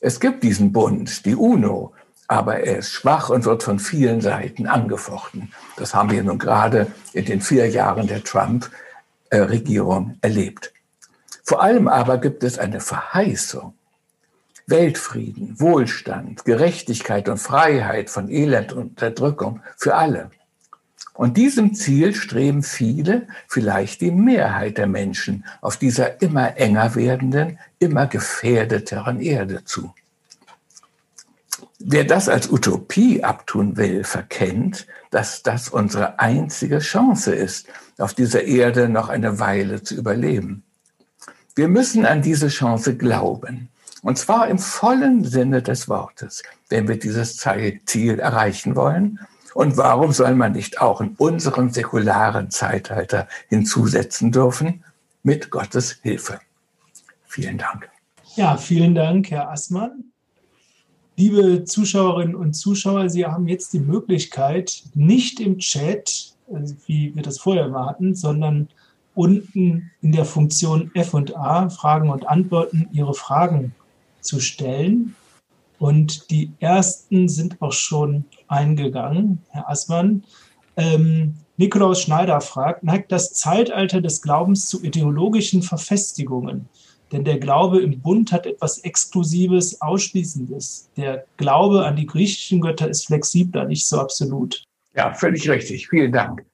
Es 0.00 0.18
gibt 0.18 0.42
diesen 0.42 0.72
Bund, 0.72 1.24
die 1.26 1.36
UNO, 1.36 1.92
aber 2.26 2.60
er 2.60 2.78
ist 2.78 2.90
schwach 2.90 3.28
und 3.28 3.44
wird 3.44 3.62
von 3.62 3.78
vielen 3.78 4.20
Seiten 4.20 4.66
angefochten. 4.66 5.52
Das 5.76 5.94
haben 5.94 6.10
wir 6.10 6.22
nun 6.24 6.38
gerade 6.38 6.86
in 7.12 7.24
den 7.26 7.40
vier 7.40 7.68
Jahren 7.68 8.06
der 8.06 8.24
Trump-Regierung 8.24 10.16
erlebt. 10.22 10.72
Vor 11.44 11.62
allem 11.62 11.88
aber 11.88 12.18
gibt 12.18 12.42
es 12.42 12.58
eine 12.58 12.80
Verheißung. 12.80 13.74
Weltfrieden, 14.66 15.60
Wohlstand, 15.60 16.44
Gerechtigkeit 16.44 17.28
und 17.28 17.38
Freiheit 17.38 18.10
von 18.10 18.28
Elend 18.28 18.72
und 18.72 18.90
Unterdrückung 18.90 19.60
für 19.76 19.96
alle. 19.96 20.30
Und 21.14 21.36
diesem 21.36 21.74
Ziel 21.74 22.14
streben 22.14 22.62
viele, 22.62 23.26
vielleicht 23.46 24.00
die 24.00 24.10
Mehrheit 24.10 24.78
der 24.78 24.86
Menschen 24.86 25.44
auf 25.60 25.76
dieser 25.76 26.22
immer 26.22 26.56
enger 26.56 26.94
werdenden, 26.94 27.58
immer 27.78 28.06
gefährdeteren 28.06 29.20
Erde 29.20 29.64
zu. 29.64 29.92
Wer 31.78 32.04
das 32.04 32.28
als 32.28 32.50
Utopie 32.50 33.24
abtun 33.24 33.76
will, 33.76 34.04
verkennt, 34.04 34.86
dass 35.10 35.42
das 35.42 35.68
unsere 35.68 36.18
einzige 36.20 36.78
Chance 36.78 37.34
ist, 37.34 37.66
auf 37.98 38.14
dieser 38.14 38.44
Erde 38.44 38.88
noch 38.88 39.08
eine 39.08 39.38
Weile 39.38 39.82
zu 39.82 39.96
überleben. 39.96 40.62
Wir 41.54 41.68
müssen 41.68 42.06
an 42.06 42.22
diese 42.22 42.48
Chance 42.48 42.96
glauben. 42.96 43.68
Und 44.02 44.18
zwar 44.18 44.48
im 44.48 44.58
vollen 44.58 45.24
Sinne 45.24 45.62
des 45.62 45.88
Wortes, 45.88 46.42
wenn 46.68 46.88
wir 46.88 46.98
dieses 46.98 47.36
Ziel 47.36 48.18
erreichen 48.18 48.74
wollen 48.74 49.20
und 49.54 49.76
warum 49.76 50.12
soll 50.12 50.34
man 50.34 50.52
nicht 50.52 50.80
auch 50.80 51.00
in 51.00 51.14
unserem 51.18 51.70
säkularen 51.70 52.50
Zeitalter 52.50 53.28
hinzusetzen 53.48 54.32
dürfen? 54.32 54.84
Mit 55.22 55.50
Gottes 55.50 55.98
Hilfe. 56.02 56.40
Vielen 57.26 57.58
Dank. 57.58 57.88
Ja, 58.34 58.56
vielen 58.56 58.94
Dank, 58.94 59.30
Herr 59.30 59.50
Assmann. 59.50 60.04
Liebe 61.16 61.64
Zuschauerinnen 61.64 62.34
und 62.34 62.54
Zuschauer, 62.54 63.08
Sie 63.10 63.26
haben 63.26 63.46
jetzt 63.46 63.72
die 63.74 63.80
Möglichkeit, 63.80 64.82
nicht 64.94 65.38
im 65.38 65.58
Chat, 65.58 66.34
also 66.52 66.74
wie 66.86 67.14
wir 67.14 67.22
das 67.22 67.38
vorher 67.38 67.68
mal 67.68 67.86
hatten, 67.86 68.14
sondern 68.14 68.68
unten 69.14 69.90
in 70.00 70.12
der 70.12 70.24
Funktion 70.24 70.90
F 70.94 71.14
und 71.14 71.36
A 71.36 71.68
Fragen 71.68 72.10
und 72.10 72.26
Antworten 72.26 72.88
Ihre 72.92 73.14
Fragen 73.14 73.74
zu 74.20 74.40
stellen. 74.40 75.14
Und 75.78 76.30
die 76.30 76.50
ersten 76.60 77.28
sind 77.28 77.60
auch 77.60 77.72
schon 77.72 78.24
eingegangen, 78.52 79.40
Herr 79.50 79.68
Assmann. 79.68 80.24
Ähm, 80.76 81.34
Nikolaus 81.56 82.00
Schneider 82.02 82.40
fragt, 82.40 82.84
neigt 82.84 83.12
das 83.12 83.32
Zeitalter 83.34 84.00
des 84.00 84.22
Glaubens 84.22 84.66
zu 84.66 84.82
ideologischen 84.82 85.62
Verfestigungen? 85.62 86.68
Denn 87.10 87.24
der 87.24 87.38
Glaube 87.38 87.82
im 87.82 88.00
Bund 88.00 88.32
hat 88.32 88.46
etwas 88.46 88.78
Exklusives, 88.78 89.80
Ausschließendes. 89.82 90.90
Der 90.96 91.26
Glaube 91.36 91.84
an 91.84 91.96
die 91.96 92.06
griechischen 92.06 92.60
Götter 92.60 92.88
ist 92.88 93.06
flexibler, 93.06 93.66
nicht 93.66 93.86
so 93.86 94.00
absolut. 94.00 94.64
Ja, 94.94 95.12
völlig 95.12 95.48
richtig. 95.48 95.88
Vielen 95.88 96.12
Dank. 96.12 96.44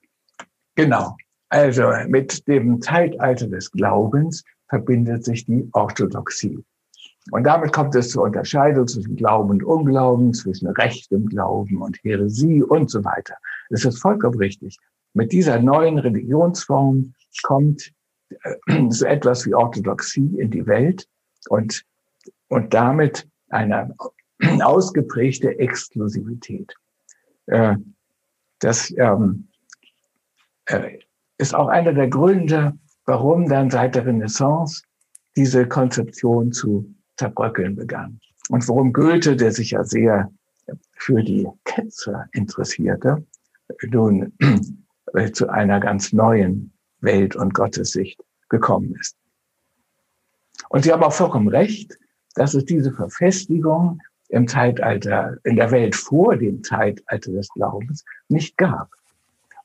Genau. 0.75 1.17
Also 1.49 1.85
mit 2.09 2.47
dem 2.49 2.83
Zeitalter 2.83 3.47
des 3.47 3.71
Glaubens 3.71 4.45
verbindet 4.69 5.25
sich 5.25 5.47
die 5.47 5.69
Orthodoxie. 5.73 6.59
Und 7.31 7.45
damit 7.45 7.73
kommt 7.73 7.95
es 7.95 8.11
zur 8.11 8.25
Unterscheidung 8.25 8.87
zwischen 8.87 9.17
Glauben 9.17 9.51
und 9.51 9.63
Unglauben, 9.65 10.33
zwischen 10.33 10.69
rechtem 10.69 11.27
Glauben 11.27 11.83
und 11.83 11.99
Heresie 12.03 12.63
und 12.63 12.91
so 12.91 13.05
weiter. 13.05 13.35
Das 13.71 13.85
ist 13.85 14.01
vollkommen 14.01 14.39
richtig. 14.39 14.79
Mit 15.15 15.33
dieser 15.33 15.59
neuen 15.59 15.99
Religionsform 15.99 17.13
kommt 17.43 17.93
äh, 18.31 18.57
so 18.91 19.05
etwas 19.05 19.47
wie 19.47 19.55
Orthodoxie 19.55 20.39
in 20.39 20.51
die 20.51 20.67
Welt 20.67 21.07
und, 21.49 21.85
und 22.49 22.73
damit 22.73 23.29
eine 23.51 23.95
ausgeprägte 24.63 25.59
Exklusivität. 25.59 26.75
Äh, 27.47 27.77
das 28.61 28.93
ähm, 28.97 29.49
äh, 30.67 30.99
ist 31.39 31.55
auch 31.55 31.69
einer 31.69 31.93
der 31.93 32.09
Gründe, 32.09 32.73
warum 33.05 33.49
dann 33.49 33.71
seit 33.71 33.95
der 33.95 34.07
Renaissance 34.07 34.83
diese 35.37 35.67
Konzeption 35.67 36.53
zu 36.53 36.95
zerbröckeln 37.19 37.77
begann. 37.77 38.21
Und 38.49 38.67
worum 38.69 38.93
Goethe, 38.93 39.37
der 39.37 39.53
sich 39.53 39.73
ja 39.73 39.85
sehr 39.85 40.31
für 40.93 41.23
die 41.23 41.47
Ketzer 41.65 42.27
interessierte, 42.33 43.25
nun 43.91 44.33
zu 45.33 45.49
einer 45.49 45.81
ganz 45.81 46.13
neuen 46.13 46.73
Welt- 47.01 47.37
und 47.37 47.55
Gottessicht 47.55 48.21
gekommen 48.49 48.95
ist. 48.99 49.17
Und 50.71 50.85
Sie 50.85 50.93
haben 50.93 51.03
auch 51.03 51.13
vollkommen 51.13 51.49
recht, 51.49 51.99
dass 52.35 52.55
es 52.55 52.65
diese 52.65 52.93
Verfestigung 52.93 54.01
im 54.29 54.47
Zeitalter, 54.47 55.37
in 55.45 55.57
der 55.57 55.71
Welt 55.71 55.97
vor 55.97 56.37
dem 56.37 56.63
Zeitalter 56.63 57.33
des 57.33 57.49
Glaubens 57.51 58.05
nicht 58.29 58.57
gab. 58.57 58.91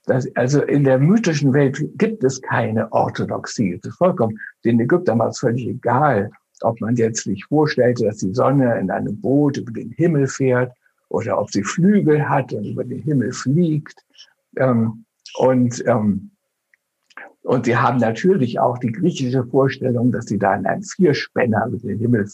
Das, 0.05 0.27
also 0.35 0.61
in 0.61 0.83
der 0.83 0.99
mythischen 0.99 1.53
Welt 1.53 1.81
gibt 1.97 2.23
es 2.23 2.41
keine 2.41 2.91
Orthodoxie. 2.91 3.73
Es 3.73 3.85
ist 3.85 3.97
vollkommen, 3.97 4.37
den 4.65 4.79
Ägyptern 4.79 5.19
war 5.19 5.29
es 5.29 5.39
völlig 5.39 5.67
egal, 5.67 6.31
ob 6.63 6.81
man 6.81 6.95
jetzt 6.95 7.23
sich 7.23 7.45
vorstellte, 7.45 8.05
dass 8.05 8.17
die 8.17 8.33
Sonne 8.33 8.79
in 8.79 8.89
einem 8.91 9.19
Boot 9.19 9.57
über 9.57 9.71
den 9.71 9.91
Himmel 9.91 10.27
fährt 10.27 10.73
oder 11.09 11.39
ob 11.39 11.51
sie 11.51 11.63
Flügel 11.63 12.27
hat 12.27 12.53
und 12.53 12.65
über 12.65 12.83
den 12.83 13.01
Himmel 13.01 13.31
fliegt. 13.31 14.03
Ähm, 14.57 15.05
und, 15.37 15.83
ähm, 15.87 16.31
und 17.43 17.65
sie 17.65 17.77
haben 17.77 17.97
natürlich 17.97 18.59
auch 18.59 18.77
die 18.77 18.91
griechische 18.91 19.45
Vorstellung, 19.45 20.11
dass 20.11 20.25
sie 20.25 20.39
da 20.39 20.55
in 20.55 20.65
einem 20.65 20.83
Vierspänner 20.83 21.67
über 21.67 21.77
den 21.77 21.99
Himmel 21.99 22.29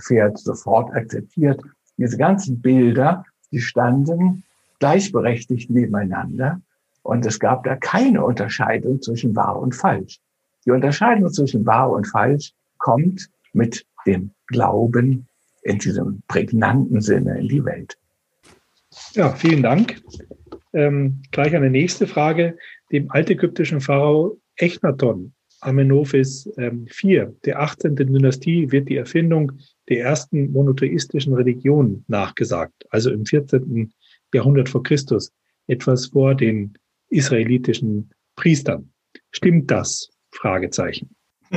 fährt, 0.00 0.38
sofort 0.38 0.92
akzeptiert. 0.94 1.60
Diese 1.96 2.16
ganzen 2.16 2.60
Bilder, 2.60 3.24
die 3.52 3.60
standen 3.60 4.42
gleichberechtigt 4.80 5.70
nebeneinander 5.70 6.60
und 7.02 7.24
es 7.26 7.38
gab 7.38 7.64
da 7.64 7.76
keine 7.76 8.24
Unterscheidung 8.24 9.00
zwischen 9.00 9.36
wahr 9.36 9.58
und 9.60 9.74
falsch. 9.74 10.18
Die 10.64 10.70
Unterscheidung 10.70 11.30
zwischen 11.30 11.66
wahr 11.66 11.90
und 11.90 12.06
falsch 12.06 12.52
kommt 12.78 13.30
mit 13.54 13.86
dem 14.06 14.30
Glauben 14.46 15.26
in 15.62 15.78
diesem 15.78 16.22
prägnanten 16.28 17.00
Sinne 17.00 17.38
in 17.38 17.48
die 17.48 17.64
Welt. 17.64 17.96
Ja, 19.14 19.34
vielen 19.34 19.62
Dank. 19.62 20.02
Ähm, 20.72 21.22
gleich 21.30 21.54
eine 21.54 21.70
nächste 21.70 22.06
Frage. 22.06 22.56
Dem 22.92 23.10
altägyptischen 23.10 23.80
Pharao 23.80 24.38
Echnaton, 24.56 25.32
Amenophis 25.60 26.50
ähm, 26.58 26.86
IV, 26.86 27.28
der 27.44 27.60
18. 27.60 27.96
Dynastie, 27.96 28.70
wird 28.70 28.88
die 28.88 28.96
Erfindung 28.96 29.52
der 29.88 30.00
ersten 30.00 30.52
monotheistischen 30.52 31.34
Religion 31.34 32.04
nachgesagt, 32.08 32.84
also 32.90 33.10
im 33.10 33.24
14. 33.24 33.92
Jahrhundert 34.32 34.68
vor 34.68 34.82
Christus, 34.82 35.32
etwas 35.66 36.06
vor 36.06 36.34
den 36.34 36.76
israelitischen 37.08 38.10
Priestern. 38.36 38.90
Stimmt 39.30 39.70
das? 39.70 40.10
Fragezeichen. 40.30 41.14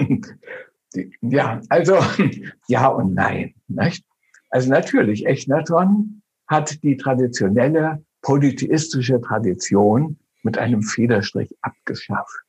Ja, 1.21 1.61
also 1.69 1.97
ja 2.67 2.87
und 2.87 3.13
nein. 3.13 3.53
Nicht? 3.67 4.03
Also 4.49 4.69
natürlich, 4.69 5.25
Echnaton 5.25 6.21
hat 6.47 6.81
die 6.83 6.97
traditionelle 6.97 8.03
polytheistische 8.21 9.19
Tradition 9.21 10.17
mit 10.43 10.57
einem 10.57 10.81
Federstrich 10.81 11.53
abgeschafft. 11.61 12.39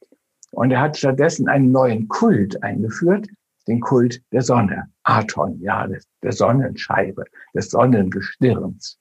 Und 0.52 0.70
er 0.70 0.80
hat 0.80 0.96
stattdessen 0.96 1.48
einen 1.48 1.72
neuen 1.72 2.08
Kult 2.08 2.62
eingeführt, 2.62 3.28
den 3.66 3.80
Kult 3.80 4.22
der 4.32 4.42
Sonne, 4.42 4.90
Aton, 5.02 5.60
ja, 5.60 5.86
der 6.22 6.32
Sonnenscheibe, 6.32 7.24
des 7.54 7.70
Sonnengestirns. 7.70 8.98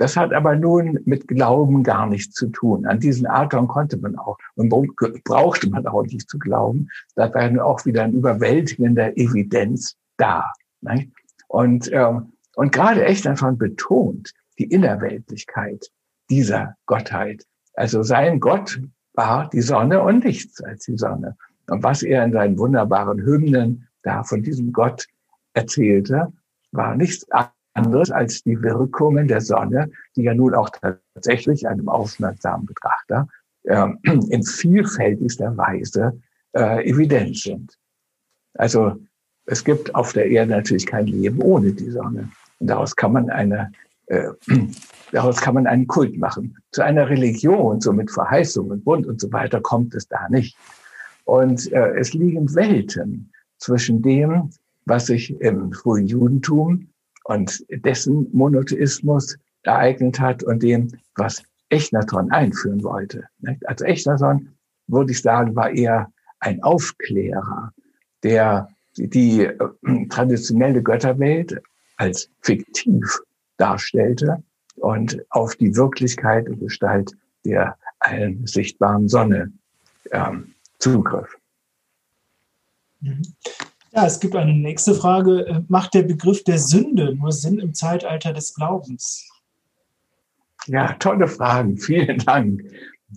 Das 0.00 0.16
hat 0.16 0.32
aber 0.32 0.56
nun 0.56 0.98
mit 1.04 1.28
Glauben 1.28 1.82
gar 1.82 2.06
nichts 2.06 2.34
zu 2.34 2.46
tun. 2.46 2.86
An 2.86 3.00
diesen 3.00 3.26
Aton 3.26 3.68
konnte 3.68 3.98
man 3.98 4.16
auch 4.16 4.38
und 4.54 4.70
brauchte 4.70 5.68
man 5.68 5.86
auch 5.86 6.04
nicht 6.04 6.26
zu 6.26 6.38
glauben. 6.38 6.88
Da 7.16 7.32
war 7.34 7.50
nun 7.50 7.60
auch 7.60 7.84
wieder 7.84 8.04
ein 8.04 8.14
überwältigender 8.14 9.14
Evidenz 9.18 9.96
da. 10.16 10.50
Nicht? 10.80 11.12
Und, 11.48 11.92
ähm, 11.92 12.32
und 12.56 12.72
gerade 12.72 13.04
echt 13.04 13.26
davon 13.26 13.58
betont 13.58 14.32
die 14.58 14.64
Innerweltlichkeit 14.64 15.90
dieser 16.30 16.76
Gottheit. 16.86 17.44
Also 17.74 18.02
sein 18.02 18.40
Gott 18.40 18.80
war 19.12 19.50
die 19.50 19.60
Sonne 19.60 20.00
und 20.00 20.24
nichts 20.24 20.62
als 20.62 20.86
die 20.86 20.96
Sonne. 20.96 21.36
Und 21.68 21.82
was 21.82 22.02
er 22.02 22.24
in 22.24 22.32
seinen 22.32 22.58
wunderbaren 22.58 23.20
Hymnen 23.20 23.86
da 24.02 24.24
von 24.24 24.42
diesem 24.42 24.72
Gott 24.72 25.06
erzählte, 25.52 26.32
war 26.72 26.96
nichts 26.96 27.26
anderes 27.74 28.10
als 28.10 28.42
die 28.42 28.60
Wirkungen 28.62 29.28
der 29.28 29.40
Sonne, 29.40 29.90
die 30.16 30.22
ja 30.22 30.34
nun 30.34 30.54
auch 30.54 30.70
tatsächlich 30.70 31.68
einem 31.68 31.88
aufmerksamen 31.88 32.66
Betrachter 32.66 33.28
äh, 33.64 33.86
in 34.04 34.42
vielfältigster 34.42 35.56
Weise 35.56 36.20
äh, 36.52 36.88
evident 36.88 37.38
sind. 37.38 37.78
Also 38.54 38.96
es 39.46 39.64
gibt 39.64 39.94
auf 39.94 40.12
der 40.12 40.28
Erde 40.28 40.52
natürlich 40.52 40.86
kein 40.86 41.06
Leben 41.06 41.40
ohne 41.42 41.72
die 41.72 41.90
Sonne. 41.90 42.30
Und 42.58 42.66
daraus 42.66 42.94
kann 42.94 43.12
man 43.12 43.30
eine 43.30 43.72
äh, 44.10 44.30
daraus 45.12 45.40
kann 45.40 45.54
man 45.54 45.66
einen 45.66 45.86
Kult 45.86 46.18
machen. 46.18 46.56
Zu 46.72 46.82
einer 46.82 47.08
Religion, 47.08 47.80
so 47.80 47.92
mit 47.92 48.10
Verheißung 48.10 48.70
und 48.70 48.84
Bund 48.84 49.06
und 49.06 49.20
so 49.20 49.32
weiter, 49.32 49.60
kommt 49.60 49.94
es 49.94 50.08
da 50.08 50.28
nicht. 50.28 50.56
Und 51.24 51.72
äh, 51.72 51.96
es 51.96 52.12
liegen 52.12 52.54
Welten 52.54 53.32
zwischen 53.58 54.02
dem, 54.02 54.50
was 54.84 55.06
sich 55.06 55.40
im 55.40 55.72
frühen 55.72 56.06
Judentum 56.06 56.88
und 57.24 57.64
dessen 57.70 58.28
Monotheismus 58.32 59.36
ereignet 59.62 60.18
hat 60.18 60.42
und 60.42 60.62
dem, 60.62 60.88
was 61.16 61.42
Echnaton 61.68 62.30
einführen 62.30 62.82
wollte. 62.82 63.24
Also 63.64 63.84
Echnaton, 63.84 64.48
würde 64.86 65.12
ich 65.12 65.22
sagen, 65.22 65.54
war 65.54 65.70
eher 65.70 66.12
ein 66.40 66.62
Aufklärer, 66.62 67.72
der 68.22 68.68
die 68.96 69.44
äh, 69.44 69.58
traditionelle 70.08 70.82
Götterwelt 70.82 71.60
als 71.96 72.28
fiktiv 72.42 73.20
darstellte 73.56 74.42
und 74.76 75.22
auf 75.30 75.54
die 75.56 75.76
Wirklichkeit 75.76 76.48
und 76.48 76.60
Gestalt 76.60 77.12
der 77.44 77.76
allen 78.00 78.46
sichtbaren 78.46 79.08
Sonne 79.08 79.52
ähm, 80.10 80.54
zugriff. 80.78 81.36
Mhm. 83.00 83.22
Ja, 83.92 84.06
es 84.06 84.20
gibt 84.20 84.36
eine 84.36 84.54
nächste 84.54 84.94
Frage. 84.94 85.46
Äh, 85.46 85.60
macht 85.68 85.94
der 85.94 86.02
Begriff 86.02 86.44
der 86.44 86.58
Sünde 86.58 87.14
nur 87.14 87.32
Sinn 87.32 87.58
im 87.58 87.74
Zeitalter 87.74 88.32
des 88.32 88.54
Glaubens? 88.54 89.28
Ja, 90.66 90.92
tolle 90.94 91.26
Fragen. 91.26 91.76
Vielen 91.76 92.18
Dank. 92.18 92.62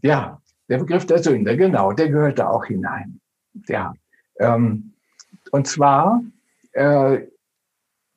Ja, 0.02 0.42
der 0.70 0.80
Begriff 0.80 1.06
der 1.06 1.22
Sünde, 1.22 1.56
genau, 1.58 1.92
der 1.92 2.10
gehört 2.10 2.40
da 2.40 2.50
auch 2.50 2.66
hinein. 2.66 3.20
Ja, 3.68 3.94
ähm, 4.40 4.94
und 5.52 5.68
zwar 5.68 6.24
äh, 6.72 7.20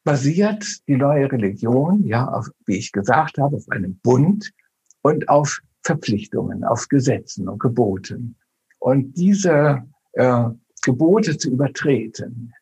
basiert 0.05 0.65
die 0.89 0.97
neue 0.97 1.31
Religion, 1.31 2.07
ja, 2.07 2.27
auf, 2.27 2.49
wie 2.65 2.77
ich 2.77 2.93
gesagt 2.93 3.39
habe, 3.39 3.57
auf 3.57 3.69
einem 3.69 3.99
Bund 3.99 4.53
und 5.03 5.29
auf 5.29 5.61
Verpflichtungen, 5.83 6.65
auf 6.65 6.89
Gesetzen 6.89 7.49
und 7.49 7.59
Geboten. 7.59 8.37
Und 8.79 9.13
diese 9.15 9.83
äh, 10.13 10.45
Gebote 10.87 11.37
zu 11.37 11.51
übertreten, 11.51 12.55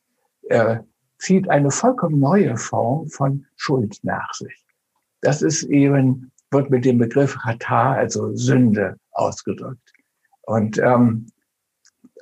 äh, 0.49 0.79
zieht 1.19 1.49
eine 1.51 1.71
vollkommen 1.71 2.19
neue 2.19 2.57
Form 2.57 3.07
von 3.09 3.45
Schuld 3.55 3.99
nach 4.03 4.33
sich. 4.33 4.65
Das 5.21 5.43
ist 5.43 5.65
eben, 5.65 6.33
wird 6.51 6.71
mit 6.71 6.87
dem 6.87 6.99
Begriff 6.99 7.37
Hata, 7.37 7.93
also 7.93 8.35
Sünde, 8.35 8.97
ausgedrückt. 9.13 9.93
Und, 10.43 10.79
ähm, 10.79 11.27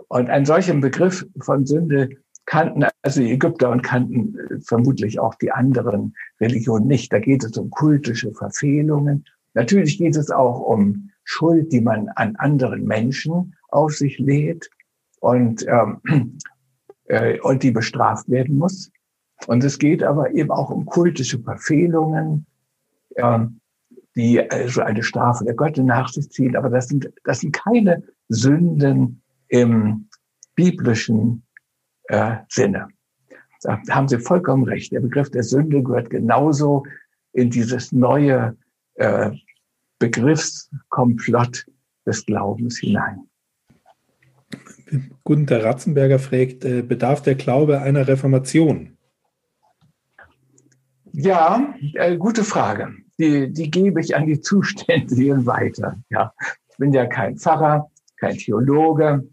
und 0.09 0.29
einen 0.29 0.45
solchen 0.45 0.81
Begriff 0.81 1.25
von 1.41 1.67
Sünde 1.67 2.11
kannten 2.47 2.85
also 3.03 3.21
die 3.21 3.33
Ägypter 3.33 3.71
und 3.71 3.83
kannten 3.83 4.37
äh, 4.37 4.61
vermutlich 4.61 5.21
auch 5.21 5.37
die 5.37 5.53
anderen 5.53 6.17
Religionen 6.41 6.89
nicht. 6.89 7.13
Da 7.13 7.21
geht 7.21 7.45
es 7.45 7.57
um 7.57 7.71
kultische 7.71 8.33
Verfehlungen. 8.33 9.25
Natürlich 9.55 9.99
geht 9.99 10.17
es 10.17 10.33
auch 10.33 10.59
um 10.59 11.11
Schuld, 11.23 11.73
die 11.73 11.81
man 11.81 12.09
an 12.17 12.35
anderen 12.37 12.85
Menschen 12.85 13.55
auf 13.69 13.93
sich 13.93 14.19
lädt 14.19 14.69
und, 15.23 15.65
ähm, 15.69 16.01
äh, 17.07 17.39
und 17.41 17.63
die 17.63 17.71
bestraft 17.71 18.29
werden 18.29 18.59
muss. 18.59 18.91
Und 19.47 19.65
es 19.65 19.79
geht 19.79 20.03
aber 20.03 20.33
eben 20.33 20.51
auch 20.51 20.71
um 20.71 20.85
kultische 20.85 21.39
Verfehlungen, 21.39 22.45
äh, 23.15 23.39
die 24.17 24.51
also 24.51 24.83
eine 24.83 25.03
Strafe 25.03 25.45
der 25.45 25.55
Götter 25.55 25.85
nach 25.85 26.09
sich 26.09 26.29
ziehen. 26.31 26.57
Aber 26.57 26.69
das 26.69 26.89
sind, 26.89 27.11
das 27.25 27.41
sind 27.41 27.53
keine 27.53 28.03
Sünden 28.29 29.23
im 29.49 30.09
biblischen 30.55 31.45
äh, 32.05 32.37
Sinne. 32.49 32.89
Da 33.63 33.81
haben 33.91 34.09
Sie 34.09 34.19
vollkommen 34.19 34.65
recht. 34.65 34.93
Der 34.93 35.01
Begriff 35.01 35.31
der 35.31 35.45
Sünde 35.45 35.85
gehört 35.85 36.11
genauso 36.11 36.85
in 37.33 37.49
dieses 37.49 37.93
neue 37.93 38.57
äh, 38.95 39.31
Begriffskomplott 40.01 41.65
des 42.05 42.27
Glaubens 42.27 42.79
hinein. 42.79 43.29
Gunther 45.25 45.65
Ratzenberger 45.65 46.19
fragt, 46.19 46.65
äh, 46.65 46.83
bedarf 46.83 47.23
der 47.23 47.35
Glaube 47.35 47.81
einer 47.81 48.09
Reformation? 48.09 48.97
Ja, 51.13 51.75
äh, 51.95 52.17
gute 52.17 52.45
Frage. 52.45 52.95
Die, 53.19 53.53
die 53.53 53.71
gebe 53.71 54.01
ich 54.01 54.17
an 54.17 54.27
die 54.27 54.41
Zuständigen 54.41 55.47
weiter. 55.47 55.97
Ja, 56.09 56.33
ich 56.71 56.77
bin 56.79 56.93
ja 56.93 57.07
kein 57.07 57.37
Pfarrer, 57.37 57.91
kein 58.17 58.37
Theologe 58.39 59.29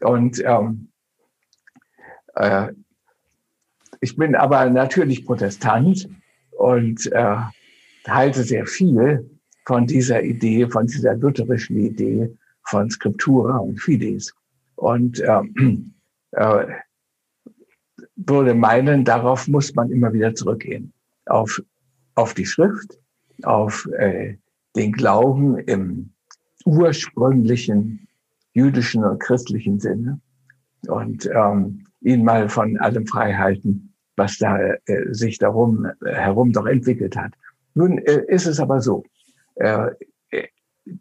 und 0.00 0.42
ähm, 0.44 0.88
äh, 2.34 2.72
ich 4.00 4.16
bin 4.16 4.34
aber 4.34 4.70
natürlich 4.70 5.26
Protestant 5.26 6.08
und 6.56 7.10
äh, 7.12 7.36
halte 8.06 8.42
sehr 8.42 8.66
viel 8.66 9.28
von 9.66 9.86
dieser 9.86 10.22
Idee, 10.22 10.68
von 10.68 10.86
dieser 10.86 11.14
lutherischen 11.14 11.76
Idee 11.76 12.34
von 12.64 12.90
Scriptura 12.90 13.58
und 13.58 13.80
Fides. 13.80 14.34
Und 14.78 15.20
ähm, 15.26 15.94
äh, 16.30 16.66
würde 18.14 18.54
meinen, 18.54 19.04
darauf 19.04 19.48
muss 19.48 19.74
man 19.74 19.90
immer 19.90 20.12
wieder 20.12 20.34
zurückgehen. 20.34 20.92
Auf, 21.26 21.60
auf 22.14 22.32
die 22.34 22.46
Schrift, 22.46 22.98
auf 23.42 23.88
äh, 23.98 24.36
den 24.76 24.92
Glauben 24.92 25.58
im 25.58 26.10
ursprünglichen 26.64 28.06
jüdischen 28.52 29.02
und 29.04 29.18
christlichen 29.18 29.80
Sinne. 29.80 30.20
Und 30.86 31.28
ähm, 31.34 31.84
ihn 32.00 32.24
mal 32.24 32.48
von 32.48 32.78
allem 32.78 33.04
frei 33.06 33.34
halten, 33.34 33.94
was 34.14 34.38
da 34.38 34.58
äh, 34.58 35.12
sich 35.12 35.38
darum 35.38 35.86
äh, 36.04 36.14
herum 36.14 36.52
doch 36.52 36.66
entwickelt 36.66 37.16
hat. 37.16 37.32
Nun 37.74 37.98
äh, 37.98 38.22
ist 38.28 38.46
es 38.46 38.60
aber 38.60 38.80
so, 38.80 39.02
äh, 39.56 39.90
äh, 40.30 40.46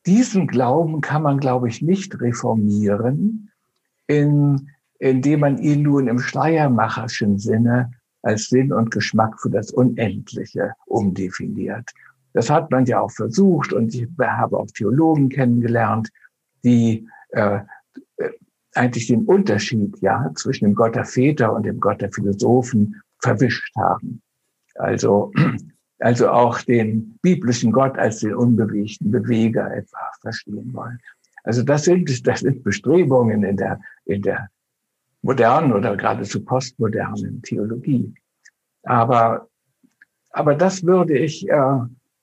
diesen 0.07 0.47
Glauben 0.47 1.01
kann 1.01 1.21
man, 1.21 1.39
glaube 1.39 1.69
ich, 1.69 1.84
nicht 1.84 2.19
reformieren, 2.19 3.51
in, 4.08 4.70
indem 4.99 5.41
man 5.41 5.58
ihn 5.58 5.84
nun 5.84 6.08
im 6.08 6.20
schleiermacherschen 6.20 7.38
Sinne 7.38 7.91
als 8.24 8.47
Sinn 8.49 8.74
und 8.74 8.91
Geschmack 8.91 9.39
für 9.39 9.49
das 9.49 9.72
Unendliche 9.72 10.74
umdefiniert. 10.86 11.91
Das 12.34 12.49
hat 12.49 12.72
man 12.72 12.86
ja 12.86 12.99
auch 12.99 13.12
versucht 13.12 13.74
und 13.74 13.93
ich 13.93 14.08
habe 14.20 14.58
auch 14.58 14.68
Theologen 14.68 15.30
kennengelernt, 15.30 16.10
die 16.64 17.08
äh, 17.30 17.60
eigentlich 18.76 19.08
den 19.08 19.26
Unterschied 19.26 19.97
ja 20.01 20.32
zwischen 20.36 20.66
dem 20.66 20.76
Gott 20.76 20.95
der 20.95 21.05
Väter 21.05 21.53
und 21.53 21.66
dem 21.66 21.80
Gott 21.80 22.01
der 22.01 22.12
Philosophen 22.12 23.01
verwischt 23.20 23.76
haben. 23.76 24.22
Also, 24.76 25.32
also 25.99 26.30
auch 26.30 26.62
den 26.62 27.18
biblischen 27.22 27.72
Gott 27.72 27.97
als 27.97 28.20
den 28.20 28.36
unbewegten 28.36 29.10
Beweger 29.10 29.76
etwa 29.76 29.97
verstehen 30.22 30.72
wollen. 30.74 30.99
Also 31.48 31.64
das 31.64 31.86
sind, 31.86 32.28
das 32.28 32.41
sind 32.41 32.62
Bestrebungen 32.62 33.41
in 33.41 33.56
der, 33.56 33.80
in 34.04 34.22
der 34.22 34.50
modernen 35.22 35.72
oder 35.72 35.95
geradezu 35.95 36.43
postmodernen 36.43 37.41
Theologie. 37.41 38.14
Aber, 38.84 39.48
aber 40.32 40.56
das 40.56 40.84
würde 40.84 41.18
ich 41.18 41.48
äh, 41.48 41.80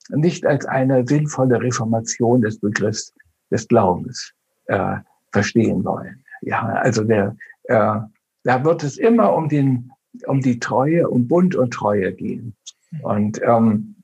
nicht 0.09 0.45
als 0.45 0.67
eine 0.67 1.07
sinnvolle 1.07 1.59
Reformation 1.59 2.43
des 2.43 2.59
Begriffs 2.59 3.15
des 3.49 3.67
Glaubens 3.67 4.31
äh, 4.65 4.97
verstehen 5.31 5.83
wollen. 5.83 6.23
Ja, 6.41 6.61
also 6.63 7.03
der, 7.03 7.35
äh, 7.63 7.99
da 8.43 8.63
wird 8.63 8.83
es 8.83 8.99
immer 8.99 9.33
um 9.33 9.49
den, 9.49 9.91
um 10.27 10.39
die 10.39 10.59
Treue, 10.59 11.09
um 11.09 11.27
Bund 11.27 11.55
und 11.55 11.73
Treue 11.73 12.13
gehen. 12.13 12.55
Und, 13.01 13.41
ähm, 13.41 13.95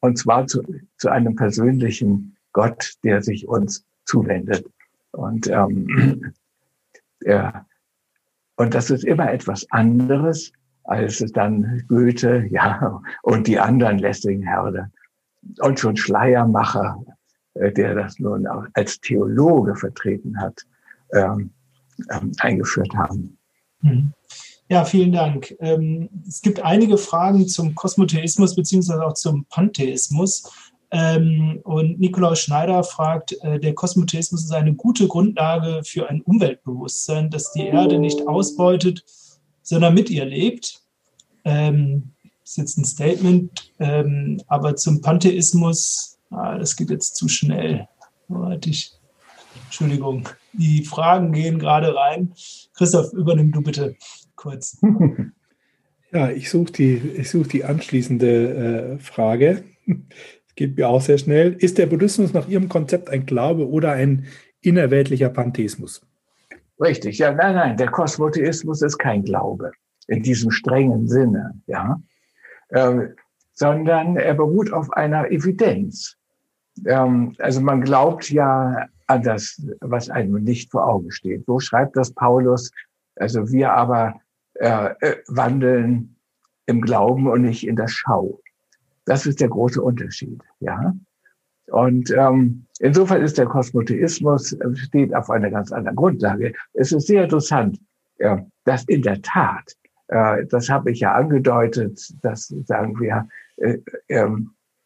und 0.00 0.16
zwar 0.16 0.46
zu, 0.46 0.62
zu 0.96 1.10
einem 1.10 1.36
persönlichen 1.36 2.38
Gott, 2.54 2.94
der 3.04 3.20
sich 3.20 3.46
uns 3.46 3.84
zuwendet. 4.04 4.66
Und, 5.12 5.48
ähm, 5.48 6.34
der, 7.24 7.66
und 8.56 8.74
das 8.74 8.90
ist 8.90 9.04
immer 9.04 9.32
etwas 9.32 9.66
anderes, 9.70 10.52
als 10.84 11.20
es 11.20 11.32
dann 11.32 11.84
Goethe, 11.88 12.46
ja, 12.50 13.00
und 13.22 13.46
die 13.46 13.58
anderen 13.58 13.98
Lessing-Herder 13.98 14.90
und 15.60 15.80
schon 15.80 15.96
Schleiermacher, 15.96 17.04
äh, 17.54 17.72
der 17.72 17.94
das 17.94 18.18
nun 18.18 18.46
als 18.74 19.00
Theologe 19.00 19.74
vertreten 19.74 20.40
hat, 20.40 20.62
ähm, 21.12 21.50
ähm, 22.10 22.32
eingeführt 22.38 22.94
haben. 22.94 23.38
Mhm. 23.82 24.12
Ja, 24.68 24.84
vielen 24.84 25.12
Dank. 25.12 25.54
Ähm, 25.60 26.08
es 26.26 26.40
gibt 26.40 26.64
einige 26.64 26.96
Fragen 26.96 27.46
zum 27.46 27.74
Kosmotheismus 27.74 28.56
beziehungsweise 28.56 29.04
auch 29.04 29.12
zum 29.12 29.44
Pantheismus. 29.50 30.50
Ähm, 30.90 31.60
und 31.64 31.98
Nikolaus 31.98 32.40
Schneider 32.40 32.82
fragt, 32.84 33.32
äh, 33.42 33.58
der 33.58 33.74
Kosmotheismus 33.74 34.44
ist 34.44 34.52
eine 34.52 34.74
gute 34.74 35.08
Grundlage 35.08 35.82
für 35.84 36.08
ein 36.08 36.20
Umweltbewusstsein, 36.22 37.30
das 37.30 37.52
die 37.52 37.66
Erde 37.66 37.98
nicht 37.98 38.26
ausbeutet, 38.28 39.04
sondern 39.62 39.94
mit 39.94 40.10
ihr 40.10 40.24
lebt. 40.24 40.82
Ähm, 41.44 42.12
ist 42.42 42.58
jetzt 42.58 42.76
ein 42.76 42.84
Statement, 42.84 43.72
aber 44.48 44.76
zum 44.76 45.00
Pantheismus, 45.00 46.18
ah, 46.28 46.58
das 46.58 46.76
geht 46.76 46.90
jetzt 46.90 47.16
zu 47.16 47.26
schnell. 47.26 47.88
Ich, 48.66 48.92
Entschuldigung, 49.64 50.28
die 50.52 50.84
Fragen 50.84 51.32
gehen 51.32 51.58
gerade 51.58 51.94
rein. 51.94 52.34
Christoph, 52.74 53.14
übernimm 53.14 53.50
du 53.50 53.62
bitte 53.62 53.96
kurz. 54.36 54.78
Ja, 56.14 56.30
ich 56.30 56.48
suche 56.48 56.70
die, 56.70 57.24
such 57.24 57.48
die 57.48 57.64
anschließende 57.64 58.94
äh, 58.94 58.98
Frage. 59.00 59.64
Geht 60.56 60.76
mir 60.76 60.88
auch 60.88 61.00
sehr 61.00 61.18
schnell. 61.18 61.52
Ist 61.52 61.78
der 61.78 61.86
Buddhismus 61.86 62.32
nach 62.32 62.48
Ihrem 62.48 62.68
Konzept 62.68 63.10
ein 63.10 63.26
Glaube 63.26 63.68
oder 63.68 63.92
ein 63.92 64.26
innerweltlicher 64.60 65.28
Pantheismus? 65.28 66.06
Richtig, 66.80 67.18
ja, 67.18 67.32
nein, 67.32 67.54
nein, 67.54 67.76
der 67.76 67.88
Kosmotheismus 67.88 68.82
ist 68.82 68.98
kein 68.98 69.22
Glaube 69.24 69.72
in 70.08 70.22
diesem 70.22 70.50
strengen 70.50 71.08
Sinne, 71.08 71.54
ja, 71.66 72.00
ähm, 72.70 73.14
sondern 73.52 74.16
er 74.16 74.34
beruht 74.34 74.72
auf 74.72 74.92
einer 74.92 75.30
Evidenz. 75.30 76.16
Ähm, 76.84 77.34
also 77.38 77.60
man 77.60 77.82
glaubt 77.82 78.30
ja 78.30 78.88
an 79.06 79.22
das, 79.22 79.62
was 79.80 80.10
einem 80.10 80.42
nicht 80.42 80.70
vor 80.72 80.86
Augen 80.86 81.10
steht. 81.10 81.44
Wo 81.46 81.60
schreibt 81.60 81.96
das 81.96 82.12
Paulus? 82.12 82.70
Also 83.16 83.50
wir 83.50 83.72
aber 83.72 84.20
äh, 84.54 84.94
äh, 85.00 85.16
wandeln 85.28 86.16
im 86.66 86.80
Glauben 86.80 87.28
und 87.28 87.42
nicht 87.42 87.66
in 87.66 87.76
der 87.76 87.88
Schau. 87.88 88.40
Das 89.04 89.26
ist 89.26 89.40
der 89.40 89.48
große 89.48 89.82
Unterschied, 89.82 90.40
ja. 90.60 90.94
Und 91.68 92.10
ähm, 92.10 92.66
insofern 92.78 93.22
ist 93.22 93.38
der 93.38 93.46
Kosmotheismus 93.46 94.52
äh, 94.52 94.76
steht 94.76 95.14
auf 95.14 95.30
einer 95.30 95.50
ganz 95.50 95.72
anderen 95.72 95.96
Grundlage. 95.96 96.52
Es 96.74 96.92
ist 96.92 97.06
sehr 97.06 97.24
interessant, 97.24 97.80
ja, 98.18 98.44
dass 98.64 98.84
in 98.84 99.02
der 99.02 99.22
Tat, 99.22 99.74
äh, 100.08 100.44
das 100.46 100.68
habe 100.68 100.90
ich 100.90 101.00
ja 101.00 101.14
angedeutet, 101.14 102.00
dass 102.22 102.48
sagen 102.66 103.00
wir 103.00 103.28
äh, 103.56 103.78
äh, 104.08 104.30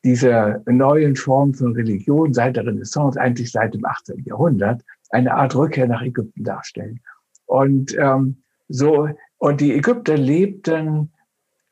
diese 0.05 0.63
neuen 0.67 1.17
Formen 1.17 1.55
von 1.55 1.73
Religion 1.73 2.33
seit 2.33 2.57
der 2.57 2.67
Renaissance, 2.67 3.21
eigentlich 3.21 3.51
seit 3.51 3.75
dem 3.75 3.85
18. 3.85 4.23
Jahrhundert, 4.25 4.83
eine 5.11 5.35
Art 5.35 5.57
Rückkehr 5.57 5.89
nach 5.89 6.03
Ägypten 6.03 6.45
darstellen. 6.45 7.01
Und 7.47 7.97
ähm, 7.99 8.43
so 8.69 9.09
und 9.39 9.61
die 9.61 9.75
Ägypter 9.75 10.17
lebten, 10.17 11.13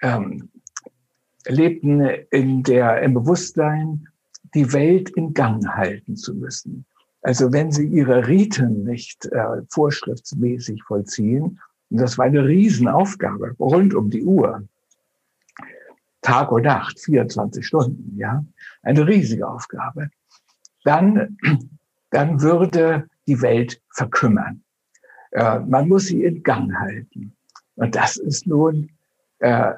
ähm, 0.03 0.49
lebten 1.49 2.01
in 2.31 2.63
der, 2.63 3.03
im 3.03 3.15
Bewusstsein, 3.15 4.09
die 4.55 4.73
Welt 4.73 5.11
in 5.11 5.35
Gang 5.35 5.67
halten 5.67 6.17
zu 6.17 6.35
müssen. 6.35 6.87
Also 7.23 7.53
wenn 7.53 7.73
sie 7.73 7.87
ihre 7.87 8.29
Riten 8.29 8.85
nicht 8.85 9.27
äh, 9.27 9.63
vorschriftsmäßig 9.71 10.83
vollziehen, 10.85 11.61
und 11.91 12.01
das 12.01 12.19
war 12.19 12.25
eine 12.25 12.45
Riesenaufgabe, 12.45 13.55
rund 13.59 13.95
um 13.95 14.11
die 14.11 14.25
Uhr, 14.25 14.63
Tag 16.23 16.51
und 16.51 16.63
Nacht, 16.63 16.99
24 16.99 17.65
Stunden, 17.65 18.17
ja, 18.17 18.45
eine 18.83 19.07
riesige 19.07 19.47
Aufgabe, 19.47 20.11
dann, 20.85 21.37
dann 22.11 22.41
würde 22.41 23.09
die 23.27 23.41
Welt 23.43 23.81
verkümmern. 23.91 24.63
Äh, 25.33 25.61
man 25.61 25.89
muss 25.89 26.07
sie 26.07 26.25
in 26.25 26.43
Gang 26.43 26.75
halten. 26.75 27.37
Und 27.77 27.95
das 27.95 28.17
ist 28.17 28.47
nun 28.47 28.91
äh, 29.39 29.73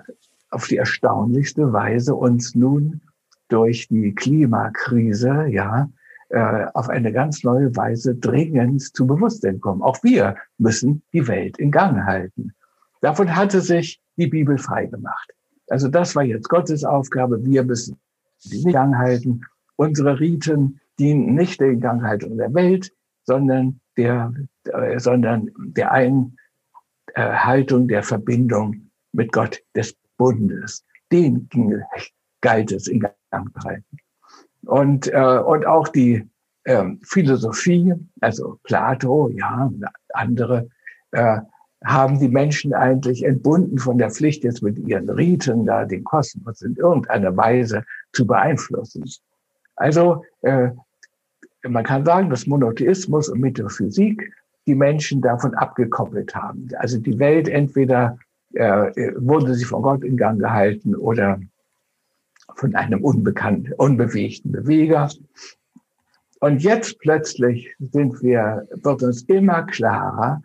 auf 0.51 0.67
die 0.67 0.77
erstaunlichste 0.77 1.73
Weise 1.73 2.15
uns 2.15 2.55
nun 2.55 3.01
durch 3.49 3.89
die 3.89 4.15
Klimakrise, 4.15 5.47
ja, 5.49 5.89
äh, 6.31 6.67
auf 6.75 6.89
eine 6.89 7.13
ganz 7.13 7.43
neue 7.43 7.75
Weise 7.75 8.15
dringend 8.15 8.83
zu 8.95 9.07
Bewusstsein 9.07 9.61
kommen. 9.61 9.83
Auch 9.83 10.03
wir 10.03 10.37
müssen 10.59 11.03
die 11.13 11.27
Welt 11.27 11.59
in 11.59 11.71
Gang 11.71 12.05
halten. 12.05 12.53
Davon 13.01 13.35
hatte 13.35 13.61
sich 13.61 14.01
die 14.17 14.27
Bibel 14.27 14.59
frei 14.59 14.87
gemacht. 14.87 15.33
Also 15.69 15.89
das 15.89 16.15
war 16.17 16.25
jetzt 16.25 16.49
Gottes 16.49 16.85
Aufgabe. 16.85 17.45
Wir 17.45 17.65
müssen 17.65 17.99
die 18.45 18.63
in 18.63 18.73
Gang 18.73 18.97
halten. 18.97 19.43
Unsere 19.77 20.21
Riten 20.21 20.81
dienen 20.99 21.35
nicht 21.35 21.61
der 21.61 21.77
Ganghaltung 21.77 22.37
der 22.37 22.53
Welt, 22.53 22.93
sondern 23.25 23.81
der, 23.97 24.33
äh, 24.65 24.99
sondern 24.99 25.51
der 25.57 25.93
ein 25.93 26.37
äh, 27.15 27.23
Haltung 27.23 27.89
der 27.89 28.03
Verbindung 28.03 28.91
mit 29.13 29.33
Gott 29.33 29.63
des 29.75 29.97
Bundes. 30.19 30.85
Den 31.11 31.49
ging, 31.49 31.83
galt 32.43 32.71
es 32.73 32.87
in 32.89 33.01
Gang 33.01 33.65
halten. 33.65 33.97
Und, 34.67 35.11
äh, 35.13 35.39
und 35.39 35.67
auch 35.67 35.89
die 35.89 36.29
äh, 36.65 36.85
Philosophie, 37.03 37.95
also 38.21 38.59
Plato, 38.65 39.31
ja, 39.31 39.71
andere, 40.13 40.69
äh, 41.13 41.39
haben 41.85 42.19
die 42.19 42.29
Menschen 42.29 42.75
eigentlich 42.75 43.25
entbunden 43.25 43.79
von 43.79 43.99
der 43.99 44.11
Pflicht, 44.11 44.45
jetzt 44.45 44.63
mit 44.63 44.79
ihren 44.79 45.09
Riten 45.09 45.65
da 45.65 45.85
den 45.85 46.05
Kosmos 46.05 46.61
in 46.61 46.75
irgendeiner 46.75 47.37
Weise 47.37 47.85
zu 48.13 48.27
beeinflussen. 48.27 49.05
Also 49.77 50.25
äh, 50.43 50.71
man 51.63 51.85
kann 51.85 52.05
sagen, 52.05 52.31
dass 52.31 52.47
Monotheismus 52.47 53.29
und 53.29 53.41
Metaphysik 53.41 54.33
die 54.67 54.75
Menschen 54.75 55.21
davon 55.21 55.55
abgekoppelt 55.55 56.35
haben. 56.35 56.69
Also 56.79 56.99
die 56.99 57.19
Welt 57.19 57.49
entweder 57.49 58.19
äh, 58.55 59.13
wurde 59.17 59.55
sie 59.55 59.65
von 59.65 59.83
Gott 59.83 60.05
in 60.05 60.17
Gang 60.17 60.39
gehalten 60.39 60.95
oder 60.95 61.41
von 62.55 62.75
einem 62.75 63.05
unbekannten, 63.05 63.73
unbewegten 63.75 64.53
Beweger. 64.53 65.09
Und 66.41 66.63
jetzt 66.63 66.99
plötzlich 67.01 67.75
sind 67.79 68.23
wir, 68.23 68.67
wird 68.83 69.03
uns 69.03 69.23
immer 69.23 69.65
klarer, 69.65 70.43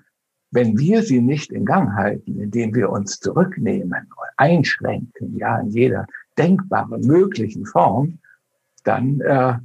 wenn 0.52 0.78
wir 0.78 1.02
sie 1.02 1.22
nicht 1.22 1.52
in 1.52 1.66
Gang 1.66 1.94
halten, 1.94 2.40
indem 2.40 2.76
wir 2.76 2.90
uns 2.90 3.20
zurücknehmen, 3.20 4.08
einschränken, 4.38 5.38
ja, 5.38 5.60
in 5.60 5.70
jeder 5.70 6.08
denkbaren, 6.38 7.02
möglichen 7.02 7.66
Form, 7.66 8.20
dann 8.84 9.22
äh, 9.22 9.56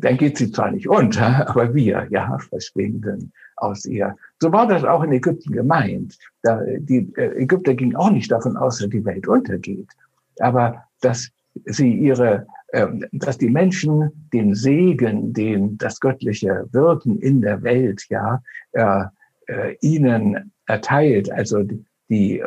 dann 0.00 0.16
geht 0.16 0.38
sie 0.38 0.50
zwar 0.52 0.70
nicht 0.70 0.88
unter, 0.88 1.48
aber 1.48 1.74
wir, 1.74 2.06
ja, 2.10 2.38
verschwinden 2.38 3.32
aus 3.56 3.84
ihr. 3.84 4.16
So 4.42 4.50
war 4.52 4.66
das 4.66 4.84
auch 4.84 5.02
in 5.02 5.12
Ägypten 5.12 5.52
gemeint. 5.52 6.18
Da, 6.42 6.62
die 6.78 7.12
äh, 7.16 7.42
Ägypter 7.42 7.74
gingen 7.74 7.96
auch 7.96 8.10
nicht 8.10 8.30
davon 8.30 8.56
aus, 8.56 8.78
dass 8.78 8.88
die 8.88 9.04
Welt 9.04 9.28
untergeht, 9.28 9.90
aber 10.38 10.84
dass 11.00 11.30
sie 11.66 11.92
ihre, 11.92 12.46
äh, 12.68 12.86
dass 13.12 13.36
die 13.36 13.50
Menschen 13.50 14.28
den 14.32 14.54
Segen, 14.54 15.32
den 15.34 15.76
das 15.76 16.00
göttliche 16.00 16.66
Wirken 16.72 17.18
in 17.18 17.42
der 17.42 17.62
Welt, 17.62 18.06
ja, 18.08 18.42
äh, 18.72 19.04
äh, 19.46 19.76
ihnen 19.82 20.52
erteilt, 20.66 21.30
also 21.30 21.62
die, 21.62 21.84
die 22.08 22.42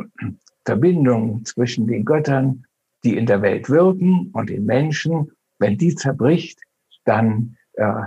Verbindung 0.66 1.46
zwischen 1.46 1.86
den 1.86 2.06
Göttern, 2.06 2.66
die 3.04 3.18
in 3.18 3.26
der 3.26 3.42
Welt 3.42 3.70
wirken 3.70 4.32
und 4.34 4.50
den 4.50 4.66
Menschen, 4.66 5.32
wenn 5.60 5.78
die 5.78 5.94
zerbricht, 5.94 6.60
dann, 7.06 7.58
äh, 7.74 8.04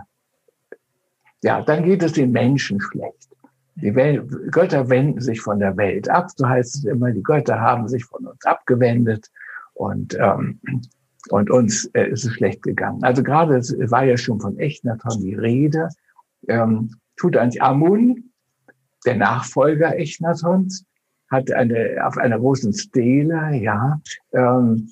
ja, 1.43 1.63
dann 1.63 1.85
geht 1.85 2.03
es 2.03 2.15
den 2.15 2.33
Menschen 2.33 2.81
schlecht. 2.81 3.29
Die 3.77 3.95
Welt, 3.95 4.25
Götter 4.51 4.89
wenden 4.89 5.21
sich 5.21 5.41
von 5.41 5.59
der 5.59 5.77
Welt 5.77 6.09
ab, 6.09 6.31
so 6.35 6.49
heißt 6.49 6.77
es 6.77 6.85
immer, 6.85 7.13
die 7.13 7.23
Götter 7.23 7.61
haben 7.61 7.89
sich 7.89 8.05
von 8.05 8.27
uns 8.27 8.45
abgewendet 8.45 9.31
und, 9.75 10.17
ähm, 10.19 10.61
und 11.29 11.51
uns 11.51 11.85
äh, 11.93 12.09
ist 12.09 12.25
es 12.25 12.33
schlecht 12.33 12.63
gegangen. 12.63 13.05
Also 13.05 13.23
gerade 13.23 13.57
es 13.57 13.75
war 13.91 14.05
ja 14.05 14.17
schon 14.17 14.41
von 14.41 14.59
Echnaton 14.59 15.21
die 15.21 15.35
Rede, 15.35 15.89
ähm, 16.49 16.95
Tutanchamun, 17.17 18.31
der 19.05 19.17
Nachfolger 19.17 19.97
Echnatons, 19.99 20.85
hat 21.31 21.51
eine, 21.53 21.99
auf 22.07 22.17
einer 22.17 22.39
großen 22.39 22.73
Stele, 22.73 23.57
ja, 23.57 24.01
ähm, 24.33 24.91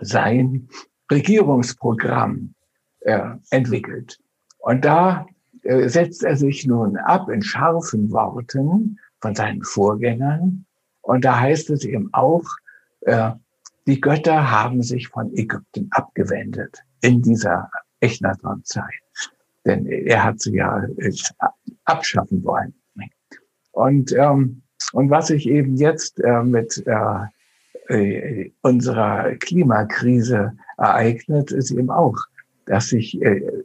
sein 0.00 0.68
Regierungsprogramm 1.10 2.54
äh, 3.00 3.30
entwickelt. 3.50 4.18
Und 4.58 4.84
da 4.84 5.26
setzt 5.68 6.24
er 6.24 6.36
sich 6.36 6.66
nun 6.66 6.96
ab 6.96 7.28
in 7.28 7.42
scharfen 7.42 8.10
Worten 8.10 8.98
von 9.20 9.34
seinen 9.34 9.62
Vorgängern. 9.62 10.64
Und 11.02 11.24
da 11.24 11.40
heißt 11.40 11.70
es 11.70 11.84
eben 11.84 12.08
auch, 12.12 12.44
äh, 13.02 13.32
die 13.86 14.00
Götter 14.00 14.50
haben 14.50 14.82
sich 14.82 15.08
von 15.08 15.32
Ägypten 15.34 15.88
abgewendet 15.90 16.82
in 17.00 17.22
dieser 17.22 17.70
Echnaton-Zeit. 18.00 19.02
Denn 19.64 19.86
er 19.86 20.24
hat 20.24 20.40
sie 20.40 20.56
ja 20.56 20.84
äh, 20.98 21.12
abschaffen 21.84 22.44
wollen. 22.44 22.74
Und, 23.72 24.12
ähm, 24.12 24.62
und 24.92 25.10
was 25.10 25.28
sich 25.28 25.48
eben 25.48 25.76
jetzt 25.76 26.18
äh, 26.20 26.42
mit 26.42 26.84
äh, 26.86 27.94
äh, 27.94 28.50
unserer 28.62 29.36
Klimakrise 29.36 30.56
ereignet, 30.76 31.52
ist 31.52 31.70
eben 31.70 31.90
auch, 31.90 32.16
dass 32.66 32.88
sich 32.88 33.22
äh, 33.22 33.64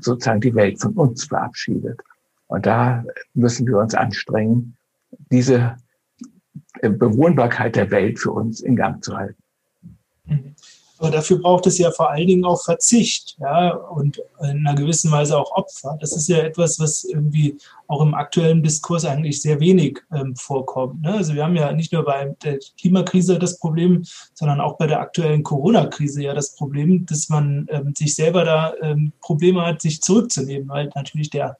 sozusagen 0.00 0.40
die 0.40 0.54
Welt 0.54 0.80
von 0.80 0.92
uns 0.94 1.24
verabschiedet. 1.24 2.00
Und 2.46 2.66
da 2.66 3.04
müssen 3.34 3.66
wir 3.66 3.78
uns 3.78 3.94
anstrengen, 3.94 4.76
diese 5.30 5.76
Bewohnbarkeit 6.82 7.76
der 7.76 7.90
Welt 7.90 8.18
für 8.18 8.32
uns 8.32 8.60
in 8.60 8.76
Gang 8.76 9.02
zu 9.02 9.16
halten. 9.16 9.42
Aber 10.98 11.10
dafür 11.10 11.40
braucht 11.40 11.66
es 11.66 11.78
ja 11.78 11.90
vor 11.90 12.10
allen 12.10 12.26
Dingen 12.26 12.44
auch 12.44 12.62
Verzicht, 12.62 13.36
ja, 13.40 13.74
und 13.74 14.22
in 14.40 14.66
einer 14.66 14.74
gewissen 14.74 15.10
Weise 15.10 15.36
auch 15.36 15.50
Opfer. 15.52 15.96
Das 16.00 16.16
ist 16.16 16.28
ja 16.28 16.38
etwas, 16.38 16.78
was 16.78 17.04
irgendwie 17.04 17.56
auch 17.88 18.00
im 18.00 18.14
aktuellen 18.14 18.62
Diskurs 18.62 19.04
eigentlich 19.04 19.42
sehr 19.42 19.58
wenig 19.60 20.00
ähm, 20.12 20.36
vorkommt. 20.36 21.02
Ne? 21.02 21.14
Also 21.14 21.34
wir 21.34 21.44
haben 21.44 21.56
ja 21.56 21.72
nicht 21.72 21.92
nur 21.92 22.04
bei 22.04 22.34
der 22.44 22.58
Klimakrise 22.80 23.38
das 23.38 23.58
Problem, 23.58 24.04
sondern 24.34 24.60
auch 24.60 24.76
bei 24.78 24.86
der 24.86 25.00
aktuellen 25.00 25.42
Corona-Krise 25.42 26.22
ja 26.22 26.34
das 26.34 26.54
Problem, 26.54 27.04
dass 27.06 27.28
man 27.28 27.66
ähm, 27.70 27.92
sich 27.96 28.14
selber 28.14 28.44
da 28.44 28.72
ähm, 28.80 29.12
Probleme 29.20 29.66
hat, 29.66 29.82
sich 29.82 30.00
zurückzunehmen, 30.00 30.68
weil 30.68 30.90
natürlich 30.94 31.30
der 31.30 31.56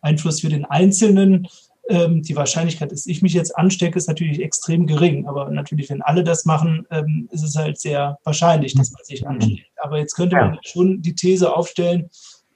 Einfluss 0.00 0.40
für 0.40 0.48
den 0.48 0.64
Einzelnen 0.64 1.46
ähm, 1.90 2.22
die 2.22 2.36
Wahrscheinlichkeit, 2.36 2.92
dass 2.92 3.06
ich 3.06 3.20
mich 3.20 3.34
jetzt 3.34 3.56
anstecke, 3.58 3.98
ist 3.98 4.08
natürlich 4.08 4.40
extrem 4.40 4.86
gering. 4.86 5.26
Aber 5.26 5.50
natürlich, 5.50 5.90
wenn 5.90 6.02
alle 6.02 6.24
das 6.24 6.44
machen, 6.44 6.86
ähm, 6.90 7.28
ist 7.32 7.42
es 7.42 7.56
halt 7.56 7.78
sehr 7.80 8.18
wahrscheinlich, 8.24 8.74
dass 8.74 8.92
man 8.92 9.02
sich 9.04 9.26
ansteckt. 9.26 9.66
Aber 9.76 9.98
jetzt 9.98 10.14
könnte 10.14 10.36
man 10.36 10.58
schon 10.62 11.02
die 11.02 11.14
These 11.14 11.54
aufstellen, 11.54 12.08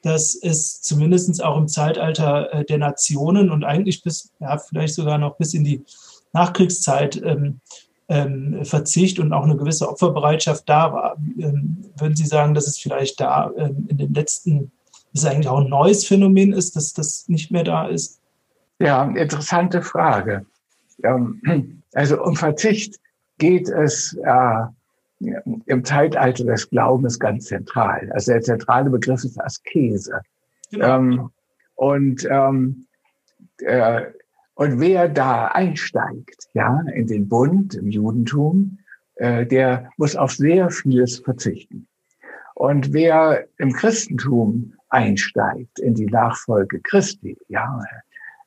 dass 0.03 0.35
es 0.35 0.83
zumindest 0.83 1.43
auch 1.43 1.57
im 1.57 1.67
Zeitalter 1.67 2.53
äh, 2.53 2.65
der 2.65 2.79
Nationen 2.79 3.51
und 3.51 3.65
eigentlich 3.65 4.03
bis, 4.03 4.33
ja, 4.39 4.57
vielleicht 4.59 4.95
sogar 4.95 5.19
noch 5.19 5.37
bis 5.37 5.55
in 5.55 5.65
die 5.65 5.85
Nachkriegszeit 6.33 7.21
ähm, 7.25 7.61
ähm, 8.09 8.65
Verzicht 8.65 9.19
und 9.19 9.33
auch 9.33 9.45
eine 9.45 9.57
gewisse 9.57 9.89
Opferbereitschaft 9.89 10.69
da 10.69 10.93
war. 10.93 11.17
Ähm, 11.39 11.85
würden 11.97 12.17
Sie 12.17 12.27
sagen, 12.27 12.55
dass 12.55 12.67
es 12.67 12.79
vielleicht 12.79 13.19
da 13.19 13.51
ähm, 13.57 13.87
in 13.89 13.97
den 13.97 14.15
letzten, 14.15 14.73
dass 15.13 15.23
es 15.23 15.25
eigentlich 15.25 15.49
auch 15.49 15.61
ein 15.61 15.71
neues 15.71 16.07
Phänomen 16.07 16.53
ist, 16.53 16.77
dass 16.77 16.93
das 16.93 17.29
nicht 17.29 17.51
mehr 17.51 17.65
da 17.65 17.89
ist? 17.89 18.21
Ja, 18.79 19.05
interessante 19.05 19.83
Frage. 19.83 20.47
Ähm, 21.03 21.83
also 21.95 22.23
um 22.23 22.37
Verzicht 22.37 23.01
geht 23.39 23.69
es 23.69 24.17
äh, 24.25 24.67
im 25.67 25.85
Zeitalter 25.85 26.45
des 26.45 26.69
Glaubens 26.71 27.19
ganz 27.19 27.47
zentral. 27.47 28.11
Also 28.13 28.33
der 28.33 28.43
zentrale 28.43 28.91
Begriff 28.91 29.25
ist 29.25 29.41
Askese. 29.41 30.21
Genau. 30.71 30.97
Ähm, 30.97 31.31
und, 31.77 32.27
ähm, 32.31 32.87
äh, 33.59 34.03
und 34.55 34.81
wer 34.81 35.09
da 35.09 35.49
einsteigt, 35.49 36.49
ja, 36.55 36.81
in 36.93 37.07
den 37.07 37.29
Bund, 37.29 37.75
im 37.75 37.91
Judentum, 37.91 38.79
äh, 39.17 39.47
der 39.47 39.91
muss 39.97 40.15
auf 40.15 40.33
sehr 40.33 40.71
vieles 40.71 41.19
verzichten. 41.19 41.87
Und 42.55 42.93
wer 42.93 43.47
im 43.59 43.73
Christentum 43.73 44.75
einsteigt, 44.89 45.81
in 45.81 45.95
die 45.95 46.07
Nachfolge 46.07 46.81
Christi, 46.81 47.37
ja, 47.49 47.83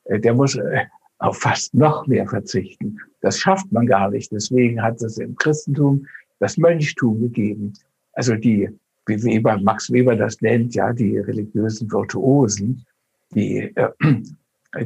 der 0.08 0.34
muss 0.34 0.56
äh, 0.56 0.86
auf 1.18 1.38
fast 1.38 1.74
noch 1.74 2.06
mehr 2.06 2.26
verzichten. 2.26 2.98
Das 3.20 3.38
schafft 3.38 3.70
man 3.72 3.86
gar 3.86 4.10
nicht. 4.10 4.32
Deswegen 4.32 4.82
hat 4.82 5.02
es 5.02 5.18
im 5.18 5.36
Christentum 5.36 6.06
das 6.38 6.56
Mönchtum 6.56 7.20
gegeben. 7.20 7.72
Also 8.12 8.34
die, 8.34 8.68
wie 9.06 9.22
Weber, 9.22 9.58
Max 9.58 9.90
Weber 9.90 10.16
das 10.16 10.40
nennt, 10.40 10.74
ja, 10.74 10.92
die 10.92 11.18
religiösen 11.18 11.90
Virtuosen, 11.90 12.84
die, 13.34 13.74
äh, 13.74 13.90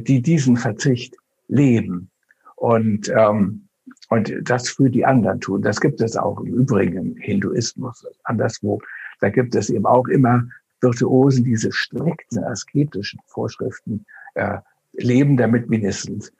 die 0.01 0.21
diesen 0.21 0.57
Verzicht 0.57 1.15
leben 1.47 2.09
und, 2.55 3.11
ähm, 3.15 3.67
und 4.09 4.33
das 4.43 4.69
für 4.69 4.89
die 4.89 5.05
anderen 5.05 5.39
tun. 5.39 5.61
Das 5.61 5.79
gibt 5.79 6.01
es 6.01 6.17
auch 6.17 6.39
im 6.41 6.53
Übrigen 6.53 6.97
im 6.97 7.15
Hinduismus, 7.17 8.05
anderswo. 8.23 8.81
Da 9.19 9.29
gibt 9.29 9.55
es 9.55 9.69
eben 9.69 9.85
auch 9.85 10.07
immer 10.07 10.47
Virtuosen, 10.81 11.45
diese 11.45 11.71
strikten 11.71 12.43
asketischen 12.43 13.19
Vorschriften 13.27 14.05
äh, 14.33 14.57
leben, 14.93 15.37
damit 15.37 15.69
mindestens 15.69 16.31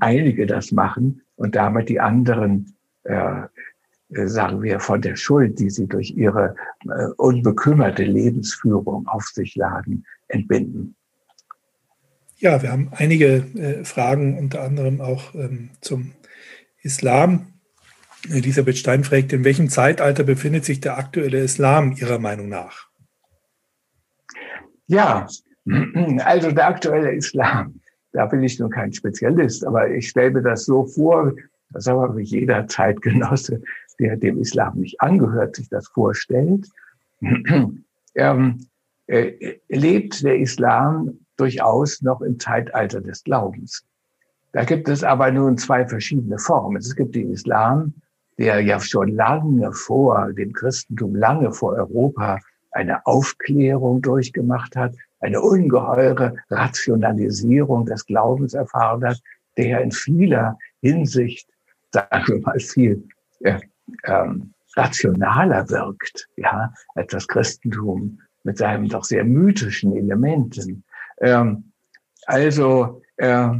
einige 0.00 0.46
das 0.46 0.72
machen 0.72 1.22
und 1.36 1.54
damit 1.54 1.88
die 1.88 2.00
anderen, 2.00 2.76
äh, 3.04 3.42
äh, 4.10 4.26
sagen 4.26 4.62
wir, 4.62 4.80
von 4.80 5.00
der 5.00 5.16
Schuld, 5.16 5.58
die 5.58 5.70
sie 5.70 5.86
durch 5.86 6.10
ihre 6.10 6.54
äh, 6.84 7.06
unbekümmerte 7.16 8.04
Lebensführung 8.04 9.06
auf 9.06 9.24
sich 9.24 9.54
laden, 9.56 10.04
entbinden. 10.28 10.96
Ja, 12.36 12.62
wir 12.62 12.72
haben 12.72 12.90
einige 12.92 13.44
äh, 13.54 13.84
Fragen, 13.84 14.38
unter 14.38 14.62
anderem 14.62 15.00
auch 15.00 15.34
ähm, 15.34 15.70
zum 15.80 16.12
Islam. 16.82 17.46
Elisabeth 18.30 18.78
Stein 18.78 19.04
fragt, 19.04 19.32
in 19.32 19.44
welchem 19.44 19.68
Zeitalter 19.68 20.24
befindet 20.24 20.64
sich 20.64 20.80
der 20.80 20.98
aktuelle 20.98 21.40
Islam 21.40 21.92
Ihrer 21.92 22.18
Meinung 22.18 22.48
nach? 22.48 22.88
Ja, 24.86 25.26
also 26.24 26.50
der 26.50 26.66
aktuelle 26.66 27.12
Islam 27.12 27.79
da 28.12 28.26
bin 28.26 28.42
ich 28.42 28.58
nun 28.58 28.70
kein 28.70 28.92
Spezialist, 28.92 29.64
aber 29.64 29.90
ich 29.90 30.08
stelle 30.08 30.30
mir 30.32 30.42
das 30.42 30.64
so 30.64 30.84
vor, 30.84 31.32
dass 31.70 31.86
aber 31.86 32.18
jeder 32.18 32.66
Zeitgenosse, 32.66 33.62
der 33.98 34.16
dem 34.16 34.38
Islam 34.38 34.78
nicht 34.78 35.00
angehört, 35.00 35.56
sich 35.56 35.68
das 35.68 35.88
vorstellt, 35.88 36.66
ähm, 38.14 38.66
äh, 39.06 39.58
lebt 39.68 40.22
der 40.22 40.38
Islam 40.38 41.18
durchaus 41.36 42.02
noch 42.02 42.20
im 42.20 42.38
Zeitalter 42.38 43.00
des 43.00 43.22
Glaubens. 43.24 43.84
Da 44.52 44.64
gibt 44.64 44.88
es 44.88 45.04
aber 45.04 45.30
nun 45.30 45.58
zwei 45.58 45.86
verschiedene 45.86 46.38
Formen. 46.38 46.78
Es 46.78 46.96
gibt 46.96 47.14
den 47.14 47.30
Islam, 47.30 47.94
der 48.38 48.60
ja 48.60 48.80
schon 48.80 49.14
lange 49.14 49.72
vor 49.72 50.32
dem 50.32 50.52
Christentum, 50.52 51.14
lange 51.14 51.52
vor 51.52 51.74
Europa 51.74 52.40
eine 52.72 53.04
Aufklärung 53.06 54.02
durchgemacht 54.02 54.76
hat, 54.76 54.94
eine 55.20 55.40
ungeheure 55.40 56.34
Rationalisierung 56.50 57.86
des 57.86 58.06
Glaubens 58.06 58.54
hat, 58.54 59.20
der 59.56 59.80
in 59.80 59.92
vieler 59.92 60.58
Hinsicht, 60.80 61.48
sagen 61.92 62.24
wir 62.26 62.40
mal, 62.40 62.60
viel 62.60 63.04
äh, 63.40 63.60
ähm, 64.04 64.54
rationaler 64.76 65.68
wirkt, 65.68 66.28
ja, 66.36 66.72
als 66.94 67.12
das 67.12 67.28
Christentum 67.28 68.20
mit 68.44 68.58
seinen 68.58 68.88
doch 68.88 69.04
sehr 69.04 69.24
mythischen 69.24 69.94
Elementen. 69.96 70.84
Ähm, 71.20 71.72
also, 72.26 73.02
äh, 73.16 73.50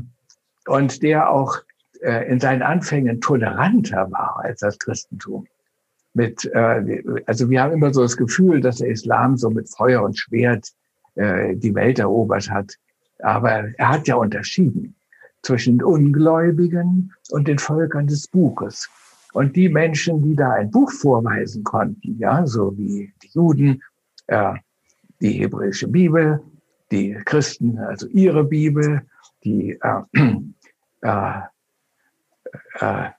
und 0.67 1.03
der 1.03 1.31
auch 1.31 1.59
äh, 2.01 2.31
in 2.31 2.41
seinen 2.41 2.63
Anfängen 2.63 3.21
toleranter 3.21 4.11
war 4.11 4.41
als 4.43 4.61
das 4.61 4.79
Christentum. 4.79 5.47
Mit, 6.15 6.45
äh, 6.55 7.03
also 7.27 7.51
wir 7.51 7.63
haben 7.63 7.73
immer 7.73 7.93
so 7.93 8.03
das 8.03 8.17
Gefühl, 8.17 8.61
dass 8.61 8.77
der 8.77 8.89
Islam 8.89 9.37
so 9.37 9.51
mit 9.51 9.69
Feuer 9.69 10.03
und 10.03 10.19
Schwert 10.19 10.71
äh, 11.15 11.55
die 11.57 11.75
Welt 11.75 11.99
erobert 11.99 12.51
hat. 12.51 12.75
Aber 13.21 13.51
er 13.51 13.89
hat 13.89 14.09
ja 14.09 14.17
unterschieden 14.17 14.95
zwischen 15.43 15.83
Ungläubigen 15.83 17.13
und 17.31 17.49
den 17.49 17.59
Völkern 17.59 18.07
des 18.07 18.27
Buches. 18.29 18.89
Und 19.33 19.55
die 19.57 19.69
Menschen, 19.69 20.23
die 20.23 20.35
da 20.35 20.53
ein 20.53 20.71
Buch 20.71 20.91
vorweisen 20.91 21.63
konnten, 21.63 22.19
ja, 22.19 22.47
so 22.47 22.77
wie 22.77 23.13
die 23.23 23.29
Juden, 23.33 23.83
äh, 24.27 24.55
die 25.21 25.33
hebräische 25.33 25.89
Bibel, 25.89 26.43
die 26.91 27.15
Christen, 27.25 27.79
also 27.79 28.07
ihre 28.09 28.45
Bibel, 28.45 29.03
die, 29.45 29.79
äh, 29.81 30.03
äh, 31.03 31.41
äh, 32.81 33.11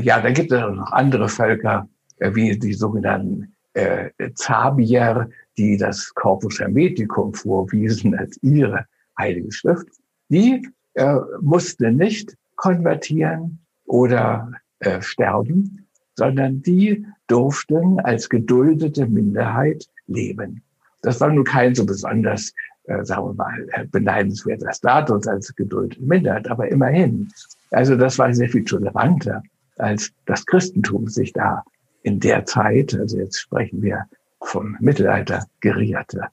ja, 0.00 0.20
da 0.20 0.30
gibt 0.30 0.52
es 0.52 0.60
noch 0.60 0.92
andere 0.92 1.28
Völker, 1.28 1.88
äh, 2.18 2.34
wie 2.34 2.58
die 2.58 2.72
sogenannten 2.72 3.51
äh, 3.74 4.10
Zabier, 4.34 5.28
die 5.56 5.76
das 5.76 6.12
Corpus 6.14 6.60
Hermeticum 6.60 7.34
vorwiesen 7.34 8.14
als 8.14 8.38
ihre 8.42 8.86
heilige 9.18 9.52
Schrift, 9.52 9.86
die 10.28 10.66
äh, 10.94 11.16
mussten 11.40 11.96
nicht 11.96 12.36
konvertieren 12.56 13.58
oder 13.84 14.52
äh, 14.80 15.00
sterben, 15.02 15.86
sondern 16.16 16.62
die 16.62 17.06
durften 17.26 18.00
als 18.00 18.28
geduldete 18.28 19.06
Minderheit 19.06 19.86
leben. 20.06 20.62
Das 21.02 21.20
war 21.20 21.32
nun 21.32 21.44
kein 21.44 21.74
so 21.74 21.84
besonders 21.84 22.52
äh, 22.84 23.04
sagen 23.04 23.28
wir 23.28 23.34
mal, 23.34 23.68
äh, 23.72 23.84
beneidenswerter 23.86 24.72
Status 24.72 25.26
als 25.28 25.54
Geduld 25.54 26.00
mindert, 26.00 26.48
aber 26.50 26.68
immerhin. 26.68 27.28
Also 27.70 27.96
das 27.96 28.18
war 28.18 28.32
sehr 28.34 28.48
viel 28.48 28.64
toleranter, 28.64 29.42
als 29.78 30.10
das 30.26 30.44
Christentum 30.46 31.06
sich 31.06 31.32
da 31.32 31.62
in 32.02 32.20
der 32.20 32.44
Zeit, 32.46 32.94
also 32.94 33.18
jetzt 33.18 33.40
sprechen 33.40 33.82
wir 33.82 34.06
vom 34.40 34.76
Mittelalter, 34.80 35.46
gerierte. 35.60 36.28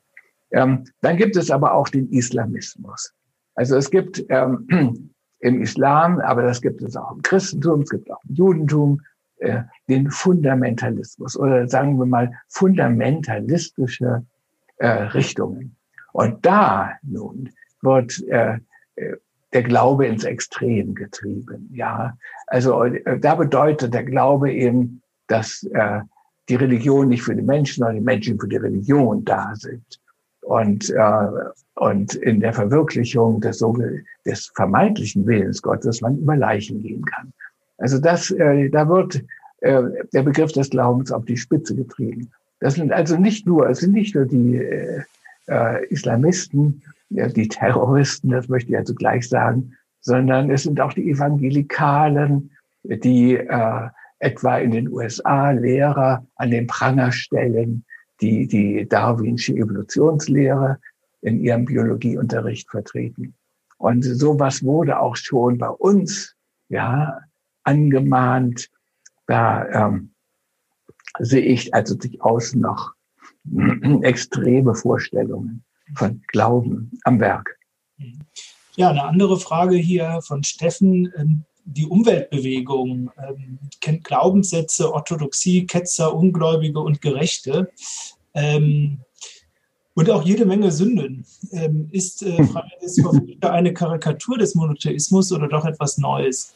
Ähm, 0.52 0.86
dann 1.02 1.18
gibt 1.18 1.36
es 1.36 1.52
aber 1.52 1.74
auch 1.74 1.90
den 1.90 2.10
Islamismus. 2.10 3.14
Also 3.56 3.76
es 3.78 3.92
gibt 3.92 4.24
ähm, 4.30 5.12
im 5.40 5.62
Islam, 5.62 6.20
aber 6.20 6.44
das 6.44 6.62
gibt 6.62 6.82
es 6.82 6.96
auch 6.96 7.12
im 7.12 7.22
Christentum, 7.22 7.82
es 7.82 7.90
gibt 7.90 8.10
auch 8.12 8.24
im 8.28 8.36
Judentum, 8.36 9.02
äh, 9.38 9.64
den 9.88 10.10
Fundamentalismus 10.12 11.38
oder 11.38 11.68
sagen 11.68 11.98
wir 11.98 12.06
mal 12.06 12.32
fundamentalistische 12.48 14.26
äh, 14.78 14.88
Richtungen. 14.88 15.76
Und 16.12 16.46
da 16.46 16.94
nun 17.04 17.50
wird 17.82 18.22
äh, 18.28 18.60
äh, 18.96 19.16
der 19.54 19.64
Glaube 19.64 20.08
ins 20.08 20.24
Extrem 20.24 20.94
getrieben. 20.94 21.70
Ja, 21.74 22.18
also 22.48 22.84
äh, 22.84 23.20
da 23.20 23.36
bedeutet 23.36 23.94
der 23.94 24.04
Glaube 24.04 24.52
eben, 24.52 25.02
dass 25.30 25.64
äh, 25.74 26.02
die 26.50 26.56
Religion 26.56 27.08
nicht 27.08 27.24
für 27.24 27.36
die 27.36 27.42
Menschen, 27.42 27.80
sondern 27.80 27.96
die 27.96 28.04
Menschen 28.04 28.40
für 28.40 28.48
die 28.48 28.58
Religion 28.58 29.24
da 29.24 29.54
sind. 29.56 30.00
Und, 30.42 30.90
äh, 30.90 31.28
und 31.76 32.16
in 32.16 32.40
der 32.40 32.54
Verwirklichung 32.54 33.40
des, 33.40 33.64
des 34.26 34.52
vermeintlichen 34.56 35.26
Willens 35.28 35.62
Gottes 35.62 36.02
man 36.02 36.18
über 36.18 36.36
Leichen 36.36 36.82
gehen 36.82 37.06
kann. 37.06 37.32
Also 37.78 38.00
das, 38.00 38.32
äh, 38.32 38.70
da 38.70 38.90
wird 38.90 39.24
äh, 39.62 39.84
der 40.12 40.24
Begriff 40.24 40.52
des 40.52 40.70
Glaubens 40.70 41.12
auf 41.12 41.26
die 41.26 41.38
Spitze 41.38 41.76
getrieben. 41.76 42.32
Das 42.60 42.76
sind 42.76 42.92
also 42.92 43.16
nicht 43.16 43.46
nur, 43.46 43.70
es 43.70 43.80
sind 43.80 43.94
nicht 43.94 44.16
nur 44.16 44.26
die 44.26 44.58
äh, 44.58 45.04
äh, 45.48 45.86
Islamisten, 45.88 46.82
ja, 47.10 47.28
die 47.28 47.48
Terroristen, 47.48 48.30
das 48.30 48.50
möchte 48.50 48.72
ich 48.72 48.78
also 48.78 48.94
gleich 48.94 49.28
sagen, 49.28 49.76
sondern 50.02 50.50
es 50.50 50.64
sind 50.64 50.80
auch 50.82 50.94
die 50.94 51.10
Evangelikalen, 51.10 52.52
die 52.84 53.36
äh, 53.36 53.90
etwa 54.20 54.58
in 54.58 54.72
den 54.72 54.90
USA 54.90 55.52
Lehrer 55.52 56.26
an 56.36 56.52
den 56.52 56.68
Pranger 56.68 57.12
stellen, 57.12 57.86
die 58.22 58.48
die 58.48 58.88
Darwinsche 58.88 59.54
Evolutionslehre 59.54 60.80
in 61.22 61.40
ihrem 61.40 61.66
Biologieunterricht 61.66 62.70
vertreten. 62.70 63.34
Und 63.78 64.04
sowas 64.04 64.64
wurde 64.64 65.00
auch 65.00 65.16
schon 65.16 65.58
bei 65.58 65.70
uns 65.70 66.36
ja 66.68 67.20
angemahnt. 67.64 68.70
Da 69.26 69.68
ähm, 69.70 70.12
sehe 71.20 71.42
ich 71.42 71.74
also 71.74 71.96
durchaus 71.96 72.56
noch 72.56 72.94
extreme 74.02 74.76
Vorstellungen 74.76 75.64
von 75.96 76.22
Glauben 76.28 76.92
am 77.04 77.20
Werk. 77.20 77.58
Ja, 78.76 78.90
eine 78.90 79.04
andere 79.04 79.40
Frage 79.40 79.76
hier 79.76 80.22
von 80.24 80.44
Steffen. 80.44 81.12
Ähm, 81.66 81.74
die 81.74 81.86
Umweltbewegung 81.86 83.12
ähm, 83.18 83.60
kennt 83.82 84.04
Glaubenssätze, 84.04 84.92
Orthodoxie, 84.94 85.66
Ketzer, 85.66 86.16
Ungläubige 86.16 86.80
und 86.80 87.02
Gerechte. 87.02 87.72
Ähm, 88.34 89.00
und 89.96 90.10
auch 90.10 90.24
jede 90.24 90.46
Menge 90.46 90.72
Sünden. 90.72 91.26
ist 91.92 92.24
äh, 92.24 92.44
for 93.02 93.14
Future 93.14 93.52
eine 93.52 93.74
Karikatur 93.74 94.38
des 94.38 94.56
Monotheismus 94.56 95.32
oder 95.32 95.48
doch 95.48 95.66
etwas 95.66 95.98
Neues? 95.98 96.56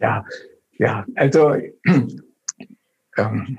Ja, 0.00 0.24
ja, 0.78 1.04
also 1.16 1.54
ähm, 3.16 3.58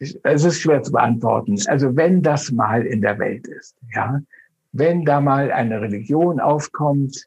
es 0.00 0.44
ist 0.44 0.60
schwer 0.60 0.82
zu 0.82 0.92
beantworten. 0.92 1.58
Also 1.66 1.94
wenn 1.94 2.22
das 2.22 2.50
mal 2.50 2.86
in 2.86 3.02
der 3.02 3.18
Welt 3.18 3.46
ist, 3.46 3.76
ja, 3.94 4.20
wenn 4.72 5.04
da 5.04 5.20
mal 5.20 5.50
eine 5.52 5.80
Religion 5.80 6.40
aufkommt, 6.40 7.26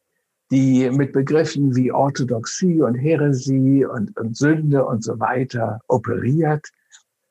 die 0.51 0.89
mit 0.91 1.13
Begriffen 1.13 1.75
wie 1.75 1.91
Orthodoxie 1.91 2.81
und 2.81 2.95
Häresie 2.95 3.85
und, 3.85 4.17
und 4.19 4.37
Sünde 4.37 4.85
und 4.85 5.03
so 5.03 5.19
weiter 5.19 5.81
operiert, 5.87 6.69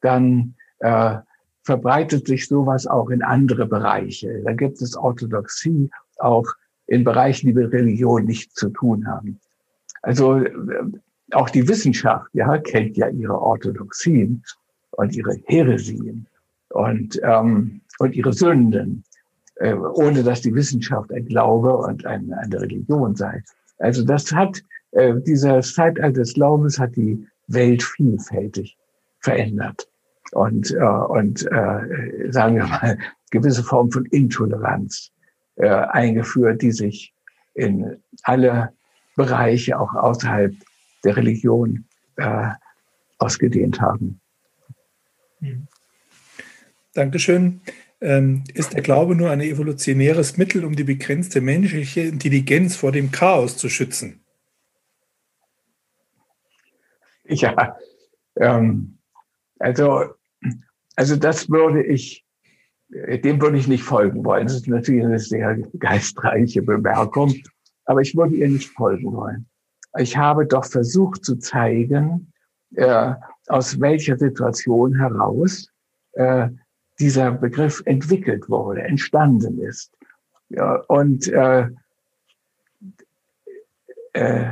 dann 0.00 0.54
äh, 0.80 1.18
verbreitet 1.62 2.26
sich 2.26 2.48
sowas 2.48 2.86
auch 2.86 3.10
in 3.10 3.22
andere 3.22 3.66
Bereiche. 3.66 4.42
Da 4.44 4.52
gibt 4.52 4.82
es 4.82 4.96
Orthodoxie 4.96 5.90
auch 6.18 6.46
in 6.86 7.04
Bereichen, 7.04 7.46
die 7.46 7.54
mit 7.54 7.72
Religion 7.72 8.24
nichts 8.24 8.54
zu 8.54 8.70
tun 8.70 9.06
haben. 9.06 9.40
Also 10.02 10.38
äh, 10.38 10.52
auch 11.30 11.48
die 11.48 11.66
Wissenschaft, 11.68 12.28
ja, 12.32 12.58
kennt 12.58 12.96
ja 12.96 13.08
ihre 13.08 13.40
Orthodoxien 13.40 14.42
und 14.90 15.14
ihre 15.14 15.34
Heresien 15.46 16.26
und, 16.70 17.20
ähm, 17.22 17.80
und 17.98 18.14
ihre 18.14 18.32
Sünden, 18.32 19.04
äh, 19.56 19.74
ohne 19.74 20.22
dass 20.22 20.40
die 20.40 20.54
Wissenschaft 20.54 21.12
ein 21.12 21.26
Glaube 21.26 21.76
und 21.76 22.06
ein, 22.06 22.32
eine 22.32 22.60
Religion 22.60 23.14
sei. 23.14 23.42
Also 23.78 24.04
das 24.04 24.32
hat, 24.32 24.62
äh, 24.92 25.14
dieser 25.20 25.60
Zeitalter 25.60 26.20
des 26.20 26.34
Glaubens 26.34 26.78
hat 26.78 26.96
die 26.96 27.26
Welt 27.48 27.82
vielfältig 27.82 28.76
verändert 29.20 29.88
und, 30.32 30.70
äh, 30.72 30.82
und 30.82 31.42
äh, 31.50 32.30
sagen 32.30 32.56
wir 32.56 32.66
mal, 32.66 32.98
gewisse 33.30 33.62
Form 33.62 33.90
von 33.90 34.04
Intoleranz 34.06 35.10
eingeführt, 35.58 36.62
die 36.62 36.72
sich 36.72 37.14
in 37.54 38.02
alle 38.22 38.72
Bereiche, 39.16 39.78
auch 39.78 39.94
außerhalb 39.94 40.54
der 41.04 41.16
Religion, 41.16 41.84
äh, 42.16 42.48
ausgedehnt 43.18 43.80
haben. 43.80 44.20
Dankeschön. 46.94 47.60
Ähm, 48.02 48.42
ist 48.52 48.72
der 48.72 48.82
Glaube 48.82 49.14
nur 49.14 49.30
ein 49.30 49.40
evolutionäres 49.40 50.36
Mittel, 50.36 50.64
um 50.64 50.74
die 50.74 50.82
begrenzte 50.82 51.40
menschliche 51.40 52.00
Intelligenz 52.00 52.74
vor 52.74 52.90
dem 52.90 53.12
Chaos 53.12 53.56
zu 53.56 53.68
schützen? 53.68 54.18
Ja, 57.24 57.76
ähm, 58.36 58.98
also, 59.58 60.04
also 60.96 61.16
das 61.16 61.48
würde 61.48 61.82
ich, 61.82 62.26
dem 62.90 63.40
würde 63.40 63.56
ich 63.56 63.68
nicht 63.68 63.84
folgen 63.84 64.24
wollen. 64.24 64.48
Das 64.48 64.56
ist 64.56 64.66
natürlich 64.66 65.04
eine 65.04 65.20
sehr 65.20 65.56
geistreiche 65.78 66.60
Bemerkung, 66.60 67.32
aber 67.84 68.00
ich 68.00 68.14
würde 68.16 68.34
ihr 68.34 68.48
nicht 68.48 68.68
folgen 68.70 69.12
wollen. 69.12 69.46
Ich 69.98 70.16
habe 70.16 70.46
doch 70.46 70.66
versucht 70.66 71.24
zu 71.24 71.36
zeigen, 71.36 72.32
äh, 72.74 73.14
aus 73.46 73.80
welcher 73.80 74.18
Situation 74.18 74.96
heraus 74.96 75.68
äh, 76.14 76.48
dieser 77.02 77.32
Begriff 77.32 77.82
entwickelt 77.84 78.48
wurde, 78.48 78.82
entstanden 78.82 79.60
ist. 79.60 79.90
Ja, 80.50 80.76
und, 80.86 81.26
äh, 81.26 81.66
äh, 84.12 84.50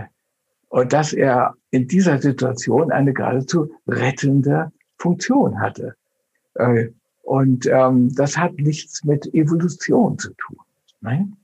und 0.69 0.93
dass 0.93 1.13
er 1.13 1.55
in 1.71 1.87
dieser 1.87 2.21
Situation 2.21 2.91
eine 2.91 3.13
geradezu 3.13 3.73
rettende 3.87 4.73
Funktion 4.99 5.61
hatte. 5.61 5.95
Äh, 6.55 6.89
und 7.23 7.67
ähm, 7.67 8.13
das 8.17 8.37
hat 8.37 8.55
nichts 8.55 9.05
mit 9.05 9.33
Evolution 9.33 10.19
zu 10.19 10.35
tun. 10.35 10.59
Nein? 11.01 11.37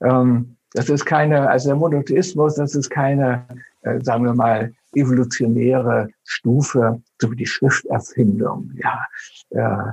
Ähm, 0.00 0.56
das 0.74 0.88
ist 0.88 1.04
keine, 1.04 1.50
also 1.50 1.70
der 1.70 1.76
Monotheismus, 1.76 2.54
das 2.54 2.76
ist 2.76 2.88
keine, 2.88 3.48
äh, 3.80 4.00
sagen 4.00 4.24
wir 4.24 4.34
mal, 4.34 4.72
evolutionäre 4.94 6.10
Stufe, 6.22 7.02
so 7.20 7.32
wie 7.32 7.36
die 7.36 7.46
Schrifterfindung, 7.46 8.70
ja, 8.76 9.04
äh, 9.50 9.92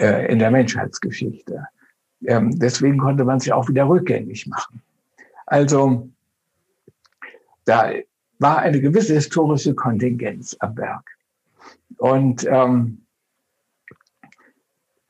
in 0.00 0.38
der 0.38 0.50
Menschheitsgeschichte. 0.50 1.66
Ähm, 2.26 2.58
deswegen 2.58 2.98
konnte 2.98 3.24
man 3.24 3.40
sich 3.40 3.52
auch 3.52 3.68
wieder 3.68 3.88
rückgängig 3.88 4.46
machen. 4.46 4.82
Also, 5.46 6.08
da 7.64 7.92
war 8.38 8.58
eine 8.58 8.80
gewisse 8.80 9.14
historische 9.14 9.74
Kontingenz 9.74 10.56
am 10.60 10.76
Werk. 10.76 11.10
Und 11.98 12.46
ähm, 12.50 13.02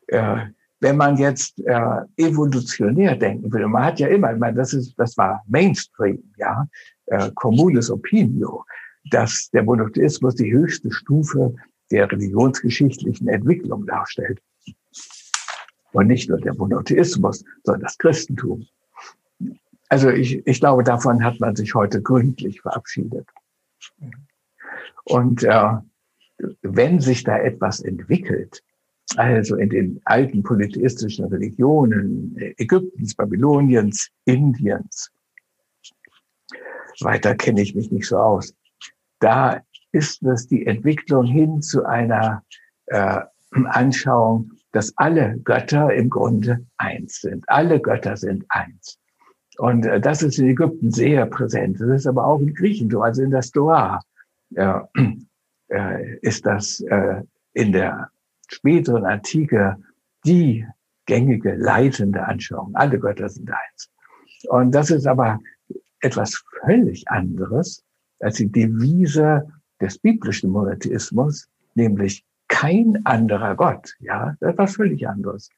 äh, 0.09 0.47
wenn 0.81 0.97
man 0.97 1.17
jetzt 1.17 1.61
äh, 1.67 2.01
evolutionär 2.17 3.17
denken 3.17 3.53
will, 3.53 3.67
man 3.69 3.85
hat 3.85 4.01
ja 4.01 4.09
immer, 4.09 4.33
ich 4.33 4.39
meine, 4.39 4.57
das 4.57 4.73
ist, 4.73 4.95
das 4.99 5.17
war 5.17 5.43
Mainstream, 5.47 6.23
ja, 6.39 6.67
äh, 7.07 7.31
communes 7.35 7.91
opinio, 7.91 8.65
dass 9.11 9.51
der 9.53 9.63
Monotheismus 9.63 10.35
die 10.37 10.53
höchste 10.53 10.91
Stufe 10.91 11.55
der 11.91 12.11
religionsgeschichtlichen 12.11 13.29
Entwicklung 13.29 13.87
darstellt. 13.87 14.41
Und 15.93 16.07
nicht 16.07 16.29
nur 16.29 16.39
der 16.39 16.55
Monotheismus, 16.55 17.45
sondern 17.65 17.83
das 17.83 17.99
Christentum. 17.99 18.67
Also 19.89 20.11
ich, 20.11 20.47
ich 20.47 20.61
glaube, 20.61 20.85
davon 20.85 21.25
hat 21.25 21.41
man 21.41 21.57
sich 21.57 21.75
heute 21.75 22.01
gründlich 22.01 22.61
verabschiedet. 22.61 23.27
Und 25.05 25.43
äh, 25.43 25.73
wenn 26.63 27.01
sich 27.01 27.25
da 27.25 27.39
etwas 27.39 27.81
entwickelt, 27.81 28.63
also 29.17 29.57
in 29.57 29.71
den 29.71 30.01
alten 30.05 30.45
polytheistischen 30.45 31.25
Religionen 31.27 32.37
Ägyptens, 32.59 33.17
Babyloniens, 33.17 34.11
Indiens, 34.25 35.11
weiter 37.01 37.35
kenne 37.35 37.63
ich 37.63 37.75
mich 37.75 37.91
nicht 37.91 38.07
so 38.07 38.19
aus, 38.19 38.55
da 39.19 39.61
ist 39.93 40.23
es 40.23 40.47
die 40.47 40.67
Entwicklung 40.67 41.25
hin 41.25 41.63
zu 41.63 41.85
einer 41.85 42.45
äh, 42.87 43.21
Anschauung 43.51 44.53
dass 44.73 44.93
alle 44.97 45.39
Götter 45.45 45.93
im 45.93 46.11
Grunde 46.11 46.65
eins 46.77 47.21
sind. 47.21 47.45
Alle 47.49 47.81
Götter 47.81 48.17
sind 48.17 48.45
eins. 48.49 48.99
Und 49.59 49.85
äh, 49.85 50.01
das 50.01 50.23
ist 50.23 50.39
in 50.39 50.49
Ägypten 50.49 50.91
sehr 50.91 51.27
präsent. 51.27 51.81
Das 51.81 51.89
ist 51.89 52.07
aber 52.07 52.27
auch 52.27 52.41
in 52.41 52.55
Griechentum, 52.55 53.03
also 53.03 53.23
in 53.23 53.31
der 53.31 53.43
Stoa, 53.43 54.01
äh, 54.55 54.81
äh, 55.69 56.17
ist 56.23 56.47
das 56.47 56.81
äh, 56.81 57.23
in 57.53 57.73
der 57.73 58.11
späteren 58.49 59.05
Antike 59.05 59.77
die 60.25 60.67
gängige, 61.07 61.55
leitende 61.55 62.25
Anschauung. 62.25 62.75
Alle 62.75 62.99
Götter 62.99 63.29
sind 63.29 63.51
eins. 63.51 63.91
Und 64.49 64.73
das 64.73 64.91
ist 64.91 65.07
aber 65.07 65.41
etwas 66.01 66.43
völlig 66.65 67.09
anderes 67.09 67.85
als 68.21 68.37
die 68.37 68.51
Devise 68.51 69.49
des 69.81 69.99
biblischen 69.99 70.51
Monotheismus, 70.51 71.49
nämlich 71.75 72.25
kein 72.51 73.07
anderer 73.07 73.55
Gott. 73.55 73.95
Ja, 74.01 74.37
das 74.41 74.51
ist 74.53 74.59
was 74.59 74.77
völlig 74.77 75.09
anderes. 75.09 75.49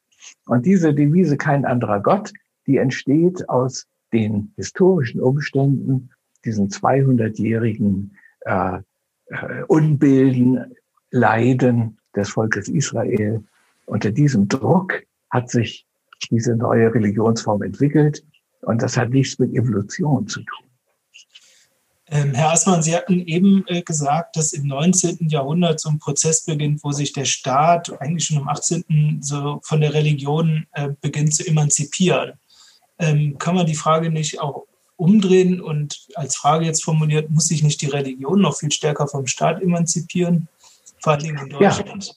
Und 0.46 0.66
diese 0.66 0.94
Devise 0.94 1.36
kein 1.36 1.64
anderer 1.64 2.00
Gott, 2.00 2.32
die 2.66 2.76
entsteht 2.76 3.48
aus 3.48 3.86
den 4.12 4.52
historischen 4.56 5.20
Umständen, 5.20 6.10
diesen 6.44 6.68
200-jährigen 6.68 8.16
äh, 8.42 8.78
äh, 9.26 9.62
Unbilden, 9.66 10.76
Leiden 11.10 11.98
des 12.14 12.30
Volkes 12.30 12.68
Israel. 12.68 13.42
Unter 13.86 14.10
diesem 14.12 14.46
Druck 14.48 15.02
hat 15.30 15.50
sich 15.50 15.86
diese 16.30 16.54
neue 16.54 16.94
Religionsform 16.94 17.62
entwickelt 17.62 18.24
und 18.60 18.82
das 18.82 18.96
hat 18.96 19.10
nichts 19.10 19.38
mit 19.38 19.54
Evolution 19.54 20.26
zu 20.28 20.40
tun. 20.40 20.66
Ähm, 22.12 22.34
Herr 22.34 22.52
Assmann, 22.52 22.82
Sie 22.82 22.94
hatten 22.94 23.20
eben 23.20 23.64
äh, 23.68 23.80
gesagt, 23.80 24.36
dass 24.36 24.52
im 24.52 24.66
19. 24.66 25.30
Jahrhundert 25.30 25.80
so 25.80 25.88
ein 25.88 25.98
Prozess 25.98 26.44
beginnt, 26.44 26.84
wo 26.84 26.92
sich 26.92 27.14
der 27.14 27.24
Staat 27.24 27.90
eigentlich 28.02 28.26
schon 28.26 28.36
im 28.36 28.48
18. 28.48 29.20
so 29.22 29.60
von 29.64 29.80
der 29.80 29.94
Religion 29.94 30.66
äh, 30.72 30.90
beginnt 31.00 31.34
zu 31.34 31.46
emanzipieren. 31.46 32.34
Ähm, 32.98 33.38
kann 33.38 33.54
man 33.54 33.64
die 33.64 33.74
Frage 33.74 34.10
nicht 34.10 34.42
auch 34.42 34.66
umdrehen 34.96 35.62
und 35.62 36.06
als 36.14 36.36
Frage 36.36 36.66
jetzt 36.66 36.84
formuliert, 36.84 37.30
muss 37.30 37.48
sich 37.48 37.62
nicht 37.62 37.80
die 37.80 37.86
Religion 37.86 38.42
noch 38.42 38.58
viel 38.58 38.70
stärker 38.70 39.08
vom 39.08 39.26
Staat 39.26 39.62
emanzipieren, 39.62 40.48
vor 41.00 41.14
allem 41.14 41.38
in 41.38 41.48
Deutschland? 41.48 42.08
Ja. 42.08 42.14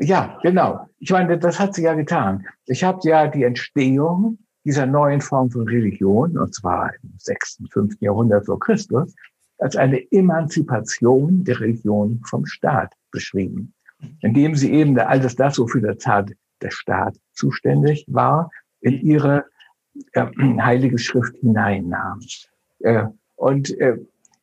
Ja, 0.00 0.38
genau. 0.42 0.88
Ich 0.98 1.10
meine, 1.10 1.38
das 1.38 1.60
hat 1.60 1.76
sie 1.76 1.82
ja 1.82 1.94
getan. 1.94 2.44
Ich 2.66 2.82
habe 2.82 2.98
ja 3.04 3.28
die 3.28 3.44
Entstehung 3.44 4.38
dieser 4.64 4.86
neuen 4.86 5.20
Form 5.20 5.50
von 5.50 5.66
Religion, 5.68 6.36
und 6.36 6.54
zwar 6.54 6.92
im 7.02 7.14
6., 7.18 7.62
5. 7.70 7.96
Jahrhundert 8.00 8.46
vor 8.46 8.58
Christus, 8.58 9.14
als 9.58 9.76
eine 9.76 10.00
Emanzipation 10.12 11.44
der 11.44 11.60
Religion 11.60 12.20
vom 12.28 12.46
Staat 12.46 12.92
beschrieben, 13.10 13.74
indem 14.20 14.54
sie 14.54 14.72
eben 14.72 14.98
alles 14.98 15.36
das, 15.36 15.58
wofür 15.58 15.80
der, 15.80 15.98
Zart, 15.98 16.32
der 16.62 16.70
Staat 16.70 17.16
zuständig 17.32 18.04
war, 18.08 18.50
in 18.80 19.00
ihre 19.00 19.44
äh, 20.12 20.26
heilige 20.60 20.98
Schrift 20.98 21.36
hineinnahm. 21.36 22.20
Äh, 22.80 23.06
und, 23.36 23.70
äh, 23.80 23.96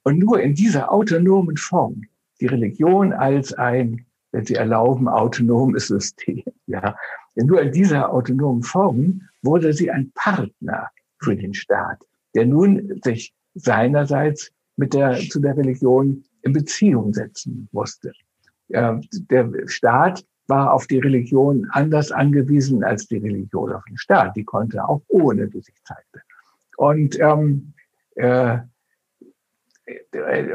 und 0.03 0.19
nur 0.19 0.41
in 0.41 0.53
dieser 0.53 0.91
autonomen 0.91 1.57
Form, 1.57 2.01
die 2.41 2.47
Religion 2.47 3.13
als 3.13 3.53
ein 3.53 4.05
wenn 4.35 4.45
Sie 4.45 4.55
erlauben, 4.55 5.07
autonomes 5.07 5.87
System. 5.87 6.43
Ja. 6.67 6.97
Denn 7.35 7.47
nur 7.47 7.61
in 7.61 7.71
dieser 7.71 8.11
autonomen 8.13 8.63
Form 8.63 9.21
wurde 9.41 9.73
sie 9.73 9.91
ein 9.91 10.11
Partner 10.15 10.89
für 11.19 11.35
den 11.35 11.53
Staat, 11.53 12.03
der 12.33 12.45
nun 12.45 12.99
sich 13.03 13.33
seinerseits 13.55 14.51
mit 14.77 14.93
der, 14.93 15.17
zu 15.29 15.39
der 15.39 15.57
Religion 15.57 16.23
in 16.41 16.53
Beziehung 16.53 17.13
setzen 17.13 17.67
musste. 17.71 18.11
Der 18.69 19.51
Staat 19.67 20.25
war 20.47 20.73
auf 20.73 20.87
die 20.87 20.99
Religion 20.99 21.67
anders 21.71 22.11
angewiesen 22.11 22.83
als 22.83 23.07
die 23.07 23.17
Religion 23.17 23.71
auf 23.71 23.83
den 23.85 23.97
Staat. 23.97 24.35
Die 24.35 24.43
konnte 24.43 24.87
auch 24.87 25.01
ohne, 25.07 25.51
wie 25.53 25.61
sich 25.61 25.75
zeigte. 25.83 26.21
Und, 26.77 27.19
ähm, 27.19 27.73
äh, 28.15 28.59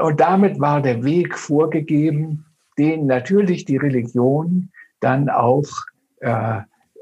und 0.00 0.20
damit 0.20 0.60
war 0.60 0.82
der 0.82 1.02
Weg 1.04 1.36
vorgegeben, 1.36 2.46
den 2.78 3.06
natürlich 3.06 3.64
die 3.64 3.76
Religion 3.76 4.70
dann 5.00 5.28
auch 5.28 5.68
äh, 6.20 6.60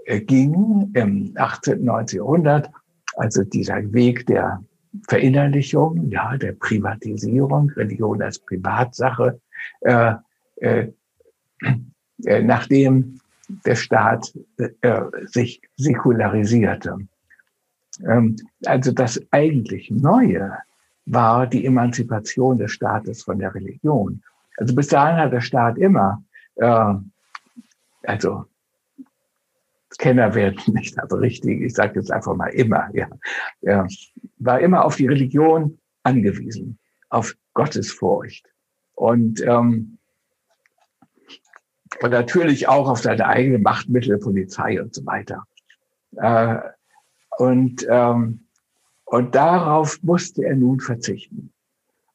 ging 0.09 0.91
im 0.95 1.33
18., 1.37 1.85
19. 1.85 2.19
Jahrhundert. 2.19 2.71
Also 3.17 3.45
dieser 3.45 3.93
Weg 3.93 4.27
der 4.27 4.63
Verinnerlichung, 5.09 6.11
ja, 6.11 6.37
der 6.37 6.53
Privatisierung, 6.53 7.71
Religion 7.71 8.23
als 8.23 8.39
Privatsache, 8.39 9.41
äh, 9.81 10.15
äh, 10.57 10.89
äh, 12.25 12.43
nachdem 12.43 13.21
der 13.65 13.75
Staat 13.75 14.33
äh, 14.81 15.01
sich 15.27 15.61
säkularisierte. 15.77 16.99
Ähm, 18.07 18.37
also 18.67 18.93
das 18.93 19.21
eigentlich 19.31 19.91
Neue 19.91 20.53
war 21.07 21.47
die 21.47 21.65
Emanzipation 21.65 22.59
des 22.59 22.73
Staates 22.73 23.23
von 23.23 23.39
der 23.39 23.55
Religion. 23.55 24.23
Also 24.59 24.75
bis 24.75 24.89
dahin 24.89 25.17
hat 25.17 25.33
der 25.33 25.41
Staat 25.41 25.79
immer, 25.79 26.23
äh, 26.57 26.95
also 28.05 28.47
Kenner 29.97 30.35
werden 30.35 30.61
nicht, 30.75 30.99
aber 30.99 31.21
richtig, 31.21 31.63
ich 31.63 31.75
sage 31.75 32.01
jetzt 32.01 32.13
einfach 32.13 32.35
mal 32.35 32.49
immer, 32.49 32.89
ja, 32.93 33.09
ja, 33.63 33.87
war 34.39 34.61
immer 34.61 34.85
auf 34.85 34.97
die 34.97 35.07
Religion 35.07 35.79
angewiesen, 36.03 36.79
auf 37.09 37.35
Gottesfurcht 37.55 38.47
und, 38.95 39.41
ähm, 39.43 39.99
und 42.03 42.11
natürlich 42.11 42.69
auch 42.69 42.89
auf 42.89 43.01
seine 43.01 43.27
eigene 43.27 43.59
Machtmittel, 43.59 44.19
Polizei 44.19 44.81
und 44.81 44.95
so 44.95 45.05
weiter. 45.07 45.45
Äh, 46.17 46.59
und, 47.39 47.87
ähm, 47.89 48.47
und 49.05 49.35
darauf 49.35 50.03
musste 50.03 50.45
er 50.45 50.57
nun 50.57 50.81
verzichten. 50.81 51.53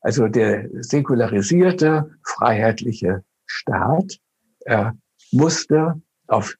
Also 0.01 0.27
der 0.27 0.69
säkularisierte, 0.83 2.11
freiheitliche 2.23 3.23
Staat 3.45 4.19
äh, 4.65 4.91
musste 5.31 6.01
auf 6.27 6.55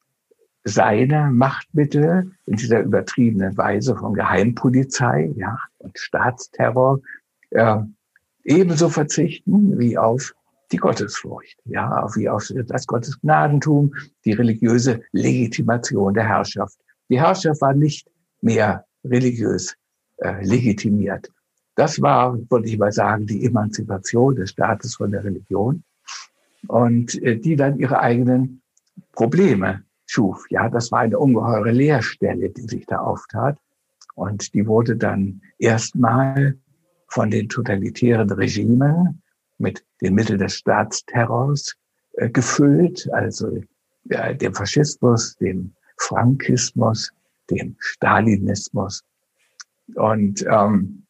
seine 0.64 1.30
Machtmittel 1.32 2.32
in 2.46 2.56
dieser 2.56 2.82
übertriebenen 2.82 3.58
Weise 3.58 3.96
von 3.96 4.14
Geheimpolizei 4.14 5.32
ja, 5.36 5.58
und 5.80 5.98
Staatsterror 5.98 7.00
äh, 7.52 7.78
ebenso 8.46 8.90
verzichten 8.90 9.78
wie 9.78 9.98
auf 9.98 10.34
die 10.72 10.78
Gottesfurcht, 10.78 11.58
ja, 11.66 12.08
wie 12.16 12.30
auf 12.30 12.52
das 12.68 12.88
Gottesgnadentum, 12.88 13.94
die 14.26 14.32
religiöse 14.32 15.02
Legitimation 15.12 16.14
der 16.14 16.28
Herrschaft. 16.28 16.78
Die 17.10 17.20
Herrschaft 17.20 17.62
war 17.62 17.74
nicht 17.74 18.10
mehr 18.42 18.86
religiös 19.04 19.76
äh, 20.18 20.44
legitimiert. 20.44 21.30
Das 21.76 22.02
war, 22.02 22.38
würde 22.50 22.68
ich 22.68 22.78
mal 22.78 22.92
sagen, 22.92 23.26
die 23.26 23.46
Emanzipation 23.46 24.36
des 24.36 24.52
Staates 24.52 24.96
von 24.96 25.12
der 25.12 25.24
Religion 25.24 25.84
und 26.68 27.22
äh, 27.22 27.38
die 27.38 27.56
dann 27.56 27.78
ihre 27.78 28.00
eigenen 28.00 28.62
Probleme 29.12 29.84
schuf. 30.14 30.46
Ja, 30.50 30.70
das 30.70 30.92
war 30.92 31.00
eine 31.00 31.18
ungeheure 31.18 31.72
Leerstelle, 31.72 32.50
die 32.50 32.62
sich 32.62 32.86
da 32.86 32.98
auftat. 32.98 33.58
Und 34.16 34.54
die 34.54 34.68
wurde 34.68 34.96
dann 34.96 35.42
erstmal 35.58 36.58
von 37.08 37.32
den 37.32 37.50
totalitären 37.50 38.30
Regimen 38.30 39.22
mit 39.58 39.84
den 40.02 40.14
Mitteln 40.14 40.40
des 40.40 40.56
Staatsterrors 40.56 41.76
äh, 42.14 42.30
gefüllt, 42.30 43.10
also 43.12 43.62
ja, 44.06 44.34
dem 44.34 44.54
Faschismus, 44.54 45.36
dem 45.38 45.74
Frankismus, 45.98 47.12
dem 47.50 47.76
Stalinismus. 47.80 49.04
Und 49.96 50.46
ähm, 50.48 51.04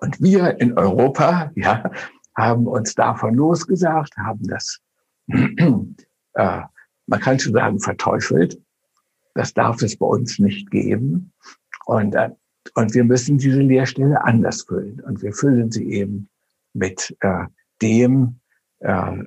und 0.00 0.20
wir 0.20 0.60
in 0.60 0.76
Europa, 0.76 1.52
ja, 1.54 1.90
haben 2.36 2.66
uns 2.66 2.94
davon 2.94 3.34
losgesagt, 3.34 4.16
haben 4.16 4.46
das, 4.48 4.80
äh, 5.28 6.62
man 7.06 7.20
kann 7.20 7.38
schon 7.38 7.52
sagen, 7.52 7.80
verteufelt. 7.80 8.60
Das 9.34 9.52
darf 9.52 9.82
es 9.82 9.96
bei 9.96 10.06
uns 10.06 10.38
nicht 10.38 10.70
geben. 10.70 11.32
Und, 11.86 12.14
äh, 12.14 12.30
und 12.74 12.94
wir 12.94 13.04
müssen 13.04 13.38
diese 13.38 13.60
Leerstelle 13.60 14.24
anders 14.24 14.62
füllen. 14.62 15.00
Und 15.00 15.22
wir 15.22 15.32
füllen 15.32 15.70
sie 15.70 15.90
eben 15.90 16.28
mit 16.72 17.16
äh, 17.20 17.46
dem, 17.82 18.40
äh, 18.80 19.18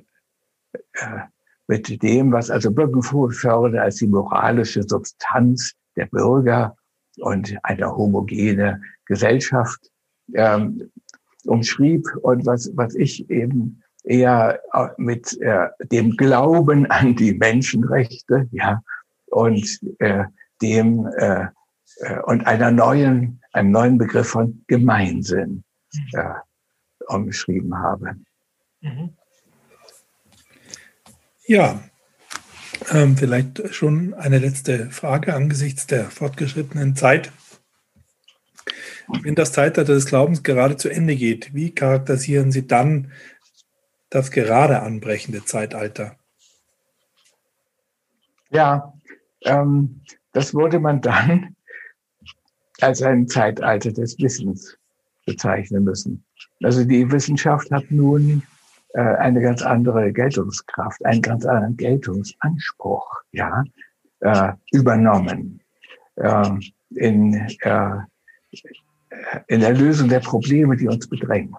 äh, 0.94 1.20
mit 1.66 2.02
dem, 2.02 2.32
was 2.32 2.50
also 2.50 2.70
Bürgerförder 2.70 3.82
als 3.82 3.96
die 3.96 4.06
moralische 4.06 4.82
Substanz 4.82 5.74
der 5.96 6.06
Bürger 6.06 6.76
und 7.18 7.56
eine 7.62 7.94
homogene 7.94 8.80
Gesellschaft 9.04 9.90
ähm, 10.34 10.90
umschrieb 11.44 12.06
und 12.22 12.46
was, 12.46 12.70
was 12.74 12.94
ich 12.94 13.28
eben 13.30 13.82
eher 14.08 14.60
mit 14.96 15.40
äh, 15.40 15.68
dem 15.92 16.16
Glauben 16.16 16.86
an 16.90 17.14
die 17.14 17.34
Menschenrechte, 17.34 18.48
ja, 18.52 18.82
und 19.26 19.80
äh, 19.98 20.24
dem 20.62 21.06
äh, 21.18 21.46
äh, 21.98 22.18
und 22.20 22.46
einer 22.46 22.70
neuen, 22.70 23.40
einem 23.52 23.70
neuen 23.70 23.98
Begriff 23.98 24.28
von 24.28 24.64
Gemeinsinn 24.66 25.64
äh, 26.12 26.34
umschrieben 27.06 27.76
habe. 27.78 28.16
Mhm. 28.80 29.16
Ja, 31.46 31.80
Ähm, 32.92 33.16
vielleicht 33.16 33.74
schon 33.74 34.14
eine 34.14 34.38
letzte 34.38 34.90
Frage 34.90 35.34
angesichts 35.34 35.86
der 35.86 36.04
fortgeschrittenen 36.04 36.94
Zeit. 36.94 37.32
Wenn 39.22 39.34
das 39.34 39.52
Zeitalter 39.52 39.94
des 39.94 40.06
Glaubens 40.06 40.42
gerade 40.42 40.76
zu 40.76 40.88
Ende 40.88 41.16
geht, 41.16 41.52
wie 41.54 41.74
charakterisieren 41.74 42.52
Sie 42.52 42.66
dann 42.66 43.10
das 44.10 44.30
gerade 44.30 44.82
anbrechende 44.82 45.44
Zeitalter? 45.44 46.16
Ja, 48.50 48.92
ähm, 49.42 50.00
das 50.32 50.54
würde 50.54 50.78
man 50.78 51.00
dann 51.00 51.56
als 52.80 53.02
ein 53.02 53.28
Zeitalter 53.28 53.92
des 53.92 54.18
Wissens 54.18 54.78
bezeichnen 55.26 55.84
müssen. 55.84 56.24
Also 56.62 56.84
die 56.84 57.10
Wissenschaft 57.10 57.70
hat 57.70 57.90
nun 57.90 58.42
äh, 58.94 59.00
eine 59.00 59.40
ganz 59.40 59.62
andere 59.62 60.12
Geltungskraft, 60.12 61.04
einen 61.04 61.22
ganz 61.22 61.44
anderen 61.44 61.76
Geltungsanspruch, 61.76 63.06
ja, 63.32 63.64
äh, 64.20 64.52
übernommen 64.72 65.60
äh, 66.16 66.50
in, 66.94 67.34
äh, 67.60 67.96
in 69.48 69.60
der 69.60 69.74
Lösung 69.74 70.08
der 70.08 70.20
Probleme, 70.20 70.76
die 70.76 70.88
uns 70.88 71.08
bedrängen. 71.08 71.54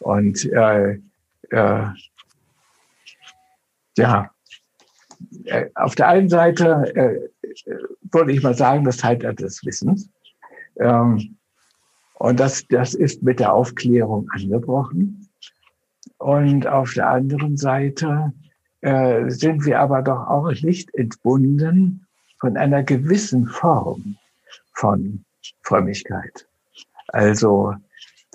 Und 0.00 0.44
äh, 0.46 0.98
äh, 1.50 1.86
ja, 3.96 4.30
äh, 5.44 5.66
auf 5.74 5.94
der 5.94 6.08
einen 6.08 6.28
Seite 6.28 6.94
äh, 6.94 7.28
würde 8.12 8.32
ich 8.32 8.42
mal 8.42 8.54
sagen, 8.54 8.84
das 8.84 8.98
Zeitalter 8.98 9.44
des 9.44 9.64
Wissens. 9.64 10.08
Ähm, 10.78 11.36
und 12.14 12.40
das, 12.40 12.66
das 12.68 12.94
ist 12.94 13.22
mit 13.22 13.40
der 13.40 13.52
Aufklärung 13.52 14.28
angebrochen. 14.30 15.28
Und 16.18 16.66
auf 16.66 16.94
der 16.94 17.08
anderen 17.08 17.56
Seite 17.56 18.32
äh, 18.80 19.28
sind 19.30 19.64
wir 19.64 19.80
aber 19.80 20.02
doch 20.02 20.26
auch 20.26 20.50
nicht 20.62 20.94
entbunden 20.94 22.06
von 22.40 22.56
einer 22.56 22.82
gewissen 22.82 23.46
Form 23.46 24.16
von 24.74 25.24
Frömmigkeit. 25.62 26.46
Also 27.08 27.74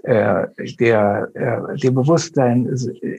äh, 0.04 0.48
der, 0.80 1.30
äh, 1.34 1.78
dem 1.78 1.96
Bewusstsein, 1.96 2.70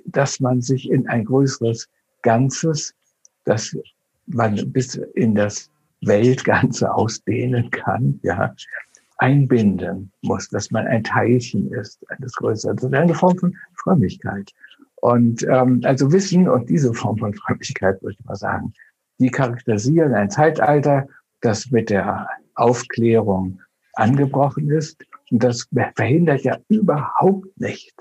dass 0.07 0.41
man 0.41 0.61
sich 0.61 0.91
in 0.91 1.09
ein 1.09 1.25
größeres 1.25 1.89
Ganzes, 2.23 2.95
das 3.45 3.77
man 4.27 4.73
bis 4.73 4.95
in 5.15 5.35
das 5.35 5.71
Weltganze 6.03 6.93
ausdehnen 6.93 7.71
kann, 7.71 8.21
ja, 8.23 8.55
einbinden 9.19 10.11
muss, 10.23 10.49
dass 10.49 10.71
man 10.71 10.87
ein 10.87 11.05
Teilchen 11.05 11.73
ist 11.73 12.05
eines 12.11 12.35
Größeren. 12.35 12.77
Das 12.77 12.85
ist 12.85 12.95
eine 12.95 13.15
Form 13.15 13.39
von 13.39 13.57
Frömmigkeit. 13.77 14.51
Und 14.97 15.43
ähm, 15.45 15.81
also 15.85 16.11
Wissen 16.13 16.49
und 16.49 16.69
diese 16.69 16.93
Form 16.93 17.19
von 17.19 17.35
Frömmigkeit, 17.35 18.03
würde 18.03 18.17
ich 18.19 18.25
mal 18.25 18.37
sagen, 18.37 18.73
die 19.19 19.31
charakterisieren 19.31 20.15
ein 20.15 20.31
Zeitalter, 20.31 21.07
das 21.41 21.71
mit 21.71 21.91
der 21.91 22.27
Aufklärung 22.55 23.61
angebrochen 23.95 24.71
ist. 24.71 24.97
Und 25.31 25.43
das 25.43 25.69
verhindert 25.97 26.43
ja 26.43 26.59
überhaupt 26.69 27.59
nicht, 27.59 27.95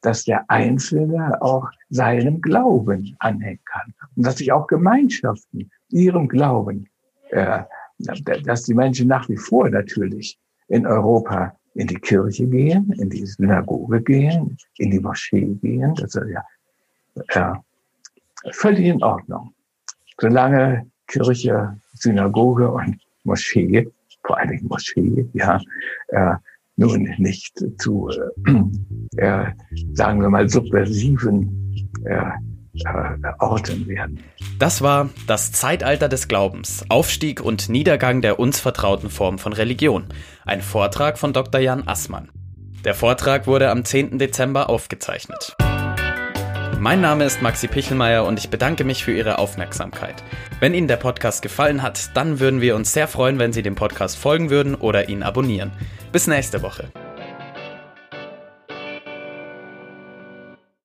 dass 0.00 0.24
der 0.24 0.44
Einzelne 0.48 1.40
auch 1.40 1.68
seinem 1.90 2.40
Glauben 2.40 3.14
anhängen 3.20 3.60
kann. 3.64 3.94
Und 4.16 4.26
dass 4.26 4.38
sich 4.38 4.52
auch 4.52 4.66
Gemeinschaften 4.66 5.70
ihrem 5.90 6.28
Glauben, 6.28 6.88
äh, 7.30 7.62
dass 7.98 8.64
die 8.64 8.74
Menschen 8.74 9.08
nach 9.08 9.28
wie 9.28 9.36
vor 9.36 9.68
natürlich 9.70 10.38
in 10.68 10.86
Europa 10.86 11.56
in 11.74 11.86
die 11.86 11.96
Kirche 11.96 12.46
gehen, 12.46 12.92
in 12.98 13.08
die 13.08 13.24
Synagoge 13.24 14.02
gehen, 14.02 14.56
in 14.78 14.90
die 14.90 15.00
Moschee 15.00 15.54
gehen. 15.62 15.94
Das 15.94 16.14
ist 16.14 16.26
ja 17.34 17.54
äh, 17.54 18.52
völlig 18.52 18.86
in 18.86 19.02
Ordnung. 19.02 19.54
Solange 20.20 20.86
Kirche, 21.06 21.78
Synagoge 21.94 22.70
und 22.70 22.98
Moschee, 23.24 23.88
vor 24.24 24.38
allen 24.38 24.50
Dingen 24.50 24.68
Moschee, 24.68 25.26
ja, 25.32 25.60
äh, 26.08 26.34
nun 26.82 27.08
nicht 27.18 27.62
zu, 27.78 28.10
äh, 29.16 29.44
sagen 29.92 30.20
wir 30.20 30.28
mal, 30.28 30.48
subversiven 30.48 31.88
äh, 32.04 32.24
Orten 33.38 33.86
werden. 33.86 34.18
Das 34.58 34.80
war 34.80 35.10
das 35.26 35.52
Zeitalter 35.52 36.08
des 36.08 36.26
Glaubens, 36.26 36.84
Aufstieg 36.88 37.40
und 37.40 37.68
Niedergang 37.68 38.22
der 38.22 38.40
uns 38.40 38.60
vertrauten 38.60 39.10
Form 39.10 39.38
von 39.38 39.52
Religion. 39.52 40.04
Ein 40.44 40.62
Vortrag 40.62 41.18
von 41.18 41.32
Dr. 41.32 41.60
Jan 41.60 41.86
Assmann. 41.86 42.30
Der 42.84 42.94
Vortrag 42.94 43.46
wurde 43.46 43.70
am 43.70 43.84
10. 43.84 44.18
Dezember 44.18 44.68
aufgezeichnet. 44.68 45.56
Mein 46.80 47.00
Name 47.00 47.24
ist 47.24 47.42
Maxi 47.42 47.68
Pichelmeier 47.68 48.24
und 48.24 48.40
ich 48.40 48.50
bedanke 48.50 48.82
mich 48.82 49.04
für 49.04 49.12
Ihre 49.12 49.38
Aufmerksamkeit. 49.38 50.24
Wenn 50.58 50.74
Ihnen 50.74 50.88
der 50.88 50.96
Podcast 50.96 51.40
gefallen 51.40 51.80
hat, 51.80 52.16
dann 52.16 52.40
würden 52.40 52.60
wir 52.60 52.74
uns 52.74 52.92
sehr 52.92 53.06
freuen, 53.06 53.38
wenn 53.38 53.52
Sie 53.52 53.62
dem 53.62 53.76
Podcast 53.76 54.18
folgen 54.18 54.50
würden 54.50 54.74
oder 54.74 55.08
ihn 55.08 55.22
abonnieren. 55.22 55.70
Bis 56.12 56.26
nächste 56.26 56.60
Woche. 56.60 57.01